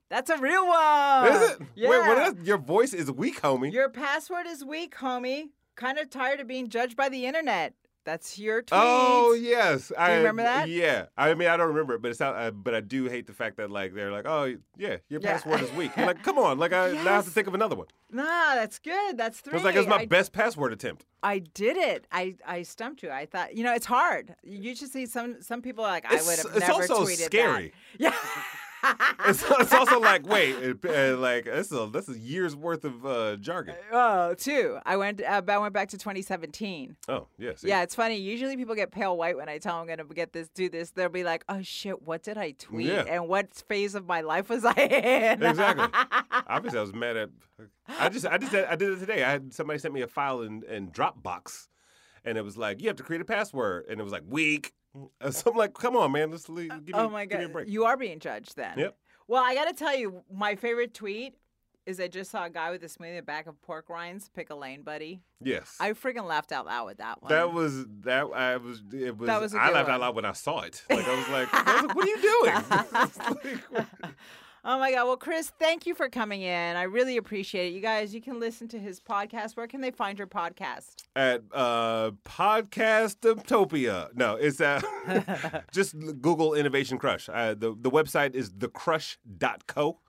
That's 0.09 0.29
a 0.29 0.37
real 0.37 0.67
one. 0.67 1.27
Is 1.27 1.51
it? 1.51 1.61
Yeah. 1.75 1.89
Wait, 1.89 1.99
what 1.99 2.39
is, 2.39 2.45
your 2.45 2.57
voice 2.57 2.93
is 2.93 3.09
weak, 3.09 3.41
homie. 3.41 3.71
Your 3.71 3.87
password 3.87 4.47
is 4.47 4.65
weak, 4.65 4.95
homie. 4.97 5.49
Kind 5.75 5.97
of 5.97 6.09
tired 6.09 6.41
of 6.41 6.47
being 6.47 6.67
judged 6.67 6.97
by 6.97 7.07
the 7.07 7.25
internet. 7.25 7.73
That's 8.03 8.39
your 8.39 8.61
tweet. 8.63 8.79
Oh 8.83 9.33
yes, 9.33 9.89
do 9.89 9.95
I 9.95 10.15
remember 10.15 10.41
that? 10.43 10.69
Yeah, 10.69 11.05
I 11.15 11.33
mean 11.35 11.47
I 11.47 11.55
don't 11.57 11.67
remember 11.67 11.93
it, 11.93 12.01
but 12.01 12.09
it's 12.09 12.19
not. 12.19 12.35
Uh, 12.35 12.49
but 12.51 12.73
I 12.73 12.81
do 12.81 13.05
hate 13.05 13.27
the 13.27 13.33
fact 13.33 13.57
that 13.57 13.69
like 13.69 13.93
they're 13.93 14.11
like, 14.11 14.25
oh 14.27 14.55
yeah, 14.77 14.97
your 15.07 15.21
Yeah. 15.21 15.33
password 15.33 15.61
is 15.61 15.71
weak. 15.73 15.91
You're 15.95 16.07
like, 16.07 16.23
come 16.23 16.39
on, 16.39 16.57
like 16.57 16.73
I 16.73 16.91
now 16.93 17.03
have 17.03 17.25
to 17.25 17.31
think 17.31 17.47
of 17.47 17.53
another 17.53 17.75
one. 17.75 17.87
Nah, 18.11 18.55
that's 18.55 18.79
good. 18.79 19.17
That's 19.17 19.39
three. 19.39 19.51
It 19.51 19.55
was 19.55 19.63
like 19.63 19.75
it 19.75 19.79
was 19.79 19.87
my 19.87 19.97
I, 19.97 20.05
best 20.05 20.33
password 20.33 20.73
attempt. 20.73 21.05
I 21.23 21.39
did 21.39 21.77
it. 21.77 22.07
I, 22.11 22.35
I 22.45 22.63
stumped 22.63 23.03
you. 23.03 23.11
I 23.11 23.25
thought 23.27 23.55
you 23.55 23.63
know 23.63 23.73
it's 23.73 23.85
hard. 23.85 24.35
You 24.43 24.73
just 24.73 24.93
see 24.93 25.05
some 25.05 25.41
some 25.41 25.61
people 25.61 25.83
are 25.85 25.91
like 25.91 26.05
I 26.05 26.15
would 26.15 26.37
have 26.37 26.45
it's 26.55 26.59
never 26.59 26.73
also 26.73 27.05
tweeted 27.05 27.25
scary. 27.25 27.73
that. 27.99 28.13
Yeah. 28.13 28.13
It's, 29.27 29.43
it's 29.47 29.73
also 29.73 29.99
like 29.99 30.27
wait, 30.27 30.55
it, 30.55 30.77
uh, 30.83 31.17
like 31.17 31.45
this 31.45 31.71
is 31.71 31.77
a, 31.77 31.87
this 31.87 32.09
is 32.09 32.17
years 32.17 32.55
worth 32.55 32.83
of 32.83 33.05
uh, 33.05 33.35
jargon. 33.37 33.75
oh, 33.91 34.33
two. 34.33 34.79
I 34.85 34.97
went. 34.97 35.21
Uh, 35.21 35.41
I 35.47 35.57
went 35.59 35.73
back 35.73 35.89
to 35.89 35.97
2017. 35.97 36.97
Oh 37.07 37.27
yes, 37.37 37.63
Yeah, 37.63 37.83
it's 37.83 37.93
funny. 37.95 38.17
Usually 38.17 38.57
people 38.57 38.75
get 38.75 38.91
pale 38.91 39.15
white 39.15 39.37
when 39.37 39.47
I 39.47 39.59
tell 39.59 39.73
them 39.79 39.89
I'm 39.89 39.95
gonna 39.95 40.13
get 40.13 40.33
this, 40.33 40.49
do 40.49 40.69
this. 40.69 40.91
They'll 40.91 41.09
be 41.09 41.23
like, 41.23 41.43
"Oh 41.49 41.61
shit, 41.61 42.01
what 42.01 42.23
did 42.23 42.37
I 42.37 42.51
tweet? 42.51 42.87
Yeah. 42.87 43.03
And 43.07 43.27
what 43.27 43.53
phase 43.53 43.93
of 43.95 44.07
my 44.07 44.21
life 44.21 44.49
was 44.49 44.65
I 44.65 44.73
in?" 44.73 45.43
Exactly. 45.51 45.87
Obviously, 46.47 46.79
I 46.79 46.81
was 46.81 46.93
mad 46.93 47.17
at. 47.17 47.29
I 47.99 48.09
just, 48.09 48.25
I 48.25 48.37
just, 48.37 48.53
I 48.55 48.75
did 48.75 48.93
it 48.93 48.99
today. 48.99 49.23
I 49.23 49.31
had 49.31 49.53
somebody 49.53 49.79
sent 49.79 49.93
me 49.93 50.01
a 50.01 50.07
file 50.07 50.41
in, 50.41 50.63
in 50.63 50.89
Dropbox, 50.91 51.67
and 52.25 52.37
it 52.37 52.43
was 52.43 52.57
like 52.57 52.81
you 52.81 52.87
have 52.87 52.97
to 52.97 53.03
create 53.03 53.21
a 53.21 53.25
password, 53.25 53.85
and 53.89 53.99
it 53.99 54.03
was 54.03 54.11
like 54.13 54.23
week. 54.27 54.73
So 55.31 55.51
I'm 55.51 55.57
like, 55.57 55.73
come 55.73 55.95
on, 55.95 56.11
man, 56.11 56.31
let's 56.31 56.49
leave, 56.49 56.71
uh, 56.71 56.75
give 56.75 56.87
me, 56.87 56.93
oh 56.95 57.09
my 57.09 57.25
give 57.25 57.39
me 57.39 57.45
a 57.45 57.47
god, 57.47 57.53
break. 57.53 57.69
you 57.69 57.85
are 57.85 57.95
being 57.97 58.19
judged 58.19 58.55
then. 58.55 58.77
Yep. 58.77 58.97
Well, 59.27 59.41
I 59.43 59.55
got 59.55 59.65
to 59.67 59.73
tell 59.73 59.95
you, 59.95 60.23
my 60.33 60.55
favorite 60.55 60.93
tweet 60.93 61.35
is 61.85 61.99
I 61.99 62.07
just 62.09 62.29
saw 62.29 62.45
a 62.45 62.49
guy 62.49 62.69
with 62.71 62.83
a 62.83 62.87
smoothie 62.87 63.09
in 63.11 63.15
the 63.15 63.21
back 63.21 63.47
of 63.47 63.59
pork 63.61 63.89
rinds. 63.89 64.29
Pick 64.35 64.49
a 64.49 64.55
lane, 64.55 64.81
buddy. 64.83 65.21
yes, 65.41 65.77
I 65.79 65.91
freaking 65.93 66.25
laughed 66.27 66.51
out 66.51 66.65
loud 66.65 66.85
with 66.85 66.97
that 66.97 67.21
one. 67.23 67.29
that 67.29 67.53
was 67.53 67.85
that. 68.01 68.25
I 68.35 68.57
was. 68.57 68.83
It 68.93 69.17
was. 69.17 69.27
That 69.27 69.41
was 69.41 69.55
I 69.55 69.71
laughed 69.71 69.87
one. 69.87 69.95
out 69.95 70.01
loud 70.01 70.15
when 70.15 70.25
I 70.25 70.33
saw 70.33 70.59
it. 70.61 70.83
Like 70.89 71.07
I 71.07 71.15
was 71.15 71.29
like, 71.29 71.49
I 71.53 71.73
was 71.75 71.83
like 71.85 71.95
what 71.95 72.05
are 72.05 72.09
you 72.09 72.21
doing? 73.71 73.87
Oh 74.63 74.77
my 74.77 74.91
God. 74.91 75.05
Well, 75.05 75.17
Chris, 75.17 75.51
thank 75.57 75.87
you 75.87 75.95
for 75.95 76.07
coming 76.07 76.43
in. 76.43 76.75
I 76.75 76.83
really 76.83 77.17
appreciate 77.17 77.67
it. 77.67 77.73
You 77.73 77.81
guys, 77.81 78.13
you 78.13 78.21
can 78.21 78.39
listen 78.39 78.67
to 78.69 78.79
his 78.79 78.99
podcast. 78.99 79.57
Where 79.57 79.65
can 79.67 79.81
they 79.81 79.89
find 79.91 80.19
your 80.19 80.27
podcast? 80.27 81.01
at 81.15 81.41
uh 81.53 82.11
podcastopia 82.23 84.15
no 84.15 84.35
it's 84.35 84.61
uh 84.61 84.79
just 85.73 85.93
google 86.21 86.53
innovation 86.53 86.97
crush 86.97 87.27
uh, 87.27 87.53
the, 87.53 87.75
the 87.81 87.91
website 87.91 88.33
is 88.33 88.49
thecrush.co 88.51 89.99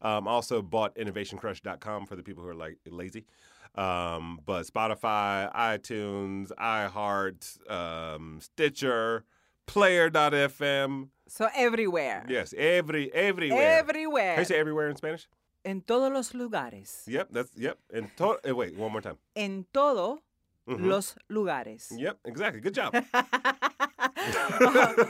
um 0.00 0.26
also 0.26 0.62
bought 0.62 0.94
innovationcrush.com 0.96 2.06
for 2.06 2.16
the 2.16 2.22
people 2.22 2.42
who 2.42 2.48
are 2.48 2.54
like 2.54 2.78
lazy 2.88 3.26
um 3.74 4.40
but 4.46 4.64
spotify 4.66 5.52
itunes 5.54 6.50
iheart 6.58 7.70
um 7.70 8.38
stitcher 8.40 9.24
player.fm 9.66 11.08
So 11.28 11.48
everywhere. 11.54 12.24
yes 12.28 12.54
every 12.56 13.12
everywhere 13.12 13.78
Everywhere. 13.78 14.34
Can 14.34 14.40
you 14.40 14.44
say 14.46 14.58
everywhere 14.58 14.88
in 14.88 14.96
spanish 14.96 15.28
En 15.64 15.80
todos 15.82 16.12
los 16.12 16.32
lugares. 16.32 17.02
yep 17.08 17.28
that's 17.32 17.50
yep 17.56 17.78
and 17.92 18.08
to- 18.16 18.38
uh, 18.48 18.54
wait 18.54 18.76
one 18.76 18.92
more 18.92 19.00
time 19.02 19.18
En 19.34 19.66
todo 19.72 20.20
Mhm. 20.68 20.86
los 20.88 21.14
lugares. 21.30 21.90
yep 21.96 22.18
exactly 22.24 22.60
good 22.60 22.74
job 22.74 22.94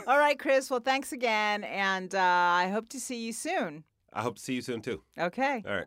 All 0.07 0.19
right, 0.19 0.39
Chris. 0.39 0.71
Well, 0.71 0.81
thanks 0.81 1.13
again. 1.13 1.65
And 1.65 2.15
uh, 2.15 2.21
I 2.21 2.69
hope 2.69 2.89
to 2.91 3.01
see 3.01 3.17
you 3.17 3.33
soon. 3.33 3.85
i 4.13 4.23
hope 4.23 4.37
to 4.37 4.43
see 4.43 4.55
you 4.55 4.63
soon 4.63 4.81
too 4.81 5.03
Okay. 5.19 5.63
all 5.67 5.75
right 5.77 5.87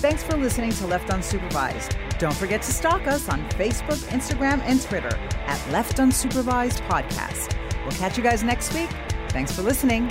Thanks 0.00 0.22
for 0.22 0.36
listening 0.36 0.70
to 0.72 0.86
Left 0.86 1.08
Unsupervised. 1.08 1.94
Don't 2.18 2.34
forget 2.34 2.62
to 2.62 2.72
stalk 2.72 3.06
us 3.06 3.28
on 3.28 3.40
Facebook, 3.50 3.98
Instagram, 4.08 4.60
and 4.64 4.80
Twitter 4.80 5.14
at 5.46 5.60
Left 5.70 5.98
Unsupervised 5.98 6.80
Podcast. 6.88 7.56
We'll 7.90 7.98
catch 7.98 8.16
you 8.16 8.22
guys 8.22 8.44
next 8.44 8.72
week. 8.72 8.88
Thanks 9.30 9.50
for 9.50 9.62
listening. 9.62 10.08